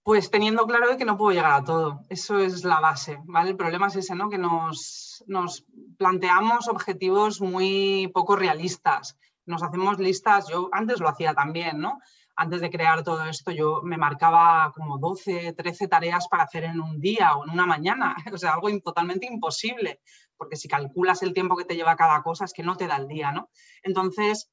Pues 0.03 0.31
teniendo 0.31 0.65
claro 0.65 0.87
de 0.87 0.95
que 0.95 1.03
no 1.03 1.17
puedo 1.17 1.35
llegar 1.35 1.51
a 1.51 1.65
todo. 1.65 1.99
Eso 2.07 2.39
es 2.39 2.63
la 2.63 2.79
base, 2.79 3.19
¿vale? 3.25 3.49
El 3.49 3.57
problema 3.57 3.87
es 3.87 3.97
ese, 3.97 4.15
¿no? 4.15 4.29
Que 4.29 4.37
nos, 4.37 5.21
nos 5.27 5.65
planteamos 5.97 6.69
objetivos 6.69 7.41
muy 7.41 8.09
poco 8.13 8.37
realistas. 8.37 9.17
Nos 9.45 9.63
hacemos 9.63 9.99
listas, 9.99 10.47
yo 10.47 10.69
antes 10.71 11.01
lo 11.01 11.09
hacía 11.09 11.33
también, 11.33 11.79
¿no? 11.79 11.99
Antes 12.35 12.61
de 12.61 12.69
crear 12.69 13.03
todo 13.03 13.25
esto, 13.25 13.51
yo 13.51 13.81
me 13.83 13.97
marcaba 13.97 14.71
como 14.75 14.97
12, 14.97 15.53
13 15.53 15.87
tareas 15.87 16.27
para 16.27 16.43
hacer 16.43 16.65
en 16.65 16.79
un 16.81 16.99
día 16.99 17.35
o 17.35 17.45
en 17.45 17.51
una 17.51 17.65
mañana, 17.65 18.15
o 18.33 18.37
sea, 18.37 18.53
algo 18.53 18.69
totalmente 18.81 19.25
imposible, 19.25 20.01
porque 20.37 20.55
si 20.55 20.67
calculas 20.67 21.23
el 21.23 21.33
tiempo 21.33 21.55
que 21.55 21.65
te 21.65 21.75
lleva 21.75 21.95
cada 21.95 22.21
cosa, 22.21 22.45
es 22.45 22.53
que 22.53 22.63
no 22.63 22.75
te 22.75 22.87
da 22.87 22.97
el 22.97 23.07
día, 23.07 23.31
¿no? 23.31 23.49
Entonces, 23.83 24.51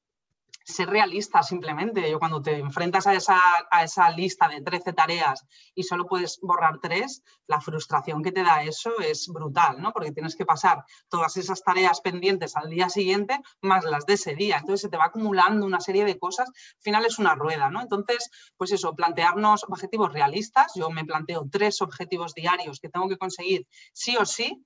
ser 0.63 0.89
realista 0.89 1.43
simplemente. 1.43 2.09
Yo 2.09 2.19
cuando 2.19 2.41
te 2.41 2.57
enfrentas 2.57 3.07
a 3.07 3.13
esa, 3.13 3.39
a 3.69 3.83
esa 3.83 4.09
lista 4.09 4.47
de 4.47 4.61
13 4.61 4.93
tareas 4.93 5.45
y 5.75 5.83
solo 5.83 6.05
puedes 6.05 6.39
borrar 6.41 6.79
tres, 6.81 7.23
la 7.47 7.61
frustración 7.61 8.23
que 8.23 8.31
te 8.31 8.43
da 8.43 8.63
eso 8.63 8.99
es 8.99 9.27
brutal, 9.27 9.81
¿no? 9.81 9.91
Porque 9.91 10.11
tienes 10.11 10.35
que 10.35 10.45
pasar 10.45 10.83
todas 11.09 11.35
esas 11.37 11.61
tareas 11.63 12.01
pendientes 12.01 12.55
al 12.55 12.69
día 12.69 12.89
siguiente 12.89 13.39
más 13.61 13.83
las 13.83 14.05
de 14.05 14.13
ese 14.13 14.35
día. 14.35 14.57
Entonces 14.57 14.81
se 14.81 14.89
te 14.89 14.97
va 14.97 15.05
acumulando 15.05 15.65
una 15.65 15.79
serie 15.79 16.05
de 16.05 16.17
cosas. 16.17 16.49
Al 16.49 16.81
final 16.81 17.05
es 17.05 17.19
una 17.19 17.35
rueda, 17.35 17.69
¿no? 17.69 17.81
Entonces, 17.81 18.29
pues 18.57 18.71
eso, 18.71 18.95
plantearnos 18.95 19.65
objetivos 19.65 20.13
realistas. 20.13 20.73
Yo 20.75 20.89
me 20.89 21.05
planteo 21.05 21.47
tres 21.51 21.81
objetivos 21.81 22.33
diarios 22.33 22.79
que 22.79 22.89
tengo 22.89 23.09
que 23.09 23.17
conseguir 23.17 23.67
sí 23.91 24.15
o 24.17 24.25
sí 24.25 24.63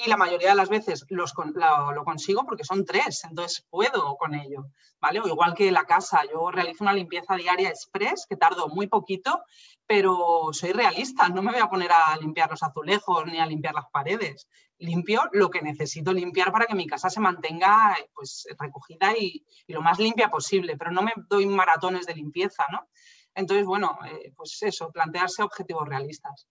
y 0.00 0.08
la 0.08 0.16
mayoría 0.16 0.50
de 0.50 0.54
las 0.54 0.68
veces 0.68 1.04
los, 1.08 1.34
lo, 1.34 2.04
consigo 2.04 2.44
porque 2.46 2.62
son 2.62 2.84
tres, 2.84 3.24
entonces 3.24 3.66
puedo 3.68 4.16
con 4.16 4.32
ello, 4.32 4.70
¿vale? 5.00 5.18
O 5.18 5.26
igual 5.26 5.54
que 5.54 5.72
la 5.72 5.86
casa, 5.86 6.22
yo 6.32 6.52
realizo 6.52 6.84
una 6.84 6.92
limpieza 6.92 7.34
diaria 7.34 7.68
express 7.68 8.24
que 8.28 8.36
tardo 8.36 8.68
muy 8.68 8.86
poquito, 8.86 9.42
pero 9.88 10.50
soy 10.52 10.70
realista, 10.70 11.28
no 11.28 11.42
me 11.42 11.50
voy 11.50 11.60
a 11.60 11.68
poner 11.68 11.90
a 11.90 12.16
limpiar 12.16 12.48
los 12.48 12.62
azulejos 12.62 13.26
ni 13.26 13.40
a 13.40 13.46
limpiar 13.46 13.74
las 13.74 13.90
paredes. 13.90 14.46
Limpio 14.78 15.22
lo 15.32 15.50
que 15.50 15.62
necesito 15.62 16.12
limpiar 16.12 16.52
para 16.52 16.66
que 16.66 16.76
mi 16.76 16.86
casa 16.86 17.10
se 17.10 17.18
mantenga 17.18 17.96
pues, 18.14 18.46
recogida 18.56 19.16
y, 19.18 19.44
lo 19.66 19.82
más 19.82 19.98
limpia 19.98 20.30
posible, 20.30 20.76
pero 20.76 20.92
no 20.92 21.02
me 21.02 21.12
doy 21.28 21.46
maratones 21.46 22.06
de 22.06 22.14
limpieza, 22.14 22.64
¿no? 22.70 22.88
Entonces, 23.34 23.66
bueno, 23.66 23.98
eh, 24.06 24.32
pues 24.36 24.62
eso, 24.62 24.92
plantearse 24.92 25.42
objetivos 25.42 25.88
realistas. 25.88 26.46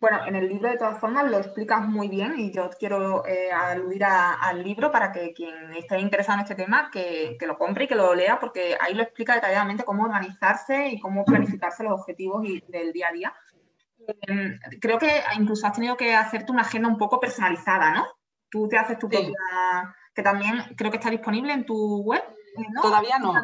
Bueno, 0.00 0.26
en 0.26 0.36
el 0.36 0.48
libro 0.48 0.70
de 0.70 0.76
todas 0.76 0.98
formas 0.98 1.28
lo 1.30 1.38
explicas 1.38 1.86
muy 1.86 2.08
bien 2.08 2.38
y 2.38 2.52
yo 2.52 2.70
quiero 2.78 3.26
eh, 3.26 3.50
aludir 3.50 4.04
al 4.04 4.62
libro 4.62 4.92
para 4.92 5.12
que 5.12 5.32
quien 5.32 5.72
esté 5.74 5.98
interesado 5.98 6.38
en 6.38 6.42
este 6.44 6.54
tema 6.54 6.90
que, 6.90 7.36
lo 7.46 7.58
compre 7.58 7.84
y 7.84 7.88
que 7.88 7.94
lo 7.94 8.14
lea 8.14 8.38
porque 8.38 8.76
ahí 8.80 8.94
lo 8.94 9.02
explica 9.02 9.34
detalladamente 9.34 9.84
cómo 9.84 10.04
organizarse 10.04 10.88
y 10.88 11.00
cómo 11.00 11.24
planificarse 11.24 11.82
los 11.82 12.00
objetivos 12.00 12.42
del 12.68 12.92
día 12.92 13.08
a 13.08 13.12
día. 13.12 13.34
Em, 14.22 14.58
creo 14.80 14.98
que 14.98 15.22
incluso 15.36 15.66
has 15.66 15.74
tenido 15.74 15.96
que 15.96 16.14
hacerte 16.14 16.52
una 16.52 16.62
agenda 16.62 16.88
un 16.88 16.96
poco 16.96 17.20
personalizada, 17.20 17.92
¿no? 17.92 18.06
Tú 18.50 18.68
te 18.68 18.78
haces 18.78 18.98
tu 18.98 19.08
propia 19.08 19.34
que 20.14 20.22
también 20.22 20.74
creo 20.76 20.90
que 20.90 20.96
está 20.96 21.10
disponible 21.10 21.52
en 21.52 21.64
tu 21.64 22.02
web. 22.02 22.22
Todavía 22.82 23.18
no. 23.20 23.34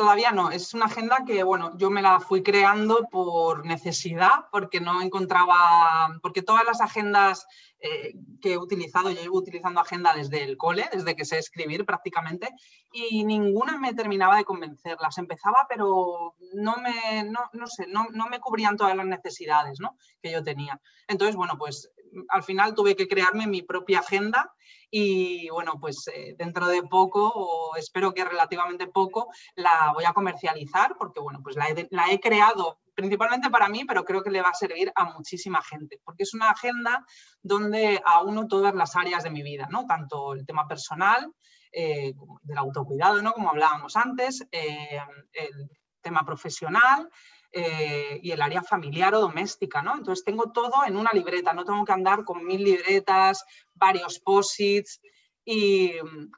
Todavía 0.00 0.32
no, 0.32 0.50
es 0.50 0.72
una 0.72 0.86
agenda 0.86 1.24
que, 1.26 1.42
bueno, 1.42 1.76
yo 1.76 1.90
me 1.90 2.00
la 2.00 2.20
fui 2.20 2.42
creando 2.42 3.06
por 3.12 3.66
necesidad, 3.66 4.46
porque 4.50 4.80
no 4.80 5.02
encontraba, 5.02 6.18
porque 6.22 6.40
todas 6.40 6.64
las 6.64 6.80
agendas 6.80 7.46
eh, 7.80 8.14
que 8.40 8.54
he 8.54 8.56
utilizado, 8.56 9.10
yo 9.10 9.20
llevo 9.20 9.36
utilizando 9.36 9.78
agenda 9.78 10.14
desde 10.14 10.42
el 10.42 10.56
cole, 10.56 10.88
desde 10.90 11.14
que 11.14 11.26
sé 11.26 11.36
escribir 11.36 11.84
prácticamente, 11.84 12.48
y 12.90 13.24
ninguna 13.24 13.76
me 13.76 13.92
terminaba 13.92 14.36
de 14.36 14.44
convencer. 14.44 14.96
Las 15.02 15.18
empezaba, 15.18 15.66
pero 15.68 16.34
no 16.54 16.76
me, 16.78 17.24
no, 17.24 17.66
sé, 17.66 17.86
no, 17.86 18.06
no, 18.10 18.26
me 18.28 18.40
cubrían 18.40 18.78
todas 18.78 18.96
las 18.96 19.04
necesidades 19.04 19.80
¿no? 19.80 19.98
que 20.22 20.32
yo 20.32 20.42
tenía. 20.42 20.80
Entonces, 21.08 21.36
bueno, 21.36 21.58
pues 21.58 21.90
al 22.28 22.42
final 22.42 22.74
tuve 22.74 22.96
que 22.96 23.08
crearme 23.08 23.46
mi 23.46 23.62
propia 23.62 24.00
agenda 24.00 24.52
y 24.90 25.48
bueno, 25.50 25.78
pues 25.80 26.08
eh, 26.08 26.34
dentro 26.36 26.66
de 26.66 26.82
poco, 26.82 27.30
o 27.32 27.76
espero 27.76 28.12
que 28.12 28.24
relativamente 28.24 28.88
poco, 28.88 29.28
la 29.54 29.92
voy 29.94 30.04
a 30.04 30.12
comercializar 30.12 30.96
porque 30.98 31.20
bueno, 31.20 31.40
pues 31.42 31.56
la 31.56 32.10
he, 32.10 32.20
creado 32.20 32.80
principalmente 32.94 33.50
para 33.50 33.68
mí, 33.68 33.84
pero 33.84 34.04
creo 34.04 34.22
que 34.22 34.30
le 34.30 34.42
va 34.42 34.50
a 34.50 34.54
servir 34.54 34.92
a 34.94 35.04
muchísima 35.12 35.62
gente, 35.62 36.00
porque 36.04 36.24
es 36.24 36.34
una 36.34 36.50
agenda 36.50 37.04
donde 37.40 38.02
auno 38.04 38.48
todas 38.48 38.74
las 38.74 38.96
áreas 38.96 39.22
de 39.22 39.30
mi 39.30 39.42
vida, 39.42 39.68
¿no? 39.70 39.86
Tanto 39.86 40.34
el 40.34 40.44
tema 40.44 40.66
personal, 40.66 41.32
eh, 41.72 42.12
del 42.42 42.58
autocuidado, 42.58 43.22
¿no? 43.22 43.32
Como 43.32 43.50
hablábamos 43.50 43.96
antes, 43.96 44.44
eh, 44.50 45.00
el 45.32 45.70
tema 46.00 46.24
profesional, 46.24 47.08
eh, 47.52 48.20
y 48.22 48.30
el 48.30 48.42
área 48.42 48.62
familiar 48.62 49.14
o 49.14 49.20
doméstica, 49.20 49.82
¿no? 49.82 49.96
Entonces 49.96 50.24
tengo 50.24 50.52
todo 50.52 50.84
en 50.86 50.96
una 50.96 51.10
libreta, 51.12 51.52
no 51.52 51.64
tengo 51.64 51.84
que 51.84 51.92
andar 51.92 52.24
con 52.24 52.44
mil 52.44 52.62
libretas, 52.62 53.44
varios 53.74 54.20
posits 54.20 55.00
y, 55.44 55.94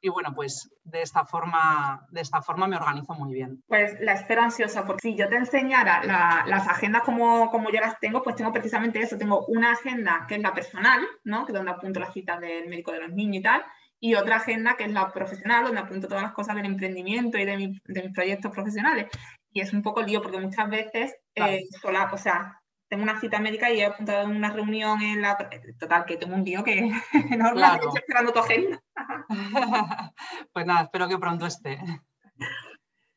bueno, 0.09 0.33
pues 0.35 0.71
de 0.85 1.03
esta, 1.03 1.27
forma, 1.27 2.07
de 2.11 2.23
esta 2.23 2.41
forma 2.41 2.67
me 2.67 2.77
organizo 2.77 3.13
muy 3.13 3.35
bien. 3.35 3.63
Pues 3.67 4.01
la 4.01 4.15
espero 4.15 4.43
ansiosa, 4.43 4.87
porque 4.87 5.03
si 5.03 5.15
yo 5.15 5.29
te 5.29 5.37
enseñara 5.37 6.03
las 6.47 6.67
agendas 6.67 7.03
como, 7.03 7.51
como 7.51 7.71
yo 7.71 7.81
las 7.81 7.99
tengo, 8.01 8.23
pues 8.23 8.37
tengo 8.37 8.53
precisamente 8.53 9.01
eso, 9.01 9.19
tengo 9.19 9.45
una 9.49 9.73
agenda 9.73 10.25
que 10.27 10.37
es 10.37 10.41
la 10.41 10.55
personal, 10.55 11.03
¿no? 11.25 11.45
Que 11.45 11.53
donde 11.53 11.73
apunto 11.73 12.01
las 12.01 12.15
citas 12.15 12.41
del 12.41 12.69
médico 12.69 12.93
de 12.93 13.01
los 13.01 13.13
niños 13.13 13.41
y 13.41 13.43
tal, 13.43 13.63
y 14.01 14.15
otra 14.15 14.37
agenda 14.37 14.77
que 14.77 14.85
es 14.85 14.93
la 14.93 15.13
profesional, 15.13 15.65
donde 15.65 15.81
apunto 15.81 16.09
todas 16.09 16.23
las 16.23 16.33
cosas 16.33 16.57
del 16.57 16.67
emprendimiento 16.67 17.37
y 17.37 17.45
de 17.45 17.57
mis 17.57 17.81
proyectos 18.15 18.51
profesionales 18.51 19.09
y 19.53 19.61
es 19.61 19.73
un 19.73 19.83
poco 19.83 20.03
lío 20.03 20.23
porque 20.23 20.41
muchas 20.41 20.69
veces 20.69 21.15
eh, 21.35 21.65
sola, 21.81 22.11
o 22.13 22.19
sea, 22.19 22.63
tengo 22.89 23.05
una 23.05 23.21
cita 23.21 23.39
médica 23.39 23.71
y 23.71 23.81
he 23.81 23.87
apuntado 23.87 24.23
en 24.23 24.37
una 24.37 24.51
reunión 24.51 25.01
en 25.01 25.23
la... 25.23 25.37
Total, 25.79 26.05
que 26.05 26.17
tengo 26.17 26.35
un 26.35 26.45
lío 26.45 26.63
que 26.65 26.91
no 27.39 27.53
claro. 27.53 27.85
estoy 27.85 28.01
esperando 28.01 28.33
tu 28.33 28.39
agenda. 28.39 28.83
pues 30.53 30.67
nada, 30.67 30.83
espero 30.83 31.09
que 31.09 31.19
pronto 31.19 31.47
esté. 31.47 31.79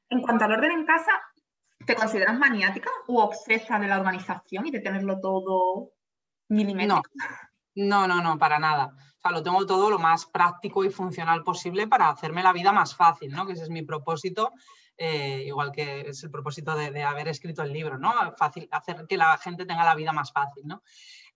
En 0.10 0.22
cuanto 0.22 0.46
al 0.46 0.54
orden 0.54 0.72
en 0.72 0.86
casa, 0.86 1.12
¿te 1.86 1.96
consideras 1.96 2.38
maniática 2.38 2.90
o 3.08 3.24
obsesa 3.24 3.80
de 3.80 3.88
la 3.88 4.00
organización 4.00 4.68
y 4.68 4.72
de 4.72 4.80
tenerlo 4.80 5.20
todo 5.20 5.92
milimétrico? 6.50 7.02
No, 7.76 8.08
no, 8.08 8.22
no, 8.22 8.38
para 8.38 8.60
nada. 8.60 8.94
O 8.98 9.22
sea, 9.22 9.32
lo 9.32 9.44
tengo 9.44 9.66
todo 9.66 9.90
lo 9.90 10.00
más 10.00 10.26
práctico 10.26 10.86
y 10.86 10.90
funcional 10.90 11.44
posible 11.44 11.88
para 11.88 12.10
hacerme 12.10 12.44
la 12.44 12.54
vida 12.54 12.72
más 12.72 12.96
fácil, 12.96 13.34
¿no? 13.34 13.46
Que 13.46 13.54
ese 13.54 13.64
es 13.64 13.70
mi 13.70 13.82
propósito 13.82 14.54
eh, 14.98 15.44
igual 15.46 15.72
que 15.72 16.02
es 16.02 16.24
el 16.24 16.32
propósito 16.32 16.76
de, 16.76 17.04
haber 17.04 17.28
escrito 17.28 17.64
el 17.64 17.74
libro, 17.74 17.98
¿no? 17.98 18.14
Hacer 18.40 19.08
que 19.08 19.18
la 19.18 19.38
gente 19.38 19.66
tenga 19.66 19.84
la 19.84 19.96
vida 19.96 20.14
más 20.14 20.32
fácil, 20.32 20.66
¿no? 20.66 20.84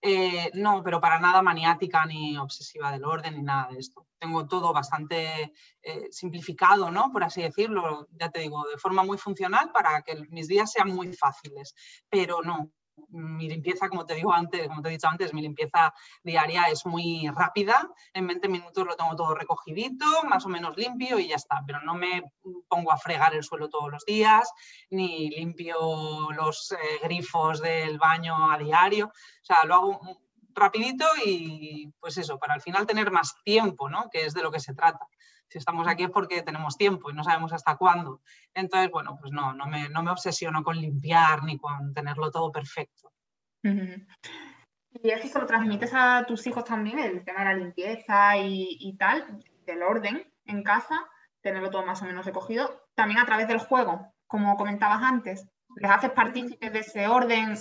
Eh, 0.02 0.50
no, 0.54 0.82
pero 0.82 0.98
para 0.98 1.20
nada 1.20 1.42
maniática 1.42 2.06
ni 2.06 2.38
obsesiva 2.38 2.90
del 2.90 3.04
orden 3.04 3.34
ni 3.36 3.42
nada 3.42 3.68
de 3.70 3.78
esto. 3.78 4.06
Tengo 4.18 4.46
todo 4.46 4.72
bastante 4.72 5.52
eh, 5.82 6.08
simplificado, 6.10 6.90
¿no? 6.90 7.12
Por 7.12 7.22
así 7.22 7.42
decirlo, 7.42 8.08
ya 8.12 8.30
te 8.30 8.40
digo, 8.40 8.64
de 8.66 8.78
forma 8.78 9.02
muy 9.02 9.18
funcional 9.18 9.70
para 9.72 10.00
que 10.02 10.16
mis 10.30 10.48
días 10.48 10.72
sean 10.72 10.88
muy 10.88 11.12
fáciles, 11.12 11.74
pero 12.08 12.40
no, 12.42 12.72
mi 13.08 13.48
limpieza, 13.48 13.88
como 13.88 14.06
te 14.06 14.14
digo 14.14 14.32
antes, 14.32 14.66
como 14.68 14.82
te 14.82 14.88
he 14.88 14.92
dicho 14.92 15.08
antes, 15.08 15.32
mi 15.34 15.42
limpieza 15.42 15.92
diaria 16.22 16.64
es 16.64 16.86
muy 16.86 17.28
rápida. 17.34 17.88
En 18.12 18.26
20 18.26 18.48
minutos 18.48 18.86
lo 18.86 18.96
tengo 18.96 19.16
todo 19.16 19.34
recogidito, 19.34 20.06
más 20.28 20.44
o 20.46 20.48
menos 20.48 20.76
limpio 20.76 21.18
y 21.18 21.28
ya 21.28 21.36
está. 21.36 21.62
Pero 21.66 21.80
no 21.82 21.94
me 21.94 22.22
pongo 22.68 22.92
a 22.92 22.98
fregar 22.98 23.34
el 23.34 23.42
suelo 23.42 23.68
todos 23.68 23.90
los 23.90 24.04
días, 24.04 24.50
ni 24.90 25.30
limpio 25.30 26.30
los 26.32 26.72
eh, 26.72 26.76
grifos 27.02 27.60
del 27.60 27.98
baño 27.98 28.50
a 28.50 28.58
diario. 28.58 29.06
O 29.06 29.44
sea, 29.44 29.64
lo 29.64 29.74
hago 29.74 30.00
rapidito 30.54 31.06
y 31.24 31.92
pues 32.00 32.18
eso, 32.18 32.38
para 32.38 32.54
al 32.54 32.60
final 32.60 32.86
tener 32.86 33.10
más 33.10 33.34
tiempo, 33.44 33.88
¿no? 33.88 34.10
Que 34.10 34.26
es 34.26 34.34
de 34.34 34.42
lo 34.42 34.50
que 34.50 34.60
se 34.60 34.74
trata 34.74 35.06
si 35.50 35.58
estamos 35.58 35.88
aquí 35.88 36.04
es 36.04 36.10
porque 36.10 36.42
tenemos 36.42 36.76
tiempo 36.76 37.10
y 37.10 37.14
no 37.14 37.24
sabemos 37.24 37.52
hasta 37.52 37.76
cuándo. 37.76 38.22
Entonces, 38.54 38.90
bueno, 38.90 39.18
pues 39.20 39.32
no, 39.32 39.52
no 39.52 39.66
me, 39.66 39.88
no 39.88 40.02
me 40.02 40.12
obsesiono 40.12 40.62
con 40.62 40.76
limpiar 40.76 41.42
ni 41.42 41.58
con 41.58 41.92
tenerlo 41.92 42.30
todo 42.30 42.52
perfecto. 42.52 43.12
¿Y 43.62 45.10
eso 45.10 45.28
se 45.28 45.38
lo 45.38 45.46
transmites 45.46 45.92
a 45.92 46.24
tus 46.26 46.46
hijos 46.46 46.64
también, 46.64 47.00
el 47.00 47.24
tema 47.24 47.40
de 47.40 47.44
la 47.46 47.54
limpieza 47.54 48.36
y, 48.36 48.76
y 48.78 48.96
tal, 48.96 49.42
del 49.66 49.82
orden 49.82 50.32
en 50.44 50.62
casa, 50.62 51.04
tenerlo 51.40 51.70
todo 51.70 51.84
más 51.84 52.00
o 52.02 52.04
menos 52.06 52.24
recogido, 52.24 52.86
también 52.94 53.18
a 53.20 53.26
través 53.26 53.48
del 53.48 53.58
juego, 53.58 54.12
como 54.26 54.56
comentabas 54.56 55.02
antes? 55.02 55.48
¿Les 55.76 55.90
haces 55.90 56.10
partícipes 56.10 56.72
de 56.72 56.78
ese 56.78 57.08
orden? 57.08 57.56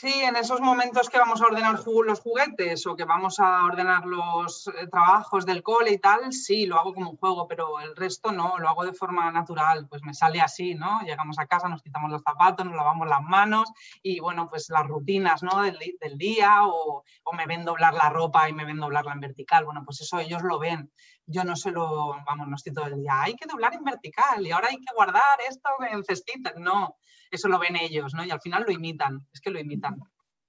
Sí, 0.00 0.22
en 0.22 0.34
esos 0.34 0.62
momentos 0.62 1.10
que 1.10 1.18
vamos 1.18 1.42
a 1.42 1.44
ordenar 1.44 1.72
los 1.72 2.20
juguetes 2.20 2.86
o 2.86 2.96
que 2.96 3.04
vamos 3.04 3.38
a 3.38 3.66
ordenar 3.66 4.06
los 4.06 4.66
eh, 4.68 4.86
trabajos 4.90 5.44
del 5.44 5.62
cole 5.62 5.92
y 5.92 5.98
tal, 5.98 6.32
sí, 6.32 6.64
lo 6.64 6.78
hago 6.78 6.94
como 6.94 7.10
un 7.10 7.18
juego, 7.18 7.46
pero 7.46 7.80
el 7.80 7.94
resto 7.94 8.32
no, 8.32 8.56
lo 8.56 8.70
hago 8.70 8.86
de 8.86 8.94
forma 8.94 9.30
natural, 9.30 9.86
pues 9.90 10.02
me 10.02 10.14
sale 10.14 10.40
así, 10.40 10.74
¿no? 10.74 11.02
Llegamos 11.02 11.38
a 11.38 11.44
casa, 11.44 11.68
nos 11.68 11.82
quitamos 11.82 12.10
los 12.10 12.22
zapatos, 12.22 12.64
nos 12.64 12.76
lavamos 12.76 13.08
las 13.08 13.20
manos 13.20 13.70
y 14.02 14.20
bueno, 14.20 14.48
pues 14.48 14.70
las 14.70 14.86
rutinas, 14.86 15.42
¿no? 15.42 15.60
Del, 15.60 15.76
día 16.16 16.64
o, 16.64 17.04
o, 17.24 17.32
me 17.34 17.44
ven 17.44 17.66
doblar 17.66 17.92
la 17.92 18.08
ropa 18.08 18.48
y 18.48 18.54
me 18.54 18.64
ven 18.64 18.78
doblarla 18.78 19.12
en 19.12 19.20
vertical, 19.20 19.66
bueno, 19.66 19.82
pues 19.84 20.00
eso 20.00 20.18
ellos 20.18 20.40
lo 20.40 20.58
ven. 20.58 20.90
Yo 21.30 21.44
no 21.44 21.56
se 21.56 21.70
lo, 21.70 22.16
vamos, 22.26 22.48
no 22.48 22.56
estoy 22.56 22.72
todo 22.72 22.86
el 22.86 22.96
día, 22.96 23.22
hay 23.22 23.34
que 23.34 23.48
doblar 23.48 23.74
en 23.74 23.84
vertical 23.84 24.46
y 24.46 24.50
ahora 24.50 24.68
hay 24.70 24.76
que 24.76 24.94
guardar 24.94 25.38
esto 25.48 25.70
en 25.90 26.04
cestitas, 26.04 26.54
no 26.56 26.96
eso 27.30 27.48
lo 27.48 27.58
ven 27.58 27.76
ellos, 27.76 28.12
¿no? 28.14 28.24
Y 28.24 28.30
al 28.30 28.40
final 28.40 28.64
lo 28.66 28.72
imitan, 28.72 29.26
es 29.32 29.40
que 29.40 29.50
lo 29.50 29.60
imitan. 29.60 29.96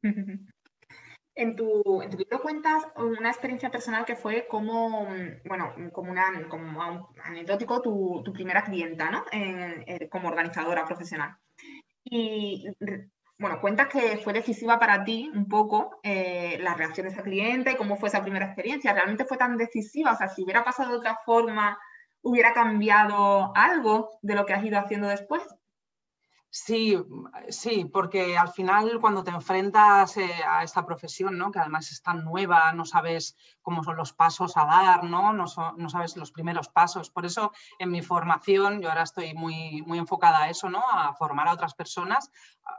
En 1.34 1.56
tu, 1.56 2.02
en 2.02 2.12
libro 2.12 2.42
cuentas 2.42 2.84
una 2.98 3.30
experiencia 3.30 3.72
personal 3.72 4.04
que 4.04 4.18
fue 4.18 4.48
como, 4.50 5.08
bueno, 5.46 5.74
como, 5.94 6.14
como 6.50 7.10
anecdótico 7.24 7.82
tu, 7.82 8.22
primera 8.34 8.66
clienta, 8.66 9.10
¿no? 9.10 9.24
como 10.10 10.28
organizadora 10.28 10.86
profesional. 10.86 11.38
Y 12.04 12.66
bueno, 13.42 13.60
cuentas 13.60 13.88
que 13.88 14.18
fue 14.18 14.34
decisiva 14.34 14.78
para 14.78 15.04
ti 15.04 15.32
un 15.34 15.48
poco 15.48 16.00
eh, 16.04 16.58
la 16.62 16.76
reacción 16.76 17.08
de 17.08 17.14
esa 17.14 17.24
cliente 17.24 17.72
y 17.72 17.76
cómo 17.76 17.98
fue 17.98 18.10
esa 18.10 18.22
primera 18.22 18.46
experiencia. 18.46 18.94
¿Realmente 18.94 19.26
fue 19.26 19.36
tan 19.36 19.58
decisiva? 19.58 20.12
O 20.12 20.16
sea, 20.16 20.30
si 20.30 20.44
hubiera 20.44 20.64
pasado 20.64 20.92
de 20.92 20.98
otra 20.98 21.20
forma, 21.26 21.80
¿hubiera 22.22 22.54
cambiado 22.54 23.52
algo 23.56 24.12
de 24.22 24.36
lo 24.36 24.46
que 24.46 24.54
has 24.54 24.64
ido 24.64 24.78
haciendo 24.78 25.08
después? 25.08 25.42
Sí, 26.54 26.98
sí, 27.48 27.86
porque 27.86 28.38
al 28.38 28.50
final 28.50 29.00
cuando 29.00 29.24
te 29.24 29.32
enfrentas 29.32 30.18
eh, 30.18 30.30
a 30.46 30.64
esta 30.64 30.86
profesión, 30.86 31.38
¿no? 31.38 31.50
que 31.50 31.60
además 31.60 31.90
es 31.94 32.04
tan 32.04 32.26
nueva, 32.26 32.74
no 32.74 32.84
sabes 32.84 33.38
cómo 33.62 33.86
son 33.86 33.96
los 33.96 34.12
pasos 34.12 34.58
a 34.58 34.66
dar, 34.66 35.06
¿no? 35.06 35.32
No, 35.32 35.48
sabes 35.48 36.18
los 36.18 36.34
primeros 36.34 36.68
pasos. 36.68 37.10
Por 37.10 37.26
eso 37.26 37.54
en 37.80 37.90
mi 37.90 38.02
formación, 38.02 38.82
yo 38.82 38.90
ahora 38.90 39.04
estoy 39.04 39.34
muy, 39.34 39.82
muy 39.84 39.98
enfocada 39.98 40.44
a 40.44 40.50
eso, 40.50 40.70
¿no? 40.70 40.84
a 40.92 41.14
formar 41.14 41.48
a 41.48 41.54
otras 41.54 41.74
personas 41.74 42.30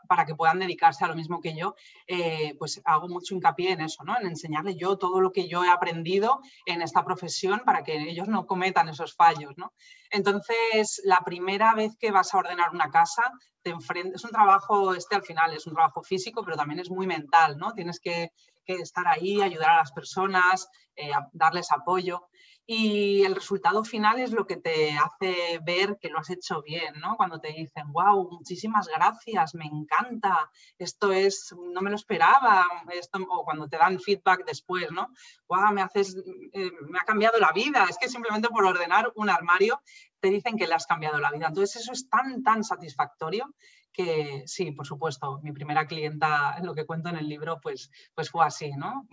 para 0.08 0.24
que 0.26 0.34
puedan 0.34 0.58
dedicarse 0.58 1.04
a 1.04 1.08
lo 1.08 1.14
mismo 1.14 1.40
que 1.40 1.56
yo, 1.56 1.74
eh, 2.06 2.54
pues 2.58 2.80
hago 2.84 3.08
mucho 3.08 3.34
hincapié 3.34 3.72
en 3.72 3.80
eso, 3.80 4.04
¿no? 4.04 4.18
en 4.18 4.26
enseñarle 4.26 4.74
yo 4.76 4.98
todo 4.98 5.20
lo 5.20 5.32
que 5.32 5.48
yo 5.48 5.64
he 5.64 5.70
aprendido 5.70 6.40
en 6.66 6.82
esta 6.82 7.04
profesión 7.04 7.62
para 7.64 7.82
que 7.82 7.96
ellos 8.10 8.28
no 8.28 8.46
cometan 8.46 8.88
esos 8.88 9.14
fallos. 9.14 9.52
¿no? 9.56 9.72
Entonces, 10.10 11.00
la 11.04 11.20
primera 11.20 11.74
vez 11.74 11.96
que 11.98 12.10
vas 12.10 12.34
a 12.34 12.38
ordenar 12.38 12.70
una 12.72 12.90
casa, 12.90 13.22
te 13.62 13.70
enfrentas, 13.70 14.16
es 14.16 14.24
un 14.24 14.30
trabajo, 14.30 14.94
este 14.94 15.14
al 15.14 15.22
final 15.22 15.54
es 15.54 15.66
un 15.66 15.74
trabajo 15.74 16.02
físico, 16.02 16.42
pero 16.44 16.56
también 16.56 16.80
es 16.80 16.90
muy 16.90 17.06
mental, 17.06 17.56
¿no? 17.58 17.72
Tienes 17.72 18.00
que, 18.00 18.30
estar 18.66 19.06
ahí, 19.06 19.42
ayudar 19.42 19.70
a 19.70 19.76
las 19.78 19.92
personas, 19.92 20.68
eh, 20.96 21.10
darles 21.32 21.70
apoyo 21.72 22.28
y 22.66 23.24
el 23.24 23.34
resultado 23.34 23.84
final 23.84 24.20
es 24.20 24.30
lo 24.32 24.46
que 24.46 24.56
te 24.56 24.92
hace 24.92 25.58
ver 25.64 25.98
que 26.00 26.08
lo 26.08 26.18
has 26.18 26.30
hecho 26.30 26.62
bien, 26.62 26.94
¿no? 27.00 27.16
Cuando 27.16 27.40
te 27.40 27.52
dicen, 27.52 27.92
wow, 27.92 28.30
muchísimas 28.30 28.88
gracias, 28.88 29.54
me 29.54 29.66
encanta, 29.66 30.50
esto 30.78 31.12
es, 31.12 31.54
no 31.72 31.80
me 31.80 31.90
lo 31.90 31.96
esperaba, 31.96 32.66
esto, 32.92 33.18
o 33.28 33.44
cuando 33.44 33.68
te 33.68 33.78
dan 33.78 33.98
feedback 33.98 34.44
después, 34.46 34.90
¿no? 34.92 35.08
Wow, 35.48 35.72
me 35.72 35.82
haces, 35.82 36.16
eh, 36.52 36.70
me 36.88 36.98
ha 36.98 37.04
cambiado 37.04 37.38
la 37.38 37.52
vida, 37.52 37.86
es 37.90 37.98
que 37.98 38.08
simplemente 38.08 38.48
por 38.48 38.64
ordenar 38.64 39.12
un 39.16 39.28
armario 39.28 39.82
te 40.20 40.30
dicen 40.30 40.56
que 40.56 40.68
le 40.68 40.74
has 40.74 40.86
cambiado 40.86 41.18
la 41.18 41.32
vida. 41.32 41.48
Entonces 41.48 41.82
eso 41.82 41.92
es 41.92 42.08
tan, 42.08 42.44
tan 42.44 42.62
satisfactorio 42.62 43.52
que 43.92 44.42
sí, 44.46 44.72
por 44.72 44.86
supuesto, 44.86 45.40
mi 45.42 45.52
primera 45.52 45.86
clienta, 45.86 46.56
lo 46.62 46.74
que 46.74 46.86
cuento 46.86 47.10
en 47.10 47.16
el 47.16 47.28
libro, 47.28 47.60
pues, 47.60 47.90
pues 48.14 48.30
fue 48.30 48.44
así, 48.44 48.70
¿no? 48.72 49.06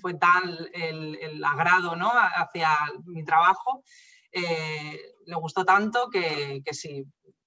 fue 0.00 0.14
tal 0.14 0.70
el, 0.72 1.44
agrado 1.44 1.96
¿no? 1.96 2.10
hacia 2.12 2.70
mi 3.04 3.24
trabajo, 3.24 3.84
eh, 4.32 4.98
le 5.26 5.34
gustó 5.36 5.64
tanto 5.64 6.08
que, 6.10 6.62
que 6.64 6.74
sí, 6.74 7.04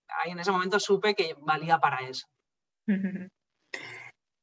ahí 0.07 0.31
en 0.31 0.39
ese 0.39 0.51
momento 0.51 0.79
supe 0.79 1.15
que 1.15 1.35
valía 1.39 1.79
para 1.79 2.07
eso. 2.07 2.27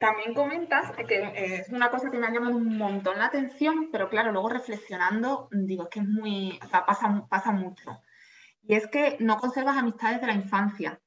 También 0.03 0.35
comentas 0.35 0.91
que 1.07 1.14
eh, 1.14 1.61
es 1.61 1.69
una 1.69 1.89
cosa 1.89 2.11
que 2.11 2.19
me 2.19 2.27
ha 2.27 2.33
llamado 2.33 2.57
un 2.57 2.77
montón 2.77 3.21
la 3.21 3.27
atención, 3.27 3.89
pero 3.93 4.09
claro, 4.09 4.33
luego 4.33 4.49
reflexionando, 4.49 5.49
digo, 5.53 5.85
es 5.85 5.91
que 5.91 6.01
es 6.01 6.09
muy, 6.09 6.59
o 6.61 6.66
sea, 6.66 6.85
pasa, 6.85 7.25
pasa 7.31 7.53
mucho. 7.53 8.01
Y 8.62 8.75
es 8.75 8.89
que 8.89 9.16
no 9.21 9.37
conservas 9.39 9.77
amistades 9.77 10.21
de 10.21 10.27
la 10.27 10.35
infancia. 10.35 11.01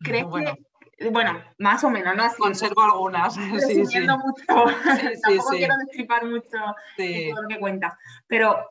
¿Crees 0.00 0.24
bueno. 0.28 0.56
que, 0.96 1.10
bueno, 1.10 1.42
más 1.58 1.82
o 1.84 1.90
menos, 1.90 2.16
¿no? 2.16 2.24
Así, 2.24 2.36
Conservo 2.38 2.82
algunas, 2.82 3.34
sí, 3.66 3.86
sí. 3.86 4.00
mucho, 4.00 4.44
tampoco 5.22 5.50
quiero 5.50 5.76
destripar 5.78 6.26
mucho 6.26 6.58
todo 6.96 7.42
lo 7.42 7.48
que 7.48 7.58
cuentas, 7.58 7.94
pero 8.26 8.70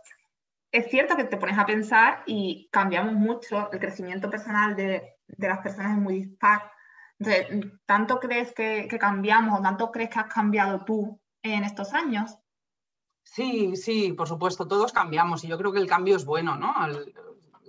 es 0.72 0.90
cierto 0.90 1.16
que 1.16 1.24
te 1.24 1.38
pones 1.38 1.58
a 1.58 1.66
pensar 1.66 2.24
y 2.28 2.70
cambiamos 2.72 3.14
mucho, 3.14 3.72
el 3.72 3.80
crecimiento 3.80 4.30
personal 4.30 4.76
de, 4.76 5.16
de 5.28 5.48
las 5.48 5.60
personas 5.60 5.94
es 5.94 5.98
muy 5.98 6.16
dispar, 6.22 6.72
entonces, 7.20 7.72
¿tanto 7.86 8.20
crees 8.20 8.54
que, 8.54 8.88
cambiamos 9.00 9.60
o 9.60 9.62
tanto 9.62 9.92
crees 9.92 10.10
que 10.10 10.20
has 10.20 10.34
cambiado 10.34 10.86
tú 10.86 11.20
en 11.44 11.64
estos 11.64 11.94
años? 11.94 12.38
Sí, 13.24 13.76
sí, 13.76 14.14
por 14.14 14.28
supuesto, 14.28 14.68
todos 14.68 14.94
cambiamos 14.94 15.44
y 15.44 15.48
yo 15.48 15.58
creo 15.58 15.72
que 15.72 15.80
el 15.80 15.88
cambio 15.88 16.16
es 16.16 16.26
bueno, 16.26 16.56
¿no? 16.56 16.74
el 16.86 17.14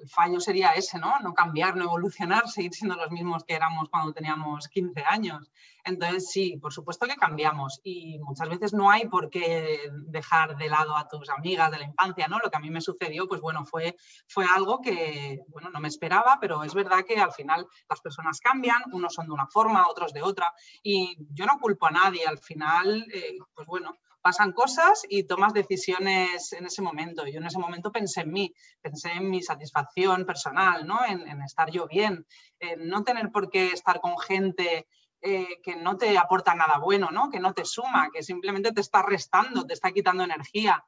fallo 0.08 0.40
sería 0.40 0.70
ese, 0.72 0.98
¿no? 0.98 1.18
No 1.20 1.34
cambiar, 1.34 1.76
no 1.76 1.84
evolucionar, 1.84 2.48
seguir 2.48 2.72
siendo 2.72 2.96
los 2.96 3.10
mismos 3.10 3.44
que 3.44 3.54
éramos 3.54 3.88
cuando 3.88 4.12
teníamos 4.12 4.68
15 4.68 5.02
años. 5.08 5.50
Entonces, 5.84 6.30
sí, 6.30 6.58
por 6.58 6.72
supuesto 6.72 7.06
que 7.06 7.16
cambiamos 7.16 7.80
y 7.82 8.18
muchas 8.18 8.48
veces 8.48 8.72
no 8.72 8.90
hay 8.90 9.08
por 9.08 9.30
qué 9.30 9.90
dejar 10.06 10.56
de 10.56 10.68
lado 10.68 10.96
a 10.96 11.08
tus 11.08 11.30
amigas 11.30 11.70
de 11.70 11.78
la 11.78 11.84
infancia, 11.84 12.28
¿no? 12.28 12.38
Lo 12.38 12.50
que 12.50 12.56
a 12.56 12.60
mí 12.60 12.70
me 12.70 12.80
sucedió, 12.80 13.26
pues 13.26 13.40
bueno, 13.40 13.64
fue, 13.64 13.96
fue 14.28 14.44
algo 14.44 14.80
que, 14.80 15.40
bueno, 15.48 15.70
no 15.70 15.80
me 15.80 15.88
esperaba, 15.88 16.38
pero 16.40 16.64
es 16.64 16.74
verdad 16.74 17.04
que 17.06 17.18
al 17.18 17.32
final 17.32 17.66
las 17.88 18.00
personas 18.00 18.40
cambian, 18.40 18.82
unos 18.92 19.14
son 19.14 19.26
de 19.26 19.32
una 19.32 19.46
forma, 19.46 19.88
otros 19.88 20.12
de 20.12 20.22
otra 20.22 20.52
y 20.82 21.16
yo 21.30 21.46
no 21.46 21.58
culpo 21.60 21.86
a 21.86 21.90
nadie, 21.90 22.26
al 22.26 22.38
final, 22.38 23.06
eh, 23.12 23.38
pues 23.54 23.66
bueno, 23.66 23.96
pasan 24.20 24.52
cosas 24.52 25.04
y 25.08 25.24
tomas 25.24 25.52
decisiones 25.52 26.52
en 26.52 26.66
ese 26.66 26.82
momento. 26.82 27.26
Yo 27.26 27.38
en 27.38 27.46
ese 27.46 27.58
momento 27.58 27.90
pensé 27.90 28.22
en 28.22 28.32
mí, 28.32 28.54
pensé 28.80 29.12
en 29.12 29.30
mi 29.30 29.42
satisfacción 29.42 30.24
personal, 30.24 30.86
¿no? 30.86 31.04
en, 31.04 31.42
estar 31.42 31.70
yo 31.70 31.86
bien, 31.86 32.26
en 32.58 32.88
no 32.88 33.02
tener 33.02 33.30
por 33.30 33.50
qué 33.50 33.68
estar 33.68 34.00
con 34.00 34.18
gente 34.18 34.86
eh, 35.22 35.60
que 35.62 35.76
no 35.76 35.96
te 35.96 36.16
aporta 36.16 36.54
nada 36.54 36.78
bueno, 36.78 37.10
¿no? 37.10 37.30
que 37.30 37.40
no 37.40 37.52
te 37.52 37.64
suma, 37.64 38.08
que 38.12 38.22
simplemente 38.22 38.72
te 38.72 38.80
está 38.80 39.02
restando, 39.02 39.66
te 39.66 39.74
está 39.74 39.92
quitando 39.92 40.24
energía. 40.24 40.84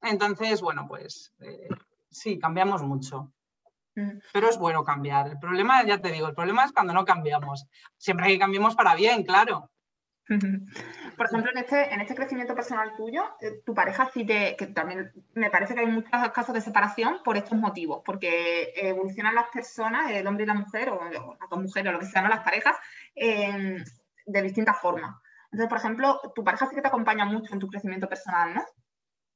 Entonces, 0.00 0.60
bueno, 0.60 0.86
pues 0.88 1.32
eh, 1.40 1.68
sí, 2.10 2.38
cambiamos 2.38 2.82
mucho. 2.82 3.32
Mm. 3.94 4.18
Pero 4.32 4.48
es 4.48 4.58
bueno 4.58 4.84
cambiar. 4.84 5.28
El 5.28 5.38
problema, 5.38 5.84
ya 5.84 6.00
te 6.00 6.10
digo, 6.10 6.26
el 6.26 6.34
problema 6.34 6.64
es 6.64 6.72
cuando 6.72 6.92
no 6.92 7.04
cambiamos. 7.04 7.66
Siempre 7.98 8.28
que 8.28 8.38
cambiemos 8.38 8.74
para 8.74 8.94
bien, 8.94 9.22
claro. 9.22 9.70
Por 11.16 11.26
ejemplo, 11.26 11.50
en 11.52 11.58
este, 11.58 11.92
en 11.92 12.00
este 12.00 12.14
crecimiento 12.14 12.54
personal 12.54 12.94
tuyo, 12.96 13.24
eh, 13.40 13.60
tu 13.66 13.74
pareja 13.74 14.10
sí 14.12 14.24
te, 14.24 14.56
que 14.56 14.68
también 14.68 15.12
me 15.34 15.50
parece 15.50 15.74
que 15.74 15.80
hay 15.80 15.86
muchos 15.86 16.10
casos 16.32 16.54
de 16.54 16.60
separación 16.60 17.18
por 17.24 17.36
estos 17.36 17.58
motivos, 17.58 18.02
porque 18.04 18.72
evolucionan 18.76 19.34
las 19.34 19.48
personas, 19.50 20.10
el 20.10 20.26
hombre 20.26 20.44
y 20.44 20.46
la 20.46 20.54
mujer, 20.54 20.90
o, 20.90 21.04
las 21.04 21.50
dos 21.50 21.60
mujeres, 21.60 21.90
o 21.90 21.92
lo 21.92 21.98
que 21.98 22.06
sean 22.06 22.30
las 22.30 22.44
parejas, 22.44 22.76
de 23.14 24.42
distintas 24.42 24.80
formas. 24.80 25.16
Entonces, 25.46 25.68
por 25.68 25.78
ejemplo, 25.78 26.20
tu 26.34 26.42
pareja 26.42 26.66
sí 26.66 26.74
que 26.74 26.82
te 26.82 26.88
acompaña 26.88 27.26
mucho 27.26 27.52
en 27.52 27.60
tu 27.60 27.68
crecimiento 27.68 28.08
personal, 28.08 28.54
¿no? 28.54 28.64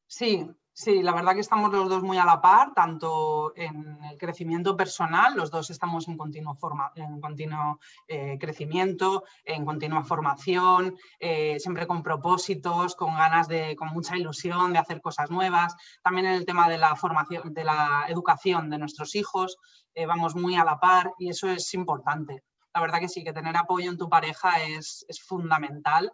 Sí, 0.06 0.48
Sí, 0.78 1.02
la 1.02 1.14
verdad 1.14 1.32
que 1.32 1.40
estamos 1.40 1.72
los 1.72 1.88
dos 1.88 2.02
muy 2.02 2.18
a 2.18 2.26
la 2.26 2.42
par, 2.42 2.74
tanto 2.74 3.56
en 3.56 3.98
el 4.10 4.18
crecimiento 4.18 4.76
personal, 4.76 5.34
los 5.34 5.50
dos 5.50 5.70
estamos 5.70 6.06
en 6.06 6.18
continuo, 6.18 6.54
forma, 6.54 6.92
en 6.96 7.18
continuo 7.18 7.80
eh, 8.06 8.36
crecimiento, 8.38 9.24
en 9.42 9.64
continua 9.64 10.04
formación, 10.04 10.94
eh, 11.18 11.58
siempre 11.60 11.86
con 11.86 12.02
propósitos, 12.02 12.94
con 12.94 13.14
ganas 13.14 13.48
de, 13.48 13.74
con 13.74 13.88
mucha 13.88 14.18
ilusión 14.18 14.74
de 14.74 14.78
hacer 14.78 15.00
cosas 15.00 15.30
nuevas. 15.30 15.74
También 16.02 16.26
en 16.26 16.34
el 16.34 16.44
tema 16.44 16.68
de 16.68 16.76
la 16.76 16.94
formación, 16.94 17.54
de 17.54 17.64
la 17.64 18.04
educación 18.08 18.68
de 18.68 18.76
nuestros 18.76 19.14
hijos, 19.14 19.56
eh, 19.94 20.04
vamos 20.04 20.36
muy 20.36 20.56
a 20.56 20.64
la 20.64 20.78
par 20.78 21.14
y 21.18 21.30
eso 21.30 21.48
es 21.48 21.72
importante. 21.72 22.42
La 22.74 22.82
verdad 22.82 23.00
que 23.00 23.08
sí, 23.08 23.24
que 23.24 23.32
tener 23.32 23.56
apoyo 23.56 23.90
en 23.90 23.96
tu 23.96 24.10
pareja 24.10 24.62
es, 24.62 25.06
es 25.08 25.22
fundamental 25.22 26.12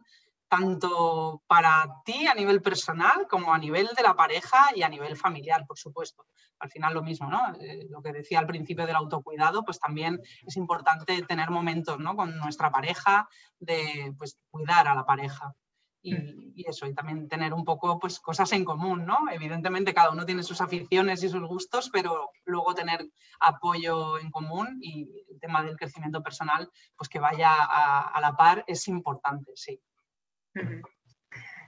tanto 0.52 1.42
para 1.46 2.02
ti 2.04 2.26
a 2.26 2.34
nivel 2.34 2.60
personal 2.60 3.26
como 3.26 3.54
a 3.54 3.58
nivel 3.58 3.88
de 3.96 4.02
la 4.02 4.14
pareja 4.14 4.68
y 4.76 4.82
a 4.82 4.88
nivel 4.90 5.16
familiar, 5.16 5.64
por 5.66 5.78
supuesto. 5.78 6.26
Al 6.58 6.70
final 6.70 6.92
lo 6.92 7.02
mismo, 7.02 7.30
¿no? 7.30 7.54
Eh, 7.58 7.86
lo 7.88 8.02
que 8.02 8.12
decía 8.12 8.38
al 8.38 8.46
principio 8.46 8.84
del 8.84 8.96
autocuidado, 8.96 9.64
pues 9.64 9.80
también 9.80 10.20
es 10.46 10.54
importante 10.58 11.22
tener 11.22 11.48
momentos 11.48 11.98
¿no? 11.98 12.14
con 12.14 12.36
nuestra 12.36 12.70
pareja 12.70 13.26
de 13.60 14.12
pues, 14.18 14.36
cuidar 14.50 14.88
a 14.88 14.94
la 14.94 15.06
pareja. 15.06 15.54
Y, 16.02 16.16
mm. 16.16 16.52
y, 16.54 16.68
eso, 16.68 16.86
y 16.86 16.92
también 16.92 17.28
tener 17.28 17.54
un 17.54 17.64
poco 17.64 17.98
pues, 17.98 18.20
cosas 18.20 18.52
en 18.52 18.66
común, 18.66 19.06
¿no? 19.06 19.20
Evidentemente 19.32 19.94
cada 19.94 20.10
uno 20.10 20.26
tiene 20.26 20.42
sus 20.42 20.60
aficiones 20.60 21.22
y 21.22 21.30
sus 21.30 21.48
gustos, 21.48 21.88
pero 21.90 22.28
luego 22.44 22.74
tener 22.74 23.08
apoyo 23.40 24.18
en 24.18 24.30
común 24.30 24.78
y 24.82 25.08
el 25.30 25.40
tema 25.40 25.62
del 25.62 25.78
crecimiento 25.78 26.22
personal, 26.22 26.68
pues 26.94 27.08
que 27.08 27.20
vaya 27.20 27.54
a, 27.54 28.02
a 28.08 28.20
la 28.20 28.36
par 28.36 28.64
es 28.66 28.86
importante, 28.86 29.52
sí 29.54 29.80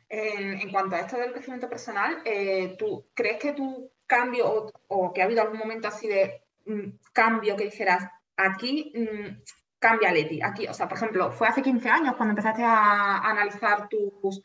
en, 0.08 0.70
cuanto 0.70 0.96
a 0.96 1.00
esto 1.00 1.18
del 1.18 1.32
crecimiento 1.32 1.68
personal, 1.68 2.22
eh, 2.24 2.76
¿tú 2.78 3.06
crees 3.14 3.38
que 3.38 3.52
tu 3.52 3.90
cambio 4.06 4.70
o, 4.88 5.12
que 5.12 5.22
ha 5.22 5.24
habido 5.24 5.42
algún 5.42 5.58
momento 5.58 5.88
así 5.88 6.06
de 6.06 6.44
mm, 6.66 6.98
cambio 7.12 7.56
que 7.56 7.64
dijeras, 7.64 8.08
aquí 8.36 8.92
mm, 8.94 9.42
cambia 9.78 10.12
Leti, 10.12 10.40
aquí, 10.42 10.66
o 10.66 10.74
sea, 10.74 10.88
por 10.88 10.98
ejemplo, 10.98 11.30
fue 11.30 11.48
hace 11.48 11.62
15 11.62 11.88
años 11.88 12.16
cuando 12.16 12.32
empezaste 12.32 12.62
a, 12.62 13.18
analizar 13.18 13.88
tus, 13.88 14.42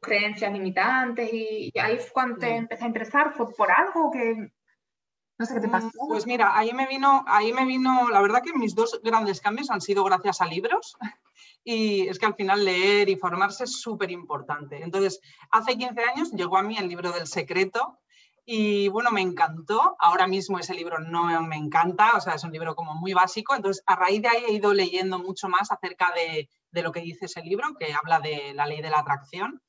creencias 0.00 0.52
limitantes 0.52 1.32
y, 1.32 1.72
ahí 1.78 1.98
cuando 2.12 2.38
te 2.38 2.54
empecé 2.54 2.84
a 2.84 2.88
interesar, 2.88 3.32
¿fue 3.32 3.52
por 3.52 3.72
algo 3.72 4.10
que 4.10 4.52
no 5.38 5.44
sé 5.44 5.54
qué 5.54 5.60
te 5.60 5.68
pasó. 5.68 5.90
Pues 6.08 6.26
mira, 6.26 6.56
ahí 6.56 6.72
me 6.72 6.86
vino, 6.86 7.24
ahí 7.26 7.52
me 7.52 7.66
vino, 7.66 8.08
la 8.08 8.22
verdad 8.22 8.42
que 8.42 8.54
mis 8.54 8.74
dos 8.74 9.00
grandes 9.02 9.40
cambios 9.40 9.70
han 9.70 9.80
sido 9.80 10.02
gracias 10.04 10.40
a 10.40 10.46
libros. 10.46 10.96
Y 11.68 12.06
es 12.06 12.20
que 12.20 12.26
al 12.26 12.36
final 12.36 12.64
leer 12.64 13.08
y 13.08 13.16
formarse 13.16 13.64
es 13.64 13.80
súper 13.80 14.12
importante. 14.12 14.80
Entonces, 14.80 15.20
hace 15.50 15.76
15 15.76 16.00
años 16.00 16.30
llegó 16.30 16.58
a 16.58 16.62
mí 16.62 16.78
el 16.78 16.88
libro 16.88 17.10
del 17.10 17.26
secreto 17.26 17.98
y 18.44 18.86
bueno, 18.86 19.10
me 19.10 19.20
encantó. 19.20 19.96
Ahora 19.98 20.28
mismo 20.28 20.60
ese 20.60 20.74
libro 20.74 21.00
no 21.00 21.42
me 21.42 21.56
encanta, 21.56 22.12
o 22.14 22.20
sea, 22.20 22.34
es 22.34 22.44
un 22.44 22.52
libro 22.52 22.76
como 22.76 22.94
muy 22.94 23.14
básico. 23.14 23.56
Entonces, 23.56 23.82
a 23.86 23.96
raíz 23.96 24.22
de 24.22 24.28
ahí 24.28 24.44
he 24.46 24.52
ido 24.52 24.72
leyendo 24.72 25.18
mucho 25.18 25.48
más 25.48 25.72
acerca 25.72 26.12
de, 26.14 26.48
de 26.70 26.82
lo 26.82 26.92
que 26.92 27.00
dice 27.00 27.26
ese 27.26 27.42
libro, 27.42 27.74
que 27.76 27.92
habla 27.92 28.20
de 28.20 28.54
la 28.54 28.68
ley 28.68 28.80
de 28.80 28.90
la 28.90 29.00
atracción. 29.00 29.60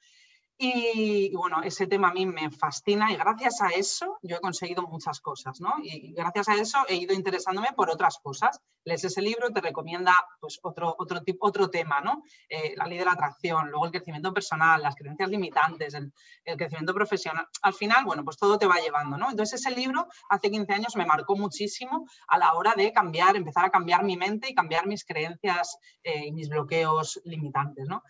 Y, 0.60 1.36
bueno, 1.36 1.62
ese 1.62 1.86
tema 1.86 2.10
a 2.10 2.14
mí 2.14 2.26
me 2.26 2.50
fascina 2.50 3.12
y 3.12 3.16
gracias 3.16 3.62
a 3.62 3.70
eso 3.70 4.18
yo 4.24 4.38
he 4.38 4.40
conseguido 4.40 4.82
muchas 4.88 5.22
cosas, 5.22 5.62
¿no? 5.62 5.76
Y 5.84 6.14
gracias 6.14 6.50
a 6.50 6.56
eso 6.56 6.80
he 6.88 6.96
ido 6.96 7.14
interesándome 7.14 7.70
por 7.76 7.92
otras 7.92 8.18
cosas. 8.18 8.60
Lees 8.84 9.04
ese 9.04 9.22
libro, 9.22 9.52
te 9.52 9.62
recomienda 9.62 10.16
pues 10.40 10.60
otro, 10.64 10.96
otro, 10.98 11.22
tipo, 11.22 11.46
otro 11.46 11.70
tema, 11.70 12.02
¿no? 12.02 12.24
Eh, 12.50 12.74
la 12.76 12.88
ley 12.88 12.98
de 12.98 13.06
la 13.06 13.12
atracción, 13.12 13.70
luego 13.70 13.86
el 13.86 13.92
crecimiento 13.92 14.34
personal, 14.34 14.82
las 14.82 14.96
creencias 14.96 15.30
limitantes, 15.30 15.94
el, 15.94 16.12
el, 16.44 16.58
crecimiento 16.58 16.94
profesional. 16.94 17.46
Al 17.62 17.76
final, 17.76 18.06
bueno, 18.06 18.24
pues 18.24 18.38
todo 18.38 18.58
te 18.58 18.66
va 18.66 18.78
llevando, 18.78 19.16
¿no? 19.16 19.30
Entonces 19.30 19.60
ese 19.60 19.76
libro 19.76 20.08
hace 20.28 20.50
15 20.50 20.74
años 20.74 20.96
me 20.96 21.06
marcó 21.06 21.36
muchísimo 21.36 22.08
a 22.30 22.40
la 22.40 22.54
hora 22.56 22.74
de 22.76 22.92
cambiar, 22.92 23.36
empezar 23.36 23.66
a 23.66 23.70
cambiar 23.70 24.04
mi 24.04 24.18
mente 24.18 24.50
y 24.50 24.56
cambiar 24.56 24.88
mis 24.88 25.06
creencias 25.06 25.78
eh, 26.02 26.26
y 26.26 26.32
mis 26.32 26.50
bloqueos 26.50 27.22
limitantes, 27.26 27.86
¿no? 27.88 28.02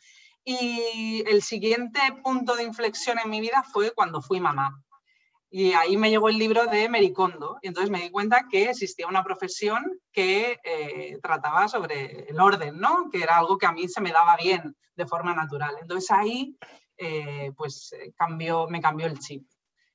Y 0.49 1.25
el 1.27 1.41
siguiente 1.41 1.99
punto 2.23 2.55
de 2.55 2.63
inflexión 2.63 3.17
en 3.21 3.29
mi 3.29 3.41
vida 3.41 3.63
fue 3.63 3.91
cuando 3.91 4.21
fui 4.21 4.39
mamá. 4.39 4.81
Y 5.49 5.73
ahí 5.73 5.97
me 5.97 6.09
llegó 6.09 6.29
el 6.29 6.37
libro 6.37 6.67
de 6.67 6.87
Mericondo. 6.87 7.59
Y 7.61 7.67
entonces 7.67 7.91
me 7.91 7.99
di 7.99 8.09
cuenta 8.09 8.45
que 8.49 8.69
existía 8.69 9.07
una 9.07 9.25
profesión 9.25 9.83
que 10.09 10.57
eh, 10.63 11.19
trataba 11.21 11.67
sobre 11.67 12.29
el 12.29 12.39
orden, 12.39 12.79
¿no? 12.79 13.09
Que 13.11 13.23
era 13.23 13.35
algo 13.35 13.57
que 13.57 13.65
a 13.65 13.73
mí 13.73 13.89
se 13.89 13.99
me 13.99 14.13
daba 14.13 14.37
bien 14.37 14.73
de 14.95 15.05
forma 15.05 15.35
natural. 15.35 15.75
Entonces 15.81 16.09
ahí, 16.11 16.57
eh, 16.95 17.51
pues 17.57 17.91
eh, 17.91 18.13
cambió, 18.15 18.69
me 18.69 18.79
cambió 18.79 19.07
el 19.07 19.19
chip 19.19 19.45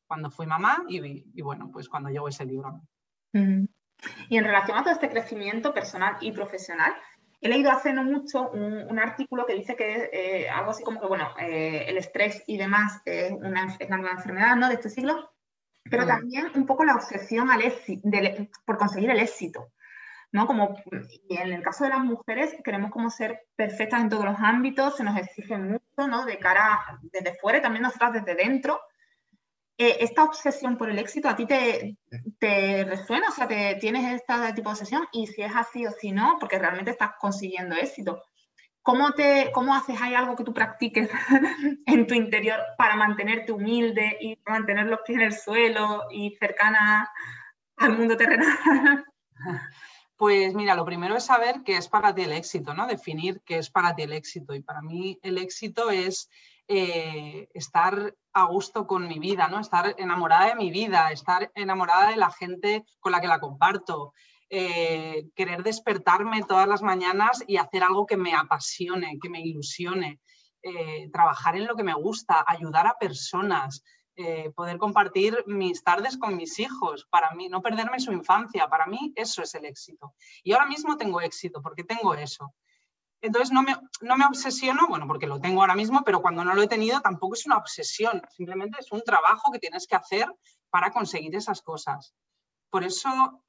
cuando 0.07 0.31
fui 0.31 0.45
mamá 0.45 0.85
y, 0.87 1.25
y 1.35 1.41
bueno, 1.41 1.71
pues 1.73 1.89
cuando 1.89 2.11
llegó 2.11 2.29
ese 2.29 2.45
libro. 2.45 2.79
Y 3.33 4.37
en 4.37 4.45
relación 4.45 4.77
a 4.77 4.83
todo 4.83 4.93
este 4.93 5.09
crecimiento 5.09 5.73
personal 5.73 6.19
y 6.21 6.31
profesional, 6.33 6.95
He 7.43 7.49
leído 7.49 7.73
hace 7.73 7.93
no 7.93 8.05
mucho 8.05 8.51
un, 8.51 8.99
artículo 9.01 9.45
que 9.45 9.55
dice 9.55 9.75
que 9.75 10.11
eh, 10.13 10.49
algo 10.49 10.71
así 10.71 10.85
como 10.85 11.01
que, 11.01 11.09
bueno, 11.09 11.29
eh, 11.41 11.87
el 11.89 11.99
estrés 11.99 12.45
y 12.47 12.57
demás 12.57 13.03
es 13.05 13.33
una, 13.33 13.67
nueva 13.89 14.13
enfermedad 14.13 14.55
¿no? 14.55 14.69
de 14.69 14.75
este 14.75 14.89
siglo, 14.89 15.33
pero 15.83 16.05
mm. 16.05 16.07
también 16.07 16.47
un 16.55 16.67
poco 16.67 16.85
la 16.85 16.95
obsesión 16.95 17.51
al 17.51 17.63
éxito, 17.63 18.09
por 18.65 18.79
conseguir 18.79 19.11
el 19.11 19.19
éxito. 19.19 19.73
¿no? 20.31 20.47
Como 20.47 20.77
y 21.29 21.37
en 21.37 21.53
el 21.53 21.63
caso 21.63 21.83
de 21.83 21.91
las 21.91 22.05
mujeres 22.05 22.55
queremos 22.65 22.93
como 22.93 23.11
ser 23.11 23.47
perfectas 23.57 24.01
en 24.01 24.09
todos 24.09 24.25
los 24.25 24.39
ámbitos, 24.39 24.97
se 24.97 25.05
nos 25.05 25.19
exige 25.19 25.59
mucho, 25.59 26.09
¿no? 26.09 26.25
De 26.25 26.39
cara 26.39 26.99
desde 27.03 27.35
fuera 27.35 27.59
y 27.59 27.63
también 27.63 27.83
nosotras 27.83 28.15
desde 28.15 28.35
dentro. 28.35 28.81
Eh, 29.79 29.97
¿Esta 30.01 30.25
obsesión 30.25 30.77
por 30.77 30.91
el 30.91 30.99
éxito 30.99 31.29
a 31.29 31.37
ti 31.37 31.47
te, 31.47 32.85
resuena? 32.85 33.29
O 33.29 33.33
sea, 33.33 33.49
te, 33.49 33.77
¿tienes 33.77 34.05
este 34.13 34.35
tipo 34.55 34.69
de 34.69 34.75
obsesión? 34.75 35.09
Y 35.13 35.27
si 35.27 35.43
es 35.43 35.53
así 35.55 35.87
o 35.87 35.91
si 35.91 36.13
no, 36.13 36.37
porque 36.39 36.59
realmente 36.59 36.91
estás 36.91 37.13
consiguiendo 37.19 37.75
éxito. 37.77 38.23
¿Cómo, 38.83 39.13
te, 39.13 39.51
¿Cómo 39.53 39.75
haces? 39.75 40.01
¿Hay 40.01 40.15
algo 40.15 40.37
que 40.37 40.45
tú 40.45 40.53
practiques 40.53 41.09
en 41.87 42.07
tu 42.07 42.15
interior 42.15 42.59
para 42.77 42.97
mantenerte 42.97 43.53
humilde 43.53 44.19
y 44.21 44.39
mantener 44.45 44.87
los 44.87 45.01
pies 45.07 45.19
en 45.19 45.25
el 45.25 45.33
suelo 45.33 46.03
y 46.11 46.35
cercana 46.37 47.09
al 47.77 47.97
mundo 47.97 48.17
terrenal? 48.17 49.05
Pues 50.15 50.55
mira, 50.55 50.77
lo 50.77 50.85
primero 50.85 51.17
es 51.17 51.25
saber 51.25 51.63
qué 51.65 51.77
es 51.77 51.89
para 51.89 52.15
ti 52.15 52.23
el 52.23 52.31
éxito, 52.31 52.75
¿no? 52.75 52.87
Definir 52.87 53.41
qué 53.45 53.59
es 53.59 53.71
para 53.71 53.97
ti 53.97 54.03
el 54.03 54.13
éxito. 54.13 54.55
Y 54.55 54.63
para 54.63 54.81
mí 54.81 55.19
el 55.21 55.37
éxito 55.37 55.91
es 55.91 56.31
eh, 56.69 57.49
estar 57.55 58.15
a 58.33 58.45
gusto 58.47 58.87
con 58.87 59.09
mi 59.09 59.19
vida, 59.19 59.49
¿no? 59.49 59.61
Estar 59.61 59.95
enamorada 59.99 60.47
de 60.47 60.55
mi 60.55 60.71
vida, 60.71 61.11
estar 61.11 61.51
enamorada 61.55 62.11
de 62.11 62.17
la 62.17 62.31
gente 62.31 62.85
con 63.01 63.13
la 63.13 63.21
que 63.21 63.27
la 63.27 63.41
comparto, 63.41 64.13
eh, 64.49 65.27
querer 65.35 65.63
despertarme 65.63 66.43
todas 66.43 66.69
las 66.69 66.83
mañanas 66.83 67.43
y 67.47 67.57
hacer 67.57 67.83
algo 67.83 68.07
que 68.07 68.17
me 68.17 68.35
apasione, 68.35 69.19
que 69.21 69.29
me 69.29 69.41
ilusione, 69.41 70.21
eh, 70.63 71.11
trabajar 71.13 71.57
en 71.57 71.67
lo 71.67 71.75
que 71.75 71.85
me 71.85 71.95
gusta, 71.95 72.45
ayudar 72.47 72.87
a 72.87 72.99
personas, 72.99 73.83
poder 74.55 74.77
compartir 74.77 75.43
mis 75.47 75.83
tardes 75.83 76.19
con 76.19 76.37
mis 76.37 76.59
hijos, 76.59 77.09
para 77.11 77.31
mí, 77.33 77.49
no 77.49 77.63
perderme 77.63 77.99
su 77.99 78.13
infancia, 78.13 78.69
para 78.69 78.87
mí 78.87 79.13
eso 79.17 79.43
es 79.43 79.55
el 79.55 79.65
éxito. 79.65 80.15
Y 80.45 80.53
ahora 80.53 80.67
mismo 80.67 80.99
tengo 80.99 81.23
éxito 81.23 81.63
porque 81.63 81.83
tengo 81.83 82.15
eso. 82.15 82.55
Entonces 83.23 83.53
no 83.53 83.63
me, 83.63 83.75
no 84.01 84.17
me 84.17 84.27
obsesiono, 84.27 84.89
bueno, 84.89 85.07
porque 85.07 85.29
lo 85.29 85.41
tengo 85.41 85.61
ahora 85.61 85.77
mismo, 85.77 86.03
pero 86.05 86.21
cuando 86.21 86.45
no 86.45 86.55
lo 86.55 86.63
he 86.63 86.69
tenido 86.69 87.01
tampoco 87.01 87.35
es 87.35 87.47
una 87.47 87.57
obsesión, 87.57 88.21
simplemente 88.37 88.79
es 88.81 88.91
un 88.91 89.03
trabajo 89.03 89.53
que 89.53 89.61
tienes 89.61 89.87
que 89.87 89.95
hacer 89.95 90.27
para 90.71 90.91
conseguir 90.91 91.35
esas 91.37 91.63
cosas. 91.63 92.15
Por 92.69 92.83
eso 92.83 93.43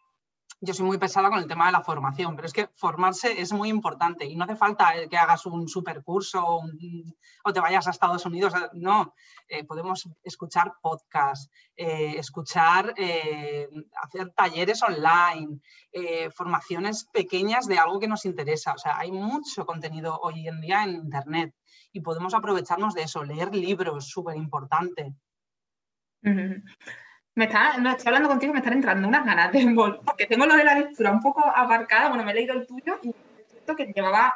yo 0.65 0.73
soy 0.73 0.85
muy 0.85 0.97
pesada 0.97 1.29
con 1.29 1.39
el 1.39 1.47
tema 1.47 1.65
de 1.65 1.73
la 1.73 1.83
formación, 1.83 2.37
pero 2.37 2.47
es 2.47 2.53
que 2.53 2.69
formarse 2.75 3.41
es 3.41 3.51
muy 3.51 3.67
importante 3.67 4.25
y 4.25 4.35
no 4.37 4.45
hace 4.45 4.55
falta 4.55 4.93
que 5.09 5.17
hagas 5.17 5.45
un 5.45 5.67
supercurso 5.67 6.41
o, 6.41 6.63
o 7.43 7.53
te 7.53 7.59
vayas 7.59 7.85
a 7.85 7.91
Estados 7.91 8.25
Unidos. 8.25 8.53
No, 8.71 9.13
eh, 9.49 9.65
podemos 9.65 10.07
escuchar 10.23 10.73
podcasts, 10.81 11.49
eh, 11.75 12.15
escuchar, 12.17 12.93
eh, 12.95 13.67
hacer 14.01 14.29
talleres 14.29 14.81
online, 14.83 15.59
formaciones 16.33 17.09
pequeñas 17.11 17.67
de 17.67 17.77
algo 17.77 17.99
que 17.99 18.07
nos 18.07 18.23
interesa. 18.23 18.73
O 18.73 18.77
sea, 18.77 18.97
hay 18.97 19.11
mucho 19.11 19.65
contenido 19.65 20.17
hoy 20.21 20.47
en 20.47 20.61
día 20.61 20.83
en 20.83 20.91
Internet 20.91 21.53
y 21.91 21.99
podemos 21.99 22.33
aprovecharnos 22.33 22.93
de 22.93 23.03
eso, 23.03 23.23
leer 23.23 23.53
libros, 23.53 24.07
súper 24.07 24.37
importante. 24.37 25.13
Me 27.35 27.45
está, 27.45 27.77
no, 27.77 27.91
estoy 27.91 28.07
hablando 28.07 28.29
contigo, 28.29 28.53
me 28.53 28.59
están 28.59 28.73
entrando 28.73 29.07
unas 29.07 29.25
ganas 29.25 29.51
de 29.51 29.73
porque 30.05 30.27
tengo 30.27 30.45
lo 30.45 30.55
de 30.55 30.63
la 30.63 30.75
lectura 30.75 31.11
un 31.11 31.21
poco 31.21 31.43
abarcada, 31.43 32.09
bueno, 32.09 32.23
me 32.23 32.31
he 32.31 32.35
leído 32.35 32.53
el 32.53 32.67
tuyo 32.67 32.99
y 33.01 33.13
esto 33.55 33.75
que 33.75 33.91
llevaba 33.93 34.35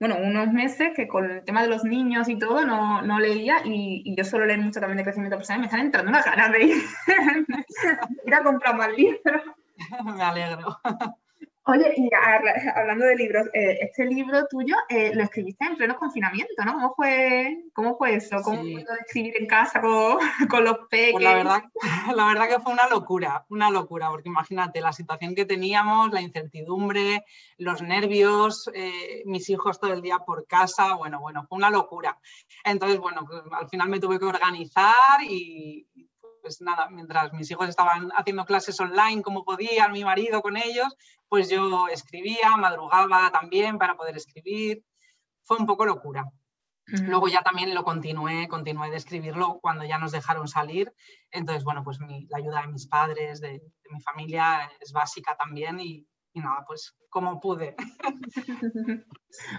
bueno, 0.00 0.16
unos 0.16 0.52
meses 0.52 0.90
que 0.96 1.06
con 1.06 1.30
el 1.30 1.44
tema 1.44 1.62
de 1.62 1.68
los 1.68 1.84
niños 1.84 2.28
y 2.28 2.36
todo 2.36 2.64
no, 2.66 3.02
no 3.02 3.20
leía 3.20 3.58
y, 3.64 4.16
yo 4.16 4.24
suelo 4.24 4.46
leer 4.46 4.58
mucho 4.60 4.80
también 4.80 4.96
de 4.96 5.04
crecimiento 5.04 5.36
personal 5.36 5.58
y 5.58 5.60
me 5.60 5.66
están 5.66 5.80
entrando 5.80 6.10
unas 6.10 6.24
ganas 6.24 6.50
de 6.50 6.64
ir, 6.64 6.82
ir 8.26 8.34
a 8.34 8.42
comprar 8.42 8.76
más 8.76 8.90
libros. 8.96 9.42
Me 10.04 10.22
alegro. 10.22 10.76
Oye, 11.64 11.94
y 11.96 12.10
hablando 12.74 13.04
de 13.04 13.14
libros, 13.14 13.46
eh, 13.52 13.78
este 13.82 14.04
libro 14.06 14.46
tuyo 14.50 14.74
eh, 14.88 15.14
lo 15.14 15.22
escribiste 15.22 15.64
en 15.64 15.76
pleno 15.76 15.96
confinamiento, 15.96 16.64
¿no? 16.64 16.72
¿Cómo 16.72 16.94
fue, 16.96 17.56
cómo 17.72 17.96
fue 17.96 18.16
eso? 18.16 18.42
¿Cómo 18.42 18.62
fue 18.62 18.84
escribir 19.06 19.34
en 19.38 19.46
casa 19.46 19.80
con, 19.80 20.18
los 20.64 20.78
peques? 20.90 21.12
Pues 21.12 21.22
la 21.22 21.34
verdad, 21.34 21.62
la 22.16 22.26
verdad 22.26 22.48
que 22.48 22.58
fue 22.58 22.72
una 22.72 22.88
locura, 22.88 23.46
una 23.48 23.70
locura, 23.70 24.10
porque 24.10 24.28
imagínate 24.28 24.80
la 24.80 24.92
situación 24.92 25.36
que 25.36 25.44
teníamos, 25.44 26.10
la 26.10 26.20
incertidumbre, 26.20 27.24
los 27.58 27.80
nervios, 27.80 28.68
eh, 28.74 29.22
mis 29.26 29.48
hijos 29.48 29.78
todo 29.78 29.92
el 29.92 30.02
día 30.02 30.18
por 30.18 30.48
casa, 30.48 30.94
bueno, 30.94 31.20
bueno, 31.20 31.46
fue 31.48 31.58
una 31.58 31.70
locura. 31.70 32.18
Entonces, 32.64 32.98
bueno, 32.98 33.24
pues, 33.24 33.40
al 33.52 33.68
final 33.68 33.88
me 33.88 34.00
tuve 34.00 34.18
que 34.18 34.24
organizar 34.24 35.22
y, 35.22 35.86
pues 36.42 36.60
nada, 36.60 36.88
mientras 36.90 37.32
mis 37.32 37.50
hijos 37.50 37.68
estaban 37.68 38.10
haciendo 38.16 38.44
clases 38.44 38.78
online 38.80 39.22
como 39.22 39.44
podían, 39.44 39.92
mi 39.92 40.04
marido 40.04 40.42
con 40.42 40.56
ellos, 40.56 40.94
pues 41.28 41.48
yo 41.48 41.88
escribía, 41.88 42.56
madrugaba 42.58 43.30
también 43.30 43.78
para 43.78 43.96
poder 43.96 44.16
escribir. 44.16 44.84
Fue 45.44 45.56
un 45.56 45.66
poco 45.66 45.86
locura. 45.86 46.24
Luego 46.86 47.28
ya 47.28 47.42
también 47.42 47.72
lo 47.74 47.84
continué, 47.84 48.48
continué 48.48 48.90
de 48.90 48.96
escribirlo 48.96 49.60
cuando 49.62 49.84
ya 49.84 49.98
nos 49.98 50.12
dejaron 50.12 50.48
salir. 50.48 50.92
Entonces, 51.30 51.64
bueno, 51.64 51.82
pues 51.84 51.98
la 52.00 52.38
ayuda 52.38 52.62
de 52.62 52.68
mis 52.68 52.88
padres, 52.88 53.40
de, 53.40 53.52
de 53.52 53.90
mi 53.90 54.00
familia 54.00 54.70
es 54.80 54.92
básica 54.92 55.36
también 55.36 55.78
y, 55.80 56.06
y 56.34 56.40
nada, 56.40 56.64
pues 56.66 56.94
como 57.10 57.40
pude. 57.40 57.76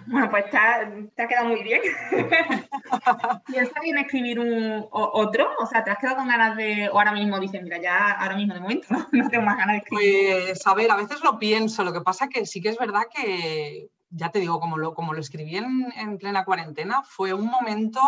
Bueno, 0.07 0.29
pues 0.29 0.49
te 0.49 0.57
ha, 0.57 1.27
quedado 1.27 1.49
muy 1.49 1.63
bien. 1.63 1.81
¿Piensas 3.47 3.83
bien 3.83 3.97
escribir 3.97 4.39
un, 4.39 4.85
otro? 4.91 5.49
O 5.59 5.65
sea, 5.65 5.83
¿te 5.83 5.91
has 5.91 5.99
quedado 5.99 6.17
con 6.17 6.27
ganas 6.27 6.55
de, 6.57 6.89
o 6.89 6.97
ahora 6.97 7.11
mismo 7.11 7.39
dices, 7.39 7.61
mira, 7.61 7.81
ya 7.81 8.11
ahora 8.11 8.35
mismo 8.35 8.53
de 8.53 8.59
momento 8.59 8.87
no, 9.11 9.29
tengo 9.29 9.45
más 9.45 9.57
ganas 9.57 9.75
de 9.75 9.77
escribir? 9.79 10.45
Pues, 10.45 10.67
a 10.67 10.73
ver, 10.73 10.91
a 10.91 10.95
veces 10.95 11.23
lo 11.23 11.37
pienso, 11.37 11.83
lo 11.83 11.93
que 11.93 12.01
pasa 12.01 12.27
que 12.27 12.45
sí 12.45 12.61
que 12.61 12.69
es 12.69 12.77
verdad 12.77 13.03
que, 13.13 13.89
ya 14.09 14.29
te 14.29 14.39
digo, 14.39 14.59
como 14.59 14.77
lo, 14.77 14.93
como 14.93 15.13
lo 15.13 15.19
escribí 15.19 15.57
en, 15.57 16.17
plena 16.17 16.45
cuarentena, 16.45 17.03
fue 17.03 17.33
un 17.33 17.47
momento 17.47 17.99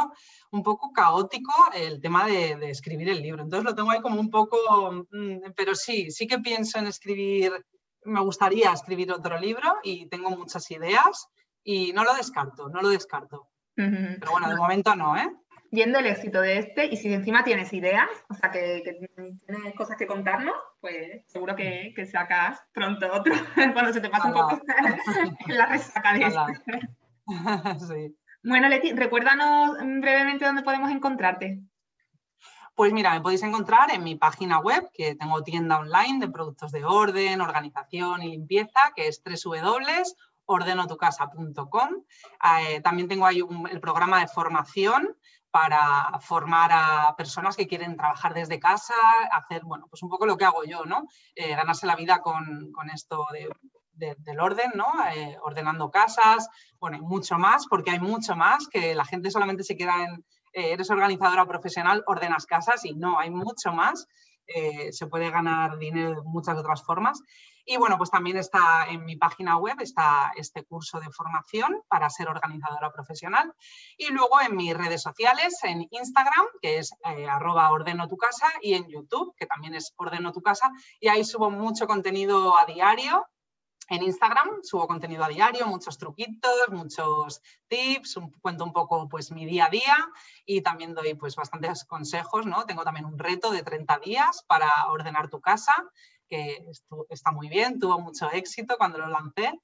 un 0.51 0.63
poco 0.63 0.91
caótico 0.91 1.51
el 1.73 1.99
tema 1.99 2.25
de, 2.25 2.55
de, 2.55 2.69
escribir 2.69 3.09
el 3.09 3.21
libro. 3.21 3.43
Entonces 3.43 3.65
lo 3.65 3.75
tengo 3.75 3.91
ahí 3.91 4.01
como 4.01 4.19
un 4.19 4.29
poco, 4.29 5.05
mm, 5.11 5.51
pero 5.55 5.75
sí, 5.75 6.11
sí 6.11 6.27
que 6.27 6.39
pienso 6.39 6.79
en 6.79 6.87
escribir 6.87 7.53
me 8.05 8.21
gustaría 8.21 8.71
escribir 8.71 9.11
otro 9.11 9.37
libro 9.39 9.79
y 9.83 10.07
tengo 10.07 10.29
muchas 10.29 10.69
ideas 10.71 11.27
y 11.63 11.91
no 11.93 12.03
lo 12.03 12.13
descarto, 12.13 12.69
no 12.69 12.81
lo 12.81 12.89
descarto. 12.89 13.49
Pero 13.75 14.31
bueno, 14.31 14.47
de 14.47 14.55
momento 14.55 14.95
no, 14.95 15.17
¿eh? 15.17 15.29
Viendo 15.71 15.99
el 15.99 16.05
éxito 16.05 16.39
de 16.39 16.59
este 16.59 16.85
y 16.85 16.95
si 16.95 17.13
encima 17.13 17.43
tienes 17.43 17.73
ideas, 17.73 18.07
o 18.29 18.33
sea, 18.33 18.49
que, 18.49 18.81
tienes 19.45 19.75
cosas 19.75 19.97
que 19.97 20.07
contarnos, 20.07 20.55
pues 20.79 21.23
seguro 21.27 21.55
que, 21.55 21.91
que 21.93 22.05
sacas 22.05 22.61
pronto 22.71 23.11
otro 23.11 23.33
cuando 23.73 23.91
se 23.91 23.99
te 23.99 24.09
pasa 24.09 24.27
un 24.27 24.33
poco 24.33 24.61
la 25.47 25.65
resaca 25.65 26.13
de 26.13 26.25
este. 26.25 26.89
sí. 27.87 28.17
Bueno, 28.43 28.69
Leti, 28.69 28.93
recuérdanos 28.93 29.77
brevemente 29.77 30.45
dónde 30.45 30.61
podemos 30.61 30.91
encontrarte. 30.91 31.59
Pues 32.75 32.91
mira, 32.91 33.13
me 33.13 33.21
podéis 33.21 33.43
encontrar 33.43 33.89
en 33.91 34.03
mi 34.03 34.15
página 34.15 34.59
web, 34.59 34.89
que 34.91 35.15
tengo 35.15 35.41
tienda 35.43 35.79
online 35.79 36.19
de 36.19 36.29
productos 36.29 36.73
de 36.73 36.83
orden, 36.83 37.39
organización 37.39 38.21
y 38.21 38.31
limpieza, 38.31 38.91
que 38.93 39.07
es 39.07 39.23
www.ordenotucasa.com. 39.23 41.89
Eh, 42.59 42.81
también 42.81 43.07
tengo 43.07 43.25
ahí 43.25 43.41
el 43.71 43.79
programa 43.79 44.19
de 44.19 44.27
formación 44.27 45.17
para 45.51 46.19
formar 46.19 46.71
a 46.73 47.15
personas 47.15 47.55
que 47.55 47.65
quieren 47.65 47.95
trabajar 47.95 48.33
desde 48.33 48.59
casa, 48.59 48.93
hacer, 49.31 49.63
bueno, 49.63 49.87
pues 49.89 50.03
un 50.03 50.09
poco 50.09 50.25
lo 50.25 50.35
que 50.35 50.43
hago 50.43 50.65
yo, 50.65 50.83
¿no? 50.83 51.07
Eh, 51.33 51.55
ganarse 51.55 51.87
la 51.87 51.95
vida 51.95 52.19
con, 52.19 52.73
esto 52.93 53.25
del 53.93 54.39
orden, 54.41 54.73
¿no? 54.75 54.87
Eh, 55.13 55.37
ordenando 55.43 55.89
casas, 55.89 56.49
bueno, 56.77 56.97
y 56.97 57.01
mucho 57.01 57.37
más, 57.37 57.67
porque 57.67 57.91
hay 57.91 58.01
mucho 58.01 58.35
más 58.35 58.67
que 58.67 58.93
la 58.93 59.05
gente 59.05 59.31
solamente 59.31 59.63
se 59.63 59.77
queda 59.77 60.03
en, 60.03 60.25
eres 60.55 60.89
organizadora 60.89 61.45
profesional, 61.45 62.03
ordenas 62.07 62.45
casas 62.45 62.85
y 62.85 62.93
no, 62.93 63.19
hay 63.19 63.29
mucho 63.29 63.71
más. 63.71 64.07
Eh, 64.47 64.93
se 64.93 65.07
puede 65.07 65.31
ganar 65.31 65.77
dinero 65.77 66.09
de 66.11 66.21
muchas 66.23 66.57
otras 66.57 66.83
formas. 66.83 67.19
Y 67.67 67.77
bueno, 67.77 67.97
pues 67.97 68.11
también 68.11 68.37
está 68.37 68.85
en 68.87 69.03
mi 69.05 69.15
página 69.15 69.57
web, 69.57 69.75
está 69.79 70.31
este 70.35 70.63
curso 70.65 70.99
de 70.99 71.09
formación 71.09 71.81
para 71.87 72.11
ser 72.11 72.27
organizadora 72.27 72.91
profesional. 72.91 73.51
Y 73.97 74.09
luego 74.09 74.39
en 74.39 74.55
mis 74.55 74.77
redes 74.77 75.01
sociales, 75.01 75.57
en 75.63 75.87
Instagram, 75.89 76.45
que 76.61 76.77
es 76.77 76.91
eh, 77.05 77.27
arroba 77.27 77.71
ordeno 77.71 78.07
tu 78.07 78.17
casa, 78.17 78.47
y 78.61 78.75
en 78.75 78.87
YouTube, 78.87 79.33
que 79.35 79.47
también 79.47 79.73
es 79.73 79.93
ordeno 79.97 80.31
tu 80.31 80.43
casa. 80.43 80.71
Y 80.99 81.07
ahí 81.07 81.23
subo 81.23 81.49
mucho 81.49 81.87
contenido 81.87 82.55
a 82.55 82.65
diario 82.65 83.25
en 83.87 84.03
Instagram 84.03 84.63
subo 84.63 84.87
contenido 84.87 85.23
a 85.23 85.29
diario, 85.29 85.67
muchos 85.67 85.97
truquitos, 85.97 86.69
muchos 86.69 87.41
tips, 87.67 88.19
cuento 88.41 88.63
un 88.63 88.73
poco 88.73 89.07
pues 89.07 89.31
mi 89.31 89.45
día 89.45 89.65
a 89.65 89.69
día 89.69 89.97
y 90.45 90.61
también 90.61 90.93
doy 90.93 91.13
pues 91.13 91.35
bastantes 91.35 91.85
consejos, 91.85 92.45
¿no? 92.45 92.65
Tengo 92.65 92.83
también 92.83 93.05
un 93.05 93.19
reto 93.19 93.51
de 93.51 93.63
30 93.63 93.99
días 93.99 94.43
para 94.47 94.87
ordenar 94.89 95.29
tu 95.29 95.39
casa, 95.39 95.73
que 96.27 96.65
está 97.09 97.31
muy 97.31 97.47
bien, 97.47 97.79
tuvo 97.79 97.99
mucho 97.99 98.31
éxito 98.31 98.75
cuando 98.77 98.97
lo 98.97 99.07
lancé. 99.07 99.59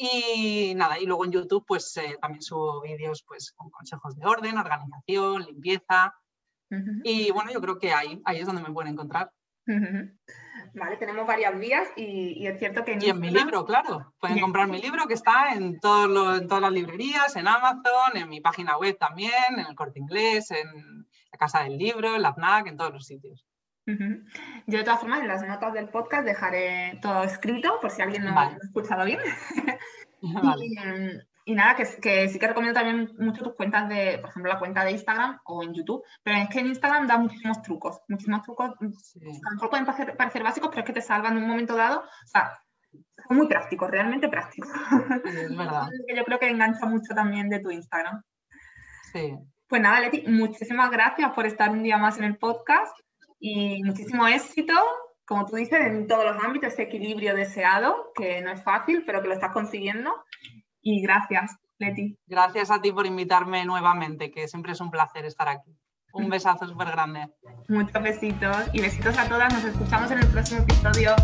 Y 0.00 0.74
nada, 0.76 0.98
y 0.98 1.06
luego 1.06 1.24
en 1.24 1.32
YouTube 1.32 1.64
pues 1.66 1.96
eh, 1.96 2.16
también 2.20 2.40
subo 2.40 2.82
vídeos 2.82 3.24
pues 3.26 3.52
con 3.52 3.68
consejos 3.68 4.16
de 4.16 4.24
orden, 4.26 4.56
organización, 4.56 5.42
limpieza. 5.44 6.14
Y 7.02 7.30
bueno, 7.32 7.50
yo 7.50 7.60
creo 7.60 7.78
que 7.78 7.92
ahí, 7.92 8.20
ahí 8.24 8.38
es 8.38 8.46
donde 8.46 8.62
me 8.62 8.72
pueden 8.72 8.92
encontrar. 8.92 9.32
Vale, 10.74 10.96
tenemos 10.96 11.26
varias 11.26 11.58
vías 11.58 11.88
y, 11.96 12.46
es 12.46 12.58
cierto 12.58 12.84
que... 12.84 12.92
En 12.92 13.02
y 13.02 13.08
en 13.08 13.20
mi 13.20 13.30
libro, 13.30 13.64
claro. 13.64 14.14
Pueden 14.20 14.40
comprar 14.40 14.68
mi 14.68 14.80
libro 14.80 15.06
que 15.06 15.14
está 15.14 15.54
en, 15.54 15.78
todos 15.80 16.40
en 16.40 16.48
todas 16.48 16.62
las 16.62 16.72
librerías, 16.72 17.36
en 17.36 17.48
Amazon, 17.48 18.16
en 18.16 18.28
mi 18.28 18.40
página 18.40 18.76
web 18.76 18.96
también, 18.98 19.32
en 19.50 19.66
el 19.66 19.74
Corte 19.74 19.98
Inglés, 19.98 20.50
en 20.50 21.06
la 21.32 21.38
Casa 21.38 21.62
del 21.64 21.78
Libro, 21.78 22.14
en 22.14 22.22
la 22.22 22.34
FNAC, 22.34 22.68
en 22.68 22.76
todos 22.76 22.92
los 22.92 23.06
sitios. 23.06 23.44
Yo 24.66 24.78
de 24.78 24.84
todas 24.84 25.00
formas 25.00 25.20
en 25.20 25.28
las 25.28 25.46
notas 25.46 25.72
del 25.72 25.88
podcast 25.88 26.26
dejaré 26.26 26.98
todo 27.00 27.22
escrito 27.22 27.78
por 27.80 27.90
si 27.90 28.02
alguien 28.02 28.24
no 28.24 28.32
lo 28.32 28.38
ha 28.38 28.56
escuchado 28.62 29.04
bien. 29.06 29.18
y, 30.20 30.28
nada, 31.54 31.76
que, 31.76 31.84
sí 32.28 32.38
que 32.38 32.46
recomiendo 32.46 32.78
también 32.78 33.10
mucho 33.18 33.42
tus 33.42 33.54
cuentas 33.54 33.88
de, 33.88 34.18
por 34.18 34.30
ejemplo, 34.30 34.52
la 34.52 34.58
cuenta 34.58 34.84
de 34.84 34.92
Instagram 34.92 35.40
o 35.44 35.62
en 35.62 35.74
YouTube, 35.74 36.02
pero 36.22 36.36
es 36.38 36.48
que 36.48 36.60
en 36.60 36.68
Instagram 36.68 37.06
da 37.06 37.18
muchísimos 37.18 37.62
trucos, 37.62 38.00
muchísimos 38.08 38.42
trucos, 38.42 38.70
a 38.70 38.84
lo 38.84 39.54
mejor 39.54 39.70
pueden 39.70 39.86
parecer, 39.86 40.42
básicos, 40.42 40.68
pero 40.70 40.80
es 40.80 40.86
que 40.86 40.92
te 40.92 41.00
salvan 41.00 41.36
en 41.36 41.44
un 41.44 41.48
momento 41.48 41.76
dado, 41.76 42.00
o 42.00 42.26
sea, 42.26 42.58
son 43.26 43.36
muy 43.36 43.48
prácticos, 43.48 43.90
realmente 43.90 44.28
prácticos. 44.28 44.70
es 45.24 45.56
verdad. 45.56 45.88
Yo 46.16 46.24
creo 46.24 46.38
que 46.38 46.48
engancha 46.48 46.86
mucho 46.86 47.14
también 47.14 47.48
de 47.48 47.60
tu 47.60 47.70
Instagram. 47.70 48.22
Sí. 49.12 49.36
Pues 49.68 49.82
nada, 49.82 50.00
Leti, 50.00 50.24
muchísimas 50.26 50.90
gracias 50.90 51.30
por 51.32 51.46
estar 51.46 51.70
un 51.70 51.82
día 51.82 51.98
más 51.98 52.18
en 52.18 52.24
el 52.24 52.38
podcast 52.38 52.96
y 53.38 53.82
muchísimo 53.84 54.26
éxito, 54.26 54.74
como 55.26 55.44
tú 55.44 55.56
dices, 55.56 55.80
en 55.80 56.06
todos 56.06 56.24
los 56.24 56.42
ámbitos, 56.42 56.72
ese 56.72 56.84
equilibrio 56.84 57.34
deseado, 57.34 58.12
que 58.14 58.40
no 58.40 58.50
es 58.50 58.62
fácil, 58.62 59.04
pero 59.04 59.20
que 59.20 59.28
lo 59.28 59.34
estás 59.34 59.52
consiguiendo. 59.52 60.10
Y 60.90 61.02
gracias, 61.02 61.54
Leti. 61.78 62.16
Gracias 62.26 62.70
a 62.70 62.80
ti 62.80 62.92
por 62.92 63.04
invitarme 63.04 63.62
nuevamente, 63.66 64.30
que 64.30 64.48
siempre 64.48 64.72
es 64.72 64.80
un 64.80 64.90
placer 64.90 65.26
estar 65.26 65.46
aquí. 65.46 65.76
Un 66.14 66.30
besazo 66.30 66.66
súper 66.66 66.90
grande. 66.92 67.28
Muchos 67.68 68.02
besitos 68.02 68.56
y 68.72 68.80
besitos 68.80 69.18
a 69.18 69.28
todas. 69.28 69.52
Nos 69.52 69.64
escuchamos 69.64 70.10
en 70.12 70.20
el 70.20 70.26
próximo 70.28 70.62
episodio. 70.62 71.14